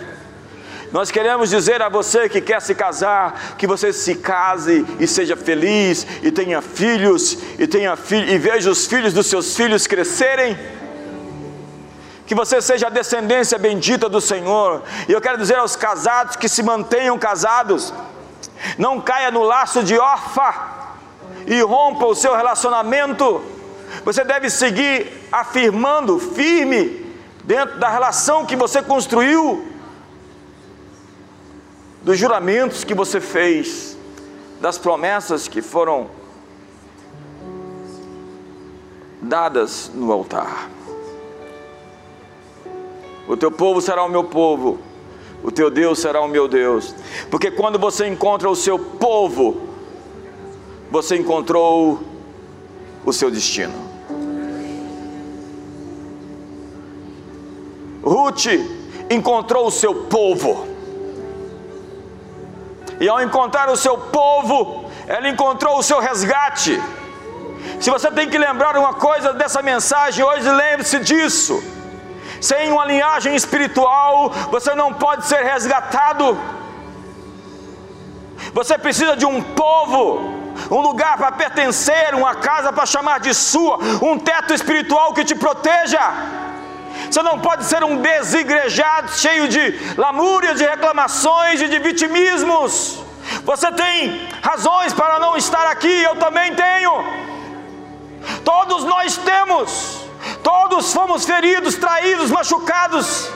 Nós 0.90 1.10
queremos 1.10 1.50
dizer 1.50 1.82
a 1.82 1.88
você 1.88 2.28
que 2.28 2.40
quer 2.40 2.62
se 2.62 2.74
casar, 2.74 3.56
que 3.58 3.66
você 3.66 3.92
se 3.92 4.14
case 4.14 4.86
e 4.98 5.06
seja 5.06 5.36
feliz, 5.36 6.06
e 6.22 6.30
tenha 6.30 6.62
filhos, 6.62 7.36
e 7.58 7.66
tenha 7.66 7.98
e 8.28 8.38
veja 8.38 8.70
os 8.70 8.86
filhos 8.86 9.12
dos 9.12 9.26
seus 9.26 9.56
filhos 9.56 9.86
crescerem. 9.86 10.56
Que 12.26 12.34
você 12.34 12.62
seja 12.62 12.86
a 12.86 12.90
descendência 12.90 13.58
bendita 13.58 14.08
do 14.08 14.20
Senhor. 14.20 14.82
E 15.08 15.12
eu 15.12 15.20
quero 15.20 15.36
dizer 15.36 15.58
aos 15.58 15.76
casados 15.76 16.36
que 16.36 16.48
se 16.48 16.62
mantenham 16.62 17.18
casados. 17.18 17.92
Não 18.78 19.00
caia 19.00 19.30
no 19.30 19.42
laço 19.42 19.82
de 19.82 19.98
órfã 19.98 20.54
e 21.46 21.60
rompa 21.60 22.06
o 22.06 22.14
seu 22.14 22.34
relacionamento 22.34 23.53
você 24.02 24.24
deve 24.24 24.48
seguir 24.48 25.10
afirmando 25.30 26.18
firme 26.18 27.04
dentro 27.44 27.78
da 27.78 27.88
relação 27.88 28.46
que 28.46 28.56
você 28.56 28.82
construiu, 28.82 29.66
dos 32.02 32.18
juramentos 32.18 32.84
que 32.84 32.94
você 32.94 33.20
fez, 33.20 33.96
das 34.60 34.78
promessas 34.78 35.46
que 35.46 35.60
foram 35.60 36.08
dadas 39.20 39.90
no 39.94 40.12
altar. 40.12 40.70
O 43.26 43.36
teu 43.36 43.50
povo 43.50 43.80
será 43.80 44.04
o 44.04 44.08
meu 44.08 44.24
povo, 44.24 44.78
o 45.42 45.50
teu 45.50 45.70
Deus 45.70 45.98
será 45.98 46.20
o 46.20 46.28
meu 46.28 46.46
Deus, 46.46 46.94
porque 47.30 47.50
quando 47.50 47.78
você 47.78 48.06
encontra 48.06 48.48
o 48.48 48.56
seu 48.56 48.78
povo, 48.78 49.68
você 50.90 51.16
encontrou 51.16 52.13
o 53.04 53.12
seu 53.12 53.30
destino. 53.30 53.74
Ruth 58.02 58.46
encontrou 59.10 59.66
o 59.66 59.70
seu 59.70 59.94
povo. 60.06 60.68
E 63.00 63.08
ao 63.08 63.20
encontrar 63.22 63.70
o 63.70 63.76
seu 63.76 63.96
povo, 63.98 64.90
ela 65.06 65.28
encontrou 65.28 65.78
o 65.78 65.82
seu 65.82 65.98
resgate. 66.00 66.80
Se 67.80 67.90
você 67.90 68.10
tem 68.10 68.28
que 68.28 68.38
lembrar 68.38 68.76
uma 68.76 68.94
coisa 68.94 69.32
dessa 69.32 69.62
mensagem 69.62 70.24
hoje, 70.24 70.48
lembre-se 70.48 71.00
disso. 71.00 71.62
Sem 72.40 72.70
uma 72.70 72.84
linhagem 72.84 73.34
espiritual, 73.34 74.30
você 74.50 74.74
não 74.74 74.92
pode 74.92 75.26
ser 75.26 75.42
resgatado. 75.42 76.38
Você 78.52 78.76
precisa 78.78 79.16
de 79.16 79.26
um 79.26 79.42
povo, 79.42 80.33
um 80.70 80.80
lugar 80.80 81.16
para 81.16 81.32
pertencer, 81.32 82.14
uma 82.14 82.34
casa 82.34 82.72
para 82.72 82.86
chamar 82.86 83.20
de 83.20 83.34
sua, 83.34 83.78
um 84.02 84.18
teto 84.18 84.54
espiritual 84.54 85.12
que 85.12 85.24
te 85.24 85.34
proteja. 85.34 86.00
Você 87.10 87.22
não 87.22 87.38
pode 87.38 87.64
ser 87.64 87.84
um 87.84 87.96
desigrejado, 87.96 89.10
cheio 89.12 89.48
de 89.48 89.94
lamúrias, 89.96 90.58
de 90.58 90.64
reclamações 90.64 91.60
e 91.60 91.68
de 91.68 91.78
vitimismos. 91.78 93.02
Você 93.44 93.70
tem 93.72 94.28
razões 94.42 94.92
para 94.92 95.18
não 95.18 95.36
estar 95.36 95.66
aqui, 95.68 96.02
eu 96.02 96.16
também 96.16 96.54
tenho. 96.54 96.92
Todos 98.44 98.84
nós 98.84 99.16
temos. 99.16 100.04
Todos 100.42 100.92
fomos 100.92 101.24
feridos, 101.24 101.74
traídos, 101.74 102.30
machucados. 102.30 103.30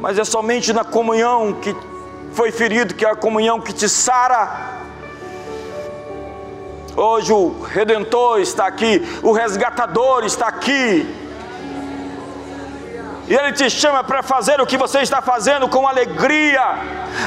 Mas 0.00 0.18
é 0.18 0.24
somente 0.24 0.72
na 0.72 0.84
comunhão 0.84 1.54
que 1.54 1.74
foi 2.36 2.52
ferido, 2.52 2.94
que 2.94 3.04
é 3.04 3.10
a 3.10 3.16
comunhão 3.16 3.58
que 3.58 3.72
te 3.72 3.88
sara. 3.88 4.82
Hoje 6.94 7.32
o 7.32 7.62
Redentor 7.62 8.40
está 8.40 8.66
aqui, 8.66 9.02
o 9.22 9.32
resgatador 9.32 10.22
está 10.22 10.46
aqui. 10.46 11.06
E 13.26 13.34
Ele 13.34 13.52
te 13.52 13.68
chama 13.70 14.04
para 14.04 14.22
fazer 14.22 14.60
o 14.60 14.66
que 14.66 14.76
você 14.76 15.00
está 15.00 15.20
fazendo 15.20 15.66
com 15.66 15.88
alegria, 15.88 16.62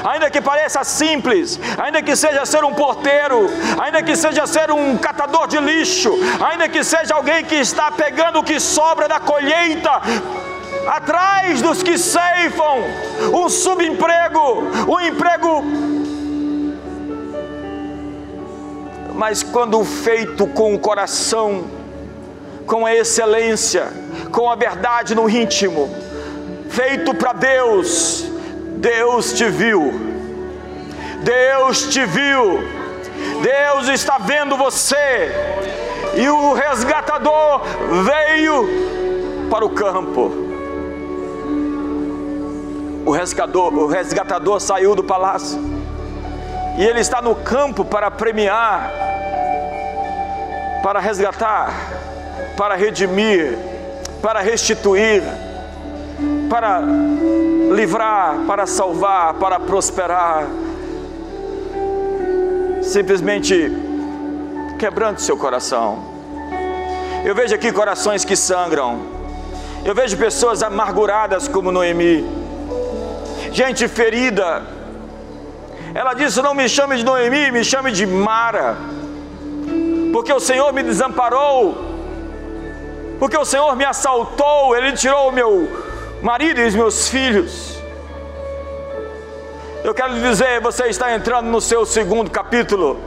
ainda 0.06 0.30
que 0.30 0.40
pareça 0.40 0.84
simples, 0.84 1.60
ainda 1.78 2.02
que 2.04 2.16
seja 2.16 2.46
ser 2.46 2.64
um 2.64 2.74
porteiro, 2.74 3.50
ainda 3.82 4.04
que 4.04 4.16
seja 4.16 4.46
ser 4.46 4.72
um 4.72 4.96
catador 4.96 5.48
de 5.48 5.58
lixo, 5.58 6.14
ainda 6.40 6.70
que 6.70 6.84
seja 6.84 7.16
alguém 7.16 7.44
que 7.44 7.56
está 7.56 7.92
pegando 7.92 8.40
o 8.40 8.44
que 8.44 8.60
sobra 8.60 9.10
da 9.10 9.20
colheita, 9.20 9.92
atrás 10.88 11.62
dos 11.62 11.84
que 11.84 11.98
ceifam, 11.98 12.84
um 13.34 13.50
subemprego, 13.50 14.64
um 14.88 15.00
emprego. 15.00 15.64
Mas 19.14 19.44
quando 19.44 19.84
feito 19.84 20.48
com 20.48 20.74
o 20.74 20.80
coração, 20.80 21.66
com 22.66 22.86
a 22.86 22.96
excelência, 22.96 23.88
com 24.32 24.50
a 24.50 24.56
verdade 24.56 25.14
no 25.14 25.30
íntimo, 25.30 25.90
feito 26.70 27.14
para 27.14 27.34
Deus, 27.34 28.26
Deus 28.78 29.34
te 29.34 29.50
viu, 29.50 29.92
Deus 31.22 31.84
te 31.84 32.06
viu, 32.06 32.60
Deus 33.42 33.90
está 33.90 34.18
vendo 34.18 34.56
você, 34.56 35.32
e 36.16 36.30
o 36.30 36.54
resgatador 36.54 37.62
veio 38.06 39.50
para 39.50 39.66
o 39.66 39.70
campo. 39.72 40.49
O 43.06 43.12
resgatador, 43.12 43.74
o 43.74 43.88
resgatador 43.88 44.60
saiu 44.60 44.96
do 44.96 45.04
palácio 45.04 45.60
e 46.78 46.84
ele 46.84 47.00
está 47.00 47.22
no 47.22 47.36
campo 47.36 47.84
para 47.84 48.10
premiar, 48.10 48.92
para 50.82 51.00
resgatar, 51.00 51.74
para 52.56 52.76
redimir, 52.76 53.58
para 54.22 54.40
restituir, 54.40 55.22
para 56.50 56.82
livrar, 57.76 58.46
para 58.48 58.66
salvar, 58.66 59.34
para 59.34 59.60
prosperar. 59.60 60.48
Simplesmente 62.82 63.72
quebrando 64.78 65.20
seu 65.20 65.36
coração. 65.36 66.00
Eu 67.26 67.36
vejo 67.36 67.54
aqui 67.54 67.74
corações 67.74 68.24
que 68.24 68.38
sangram. 68.38 69.02
Eu 69.84 69.94
vejo 69.94 70.16
pessoas 70.16 70.64
amarguradas 70.64 71.48
como 71.48 71.72
Noemi. 71.72 72.39
Gente 73.52 73.88
ferida. 73.88 74.64
Ela 75.94 76.14
disse: 76.14 76.42
Não 76.42 76.54
me 76.54 76.68
chame 76.70 76.98
de 76.98 77.04
Noemi, 77.04 77.52
me 77.52 77.64
chame 77.64 77.92
de 77.92 78.06
Mara. 78.06 78.78
Porque 80.12 80.34
o 80.34 80.40
Senhor 80.40 80.72
me 80.74 80.84
desamparou 80.84 81.90
porque 83.20 83.38
o 83.38 83.44
Senhor 83.44 83.76
me 83.76 83.84
assaltou, 83.84 84.76
Ele 84.76 84.94
tirou 84.94 85.28
o 85.28 85.32
meu 85.32 85.70
marido 86.24 86.62
e 86.62 86.68
os 86.68 86.74
meus 86.74 87.10
filhos. 87.10 87.78
Eu 89.84 89.94
quero 89.94 90.14
lhe 90.14 90.22
dizer, 90.22 90.62
você 90.62 90.86
está 90.86 91.14
entrando 91.14 91.48
no 91.48 91.60
seu 91.60 91.86
segundo 91.86 92.32
capítulo. 92.32 92.98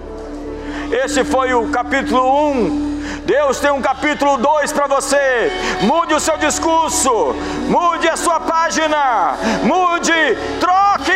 Esse 0.90 1.24
foi 1.24 1.54
o 1.54 1.70
capítulo 1.70 2.50
1. 2.50 2.91
Deus 3.24 3.60
tem 3.60 3.70
um 3.70 3.80
capítulo 3.80 4.36
2 4.36 4.72
para 4.72 4.86
você. 4.88 5.52
Mude 5.82 6.12
o 6.12 6.20
seu 6.20 6.36
discurso, 6.36 7.34
mude 7.68 8.08
a 8.08 8.16
sua 8.16 8.40
página, 8.40 9.36
mude, 9.62 10.12
troque 10.58 11.12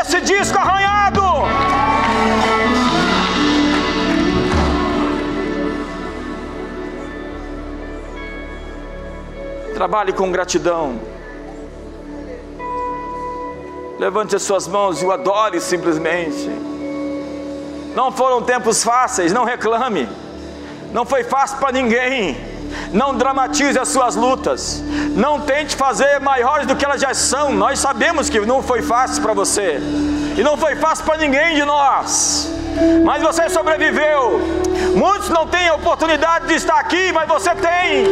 esse 0.00 0.20
disco 0.20 0.58
arranhado. 0.58 1.22
Trabalhe 9.74 10.12
com 10.12 10.30
gratidão. 10.32 11.00
Levante 13.98 14.34
as 14.34 14.42
suas 14.42 14.66
mãos 14.66 15.00
e 15.00 15.04
o 15.04 15.12
adore 15.12 15.60
simplesmente. 15.60 16.50
Não 17.94 18.10
foram 18.10 18.42
tempos 18.42 18.82
fáceis, 18.82 19.32
não 19.32 19.44
reclame. 19.44 20.08
Não 20.94 21.04
foi 21.04 21.24
fácil 21.24 21.58
para 21.58 21.72
ninguém. 21.72 22.36
Não 22.92 23.16
dramatize 23.16 23.76
as 23.76 23.88
suas 23.88 24.14
lutas. 24.14 24.80
Não 25.16 25.40
tente 25.40 25.74
fazer 25.74 26.20
maiores 26.20 26.68
do 26.68 26.76
que 26.76 26.84
elas 26.84 27.00
já 27.00 27.12
são. 27.12 27.52
Nós 27.52 27.80
sabemos 27.80 28.30
que 28.30 28.38
não 28.38 28.62
foi 28.62 28.80
fácil 28.80 29.20
para 29.20 29.34
você. 29.34 29.80
E 30.38 30.42
não 30.44 30.56
foi 30.56 30.76
fácil 30.76 31.04
para 31.04 31.16
ninguém 31.18 31.56
de 31.56 31.64
nós. 31.64 32.48
Mas 33.04 33.20
você 33.20 33.50
sobreviveu. 33.50 34.40
Muitos 34.94 35.30
não 35.30 35.48
têm 35.48 35.66
a 35.66 35.74
oportunidade 35.74 36.46
de 36.46 36.54
estar 36.54 36.78
aqui, 36.78 37.10
mas 37.12 37.26
você 37.26 37.50
tem. 37.56 38.04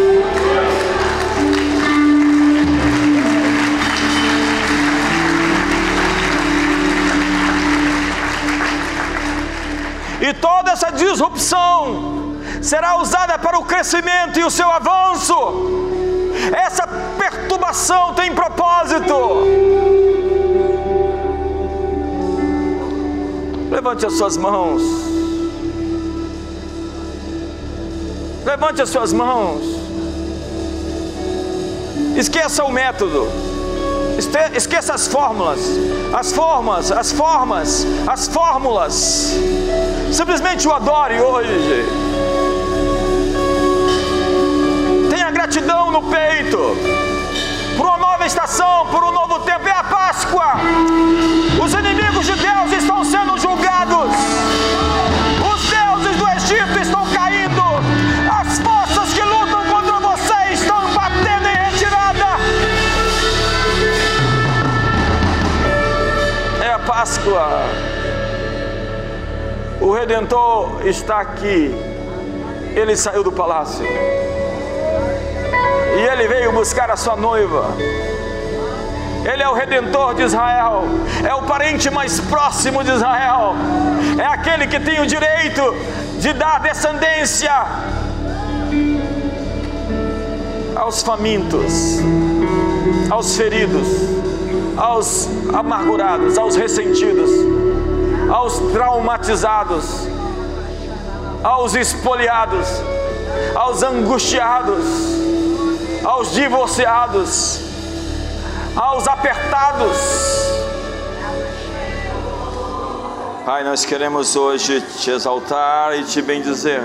E 10.20 10.35
toda 10.35 10.72
essa 10.72 10.91
disrupção 10.91 12.12
será 12.63 12.97
usada 12.97 13.39
para 13.39 13.59
o 13.59 13.65
crescimento 13.65 14.39
e 14.39 14.45
o 14.45 14.51
seu 14.51 14.71
avanço. 14.71 15.35
Essa 16.57 16.87
perturbação 17.19 18.15
tem 18.15 18.33
propósito. 18.35 19.15
Levante 23.71 24.07
as 24.07 24.17
suas 24.17 24.37
mãos. 24.37 24.83
Levante 28.45 28.83
as 28.83 28.89
suas 28.89 29.13
mãos. 29.13 29.63
Esqueça 32.17 32.65
o 32.65 32.71
método. 32.71 33.29
Esqueça 34.55 34.95
as 34.95 35.07
fórmulas, 35.07 35.61
as 36.13 36.33
formas, 36.33 36.93
as 36.93 37.13
formas, 37.13 37.87
as 38.07 38.29
fórmulas. 38.29 39.35
Simplesmente 40.13 40.69
o 40.69 40.73
adore 40.73 41.19
hoje. 41.19 42.12
Gratidão 45.53 45.91
no 45.91 46.03
peito 46.05 46.57
por 47.77 47.87
uma 47.87 47.99
nova 47.99 48.25
estação, 48.25 48.87
por 48.87 49.05
um 49.05 49.13
novo 49.13 49.41
tempo. 49.41 49.69
É 49.69 49.73
a 49.73 49.85
Páscoa. 49.85 50.55
Os 51.63 51.75
inimigos 51.75 52.25
de 52.25 52.33
Deus 52.33 52.73
estão 52.73 53.05
sendo 53.05 53.39
julgados. 53.39 54.15
Os 55.53 55.61
deuses 55.69 56.17
do 56.17 56.29
Egito 56.31 56.81
estão 56.81 57.07
caindo. 57.11 57.63
As 58.41 58.61
forças 58.61 59.13
que 59.13 59.21
lutam 59.21 59.67
contra 59.67 60.01
você 60.01 60.55
estão 60.55 60.95
batendo 60.95 61.47
em 61.47 61.71
retirada. 61.71 62.39
É 66.65 66.73
a 66.73 66.79
Páscoa. 66.79 67.63
O 69.83 69.93
Redentor 69.93 70.87
está 70.87 71.21
aqui. 71.21 71.75
Ele 72.75 72.97
saiu 72.97 73.23
do 73.23 73.31
palácio. 73.31 73.85
E 75.97 76.01
ele 76.01 76.29
veio 76.29 76.53
buscar 76.53 76.91
a 76.91 76.97
sua 76.97 77.16
noiva. 77.16 77.75
Ele 79.25 79.43
é 79.43 79.49
o 79.49 79.55
redentor 79.55 80.14
de 80.14 80.23
Israel, 80.23 80.85
é 81.25 81.33
o 81.35 81.43
parente 81.43 81.89
mais 81.91 82.18
próximo 82.18 82.83
de 82.83 82.91
Israel, 82.91 83.55
é 84.20 84.27
aquele 84.27 84.66
que 84.66 84.81
tem 84.81 85.01
o 85.01 85.07
direito 85.07 85.62
de 86.18 86.33
dar 86.33 86.59
descendência 86.59 87.53
aos 90.75 91.03
famintos, 91.03 92.01
aos 93.09 93.37
feridos, 93.37 93.87
aos 94.77 95.29
amargurados, 95.55 96.37
aos 96.37 96.57
ressentidos, 96.57 97.31
aos 98.29 98.59
traumatizados, 98.73 100.09
aos 101.45 101.77
espoliados, 101.77 102.66
aos 103.55 103.85
angustiados, 103.85 105.22
aos 106.05 106.33
divorciados, 106.33 107.61
aos 108.75 109.07
apertados. 109.07 109.97
Pai, 113.45 113.65
nós 113.65 113.85
queremos 113.85 114.37
hoje 114.37 114.81
te 114.81 115.11
exaltar 115.11 115.99
e 115.99 116.05
te 116.05 116.23
bendizer. 116.23 116.83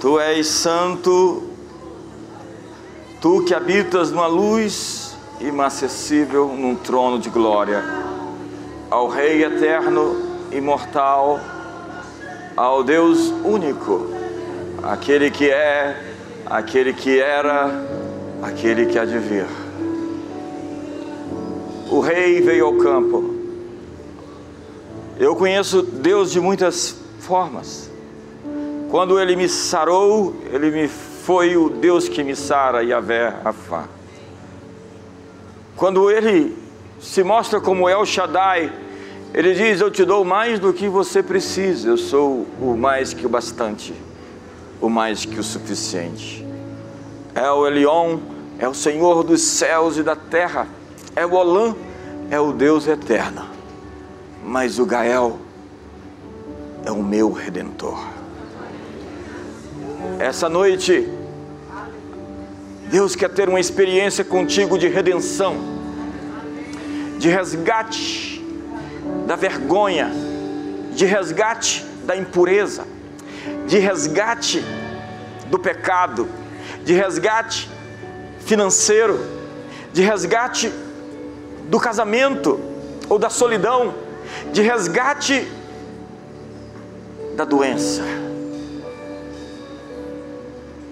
Tu 0.00 0.18
és 0.18 0.46
santo, 0.46 1.42
tu 3.20 3.44
que 3.44 3.54
habitas 3.54 4.10
numa 4.10 4.26
luz 4.26 5.16
inacessível 5.40 6.48
num 6.48 6.74
trono 6.74 7.18
de 7.18 7.28
glória, 7.28 7.82
ao 8.90 9.08
Rei 9.08 9.44
eterno, 9.44 10.16
imortal, 10.52 11.40
ao 12.56 12.82
Deus 12.84 13.32
único, 13.44 14.08
aquele 14.82 15.30
que 15.30 15.50
é, 15.50 16.11
aquele 16.46 16.92
que 16.92 17.20
era, 17.20 17.70
aquele 18.42 18.86
que 18.86 18.98
há 18.98 19.04
de 19.04 19.18
vir. 19.18 19.46
O 21.90 22.00
rei 22.00 22.40
veio 22.40 22.66
ao 22.66 22.76
campo. 22.78 23.34
Eu 25.18 25.36
conheço 25.36 25.82
Deus 25.82 26.32
de 26.32 26.40
muitas 26.40 26.96
formas. 27.20 27.90
Quando 28.90 29.20
ele 29.20 29.36
me 29.36 29.48
sarou, 29.48 30.34
ele 30.52 30.70
me 30.70 30.88
foi 30.88 31.56
o 31.56 31.68
Deus 31.68 32.08
que 32.08 32.24
me 32.24 32.34
sara, 32.34 32.82
Yahvé 32.82 33.28
Rafá. 33.44 33.84
Quando 35.76 36.10
ele 36.10 36.56
se 37.00 37.22
mostra 37.22 37.60
como 37.60 37.88
El 37.88 38.04
Shaddai, 38.04 38.72
ele 39.32 39.54
diz: 39.54 39.80
Eu 39.80 39.90
te 39.90 40.04
dou 40.04 40.24
mais 40.24 40.58
do 40.58 40.72
que 40.72 40.88
você 40.88 41.22
precisa, 41.22 41.88
eu 41.88 41.96
sou 41.96 42.46
o 42.60 42.76
mais 42.76 43.14
que 43.14 43.24
o 43.24 43.28
bastante, 43.28 43.94
o 44.82 44.90
mais 44.90 45.24
que 45.24 45.38
o 45.38 45.44
suficiente. 45.44 46.44
É 47.34 47.48
o 47.50 47.66
Elion, 47.66 48.18
é 48.58 48.68
o 48.68 48.74
Senhor 48.74 49.22
dos 49.22 49.40
céus 49.40 49.96
e 49.96 50.02
da 50.02 50.16
terra, 50.16 50.66
é 51.14 51.24
o 51.24 51.32
Olã, 51.32 51.74
é 52.28 52.38
o 52.38 52.52
Deus 52.52 52.88
eterno. 52.88 53.46
Mas 54.44 54.80
o 54.80 54.84
Gael 54.84 55.38
é 56.84 56.90
o 56.90 57.02
meu 57.02 57.30
redentor. 57.30 58.04
Essa 60.18 60.48
noite, 60.48 61.08
Deus 62.90 63.14
quer 63.14 63.30
ter 63.30 63.48
uma 63.48 63.60
experiência 63.60 64.24
contigo 64.24 64.76
de 64.76 64.88
redenção, 64.88 65.56
de 67.18 67.28
resgate 67.28 68.44
da 69.26 69.36
vergonha, 69.36 70.10
de 70.92 71.06
resgate 71.06 71.86
da 72.04 72.16
impureza, 72.16 72.84
de 73.72 73.78
resgate 73.78 74.62
do 75.46 75.58
pecado, 75.58 76.28
de 76.84 76.92
resgate 76.92 77.70
financeiro, 78.40 79.18
de 79.94 80.02
resgate 80.02 80.70
do 81.70 81.80
casamento 81.80 82.60
ou 83.08 83.18
da 83.18 83.30
solidão, 83.30 83.94
de 84.52 84.60
resgate 84.60 85.50
da 87.34 87.46
doença. 87.46 88.02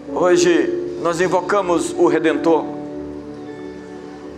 Hoje 0.08 0.96
nós 1.02 1.20
invocamos 1.20 1.92
o 1.92 2.08
Redentor, 2.08 2.64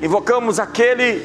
invocamos 0.03 0.59
aquele 0.59 1.23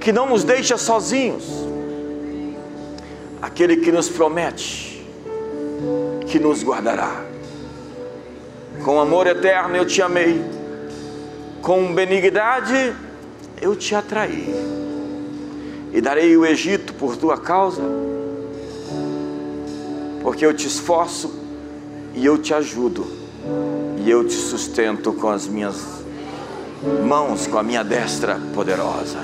que 0.00 0.10
não 0.10 0.26
nos 0.26 0.42
deixa 0.42 0.76
sozinhos, 0.76 1.69
aquele 3.40 3.78
que 3.78 3.90
nos 3.90 4.08
promete 4.08 4.90
que 6.30 6.38
nos 6.38 6.62
guardará. 6.62 7.24
Com 8.84 9.00
amor 9.00 9.26
eterno 9.26 9.76
eu 9.76 9.84
te 9.84 10.00
amei, 10.00 10.42
com 11.60 11.92
benignidade 11.92 12.94
eu 13.60 13.76
te 13.76 13.94
atraí, 13.94 14.54
e 15.92 16.00
darei 16.00 16.34
o 16.36 16.46
Egito 16.46 16.94
por 16.94 17.16
tua 17.16 17.36
causa, 17.36 17.82
porque 20.22 20.46
eu 20.46 20.54
te 20.54 20.66
esforço 20.66 21.34
e 22.14 22.24
eu 22.24 22.38
te 22.38 22.54
ajudo, 22.54 23.06
e 23.98 24.08
eu 24.08 24.24
te 24.26 24.34
sustento 24.34 25.12
com 25.12 25.28
as 25.28 25.46
minhas 25.46 25.76
mãos, 27.06 27.46
com 27.46 27.58
a 27.58 27.62
minha 27.62 27.82
destra 27.82 28.40
poderosa. 28.54 29.18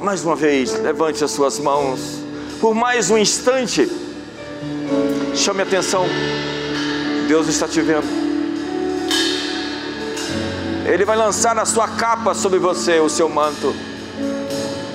Mais 0.00 0.22
uma 0.22 0.36
vez, 0.36 0.80
levante 0.80 1.24
as 1.24 1.30
suas 1.32 1.58
mãos, 1.58 2.27
por 2.60 2.74
mais 2.74 3.10
um 3.10 3.16
instante, 3.16 3.88
chame 5.34 5.62
atenção, 5.62 6.06
Deus 7.28 7.48
está 7.48 7.68
te 7.68 7.80
vendo. 7.80 8.06
Ele 10.84 11.04
vai 11.04 11.16
lançar 11.16 11.54
na 11.54 11.64
sua 11.64 11.86
capa 11.86 12.34
sobre 12.34 12.58
você 12.58 12.98
o 12.98 13.08
seu 13.08 13.28
manto. 13.28 13.74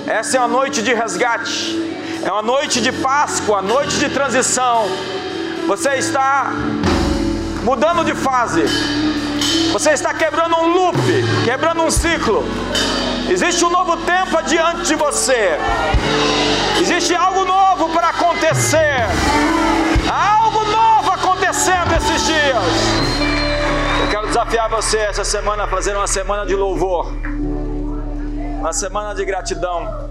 Essa 0.06 0.36
é 0.36 0.40
uma 0.40 0.48
noite 0.48 0.82
de 0.82 0.92
resgate, 0.92 1.78
é 2.22 2.30
uma 2.30 2.42
noite 2.42 2.80
de 2.80 2.92
Páscoa, 2.92 3.62
noite 3.62 3.96
de 3.98 4.10
transição. 4.10 4.86
Você 5.66 5.94
está 5.94 6.52
mudando 7.62 8.04
de 8.04 8.14
fase, 8.14 8.64
você 9.72 9.90
está 9.90 10.12
quebrando 10.12 10.56
um 10.56 10.66
loop, 10.66 10.98
quebrando 11.44 11.82
um 11.82 11.90
ciclo. 11.90 12.44
Existe 13.30 13.64
um 13.64 13.70
novo 13.70 13.96
tempo 13.98 14.36
adiante 14.36 14.88
de 14.88 14.94
você, 14.96 15.56
existe 16.84 17.14
algo 17.14 17.46
novo 17.46 17.88
para 17.94 18.10
acontecer, 18.10 18.94
Há 20.06 20.34
algo 20.42 20.62
novo 20.64 21.10
acontecendo 21.12 21.94
esses 21.96 22.26
dias 22.26 22.62
quero 24.10 24.26
desafiar 24.26 24.68
você 24.68 24.98
essa 24.98 25.24
semana 25.24 25.64
a 25.64 25.66
fazer 25.66 25.96
uma 25.96 26.06
semana 26.06 26.44
de 26.44 26.54
louvor, 26.54 27.10
uma 28.60 28.72
semana 28.72 29.14
de 29.14 29.24
gratidão. 29.24 30.10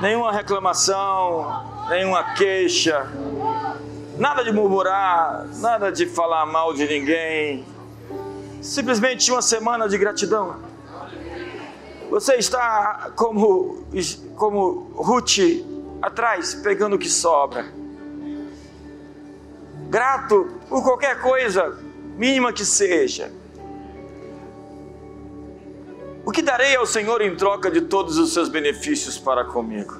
Nenhuma 0.00 0.32
reclamação, 0.32 1.86
nenhuma 1.90 2.22
queixa, 2.34 3.06
nada 4.16 4.44
de 4.44 4.52
murmurar, 4.52 5.46
nada 5.56 5.90
de 5.90 6.06
falar 6.06 6.46
mal 6.46 6.72
de 6.72 6.86
ninguém. 6.86 7.64
Simplesmente 8.62 9.30
uma 9.32 9.42
semana 9.42 9.88
de 9.88 9.98
gratidão. 9.98 10.56
Você 12.08 12.36
está 12.36 13.10
como, 13.16 13.84
como 14.36 14.92
Ruth 14.94 15.38
atrás, 16.02 16.54
pegando 16.54 16.96
o 16.96 16.98
que 16.98 17.08
sobra. 17.08 17.64
Grato 19.88 20.58
por 20.68 20.82
qualquer 20.82 21.20
coisa 21.20 21.78
mínima 22.16 22.52
que 22.52 22.64
seja. 22.64 23.30
O 26.24 26.30
que 26.30 26.42
darei 26.42 26.76
ao 26.76 26.86
Senhor 26.86 27.20
em 27.20 27.36
troca 27.36 27.70
de 27.70 27.82
todos 27.82 28.18
os 28.18 28.32
seus 28.32 28.48
benefícios 28.48 29.18
para 29.18 29.44
comigo? 29.44 29.96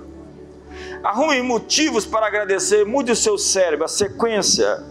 Arrume 1.03 1.43
motivos 1.43 2.07
para 2.07 2.27
agradecer, 2.27 2.87
mude 2.87 3.13
o 3.13 3.17
seu 3.17 3.37
cérebro, 3.37 3.85
a 3.85 3.89
sequência, 3.89 4.83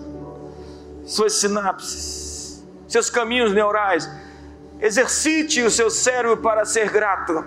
suas 1.06 1.34
sinapses, 1.34 2.64
seus 2.88 3.10
caminhos 3.10 3.54
neurais. 3.54 4.10
Exercite 4.80 5.62
o 5.62 5.72
seu 5.72 5.90
cérebro 5.90 6.38
para 6.38 6.66
ser 6.66 6.90
grato. 6.90 7.46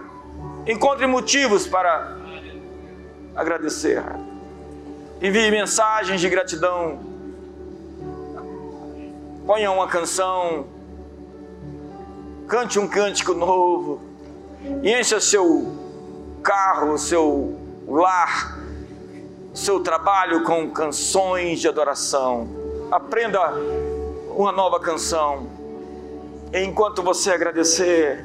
Encontre 0.67 1.07
motivos 1.07 1.67
para 1.67 2.24
agradecer. 3.35 4.03
Envie 5.21 5.51
mensagens 5.51 6.21
de 6.21 6.29
gratidão 6.29 7.15
ponha 9.47 9.71
uma 9.71 9.87
canção, 9.87 10.67
cante 12.49 12.79
um 12.79 12.89
cântico 12.89 13.35
novo, 13.35 14.01
e 14.83 14.91
encha 14.91 15.21
seu 15.21 15.71
carro, 16.43 16.97
seu 16.97 17.59
lar, 17.87 18.59
seu 19.53 19.81
trabalho 19.81 20.45
com 20.45 20.71
canções 20.71 21.61
de 21.61 21.69
adoração. 21.69 22.49
Aprenda 22.91 23.39
uma 24.31 24.51
nova 24.51 24.81
canção. 24.81 25.47
Enquanto 26.53 27.03
você 27.03 27.31
agradecer, 27.31 28.25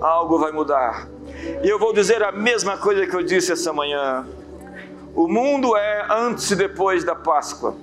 algo 0.00 0.38
vai 0.38 0.52
mudar. 0.52 1.06
E 1.62 1.68
eu 1.68 1.78
vou 1.78 1.92
dizer 1.92 2.22
a 2.22 2.32
mesma 2.32 2.76
coisa 2.76 3.06
que 3.06 3.14
eu 3.14 3.22
disse 3.22 3.52
essa 3.52 3.72
manhã. 3.72 4.26
O 5.14 5.26
mundo 5.26 5.76
é 5.76 6.06
antes 6.10 6.50
e 6.50 6.56
depois 6.56 7.04
da 7.04 7.14
Páscoa. 7.14 7.76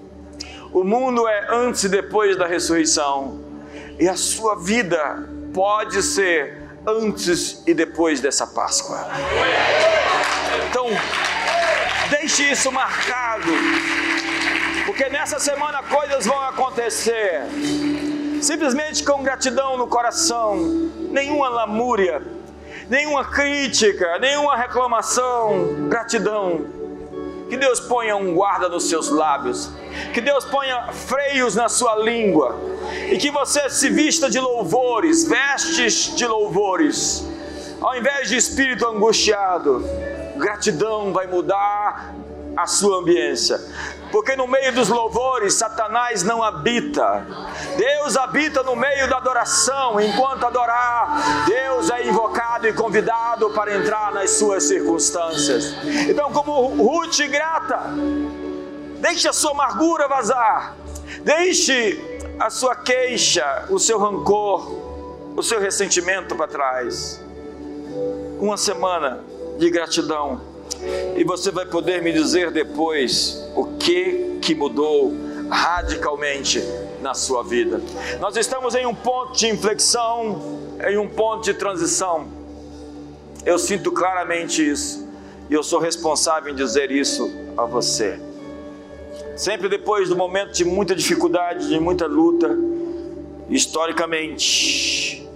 O 0.73 0.83
mundo 0.83 1.27
é 1.27 1.47
antes 1.49 1.83
e 1.83 1.89
depois 1.89 2.35
da 2.35 2.45
ressurreição. 2.45 3.39
E 3.99 4.07
a 4.07 4.15
sua 4.15 4.55
vida 4.55 5.27
pode 5.53 6.01
ser 6.03 6.57
antes 6.85 7.63
e 7.67 7.73
depois 7.73 8.21
dessa 8.21 8.47
Páscoa. 8.47 9.07
Então, 10.69 10.87
deixe 12.09 12.51
isso 12.51 12.71
marcado, 12.71 13.51
porque 14.85 15.09
nessa 15.09 15.39
semana 15.39 15.83
coisas 15.83 16.25
vão 16.25 16.41
acontecer. 16.43 17.41
Simplesmente 18.41 19.03
com 19.03 19.23
gratidão 19.23 19.77
no 19.77 19.87
coração, 19.87 20.55
nenhuma 21.09 21.49
lamúria, 21.49 22.21
nenhuma 22.89 23.25
crítica, 23.25 24.17
nenhuma 24.19 24.55
reclamação, 24.55 25.87
gratidão 25.89 26.77
que 27.49 27.55
Deus 27.55 27.79
ponha 27.79 28.15
um 28.15 28.33
guarda 28.33 28.67
nos 28.67 28.89
seus 28.89 29.09
lábios. 29.09 29.71
Que 30.13 30.21
Deus 30.21 30.45
ponha 30.45 30.91
freios 30.91 31.55
na 31.55 31.69
sua 31.69 31.95
língua. 31.95 32.55
E 33.09 33.17
que 33.17 33.31
você 33.31 33.69
se 33.69 33.89
vista 33.89 34.29
de 34.29 34.39
louvores, 34.39 35.27
vestes 35.27 36.15
de 36.15 36.25
louvores. 36.25 37.25
Ao 37.79 37.95
invés 37.95 38.29
de 38.29 38.35
espírito 38.35 38.85
angustiado, 38.85 39.83
gratidão 40.35 41.13
vai 41.13 41.27
mudar 41.27 42.13
a 42.57 42.65
sua 42.65 42.97
ambiência. 42.97 43.61
Porque 44.11 44.35
no 44.35 44.47
meio 44.47 44.73
dos 44.73 44.89
louvores, 44.89 45.53
Satanás 45.53 46.23
não 46.23 46.41
habita. 46.41 47.25
Deus 47.77 48.17
habita 48.17 48.63
no 48.63 48.75
meio 48.75 49.07
da 49.07 49.17
adoração. 49.17 50.01
Enquanto 50.01 50.43
adorar, 50.43 51.45
Deus 51.45 51.89
é 51.91 52.07
invocado 52.07 52.67
e 52.67 52.73
convidado 52.73 53.51
para 53.51 53.75
entrar 53.75 54.11
nas 54.11 54.31
suas 54.31 54.63
circunstâncias. 54.63 55.75
Então, 56.09 56.31
como 56.31 56.67
Ruth 56.83 57.19
grata, 57.29 57.79
deixe 58.99 59.27
a 59.27 59.33
sua 59.33 59.51
amargura 59.51 60.07
vazar. 60.07 60.75
Deixe 61.21 62.19
a 62.39 62.49
sua 62.49 62.75
queixa, 62.75 63.65
o 63.69 63.77
seu 63.79 63.99
rancor, 63.99 65.35
o 65.35 65.43
seu 65.43 65.59
ressentimento 65.59 66.35
para 66.35 66.47
trás. 66.47 67.23
Uma 68.39 68.57
semana 68.57 69.19
de 69.57 69.69
gratidão 69.69 70.46
E 71.15 71.23
você 71.23 71.51
vai 71.51 71.65
poder 71.65 72.01
me 72.01 72.11
dizer 72.11 72.51
depois 72.51 73.49
o 73.55 73.65
que 73.77 74.37
que 74.41 74.55
mudou 74.55 75.13
radicalmente 75.49 76.61
na 77.01 77.13
sua 77.13 77.43
vida. 77.43 77.81
Nós 78.19 78.35
estamos 78.35 78.75
em 78.75 78.85
um 78.85 78.93
ponto 78.93 79.33
de 79.33 79.47
inflexão, 79.47 80.59
em 80.87 80.97
um 80.97 81.07
ponto 81.07 81.43
de 81.43 81.53
transição. 81.53 82.27
Eu 83.45 83.57
sinto 83.57 83.91
claramente 83.91 84.67
isso. 84.67 85.07
E 85.49 85.53
eu 85.53 85.63
sou 85.63 85.79
responsável 85.79 86.51
em 86.51 86.55
dizer 86.55 86.91
isso 86.91 87.31
a 87.57 87.65
você. 87.65 88.19
Sempre 89.35 89.69
depois 89.69 90.09
do 90.09 90.15
momento 90.15 90.51
de 90.51 90.65
muita 90.65 90.95
dificuldade, 90.95 91.69
de 91.69 91.79
muita 91.79 92.05
luta, 92.05 92.57
historicamente, 93.49 95.27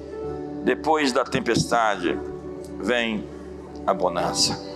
depois 0.64 1.12
da 1.12 1.24
tempestade, 1.24 2.18
vem 2.80 3.24
a 3.86 3.94
bonança. 3.94 4.71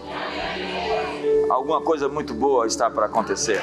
Alguma 1.50 1.82
coisa 1.82 2.08
muito 2.08 2.34
boa 2.34 2.68
está 2.68 2.89
para 2.89 3.06
acontecer. 3.06 3.62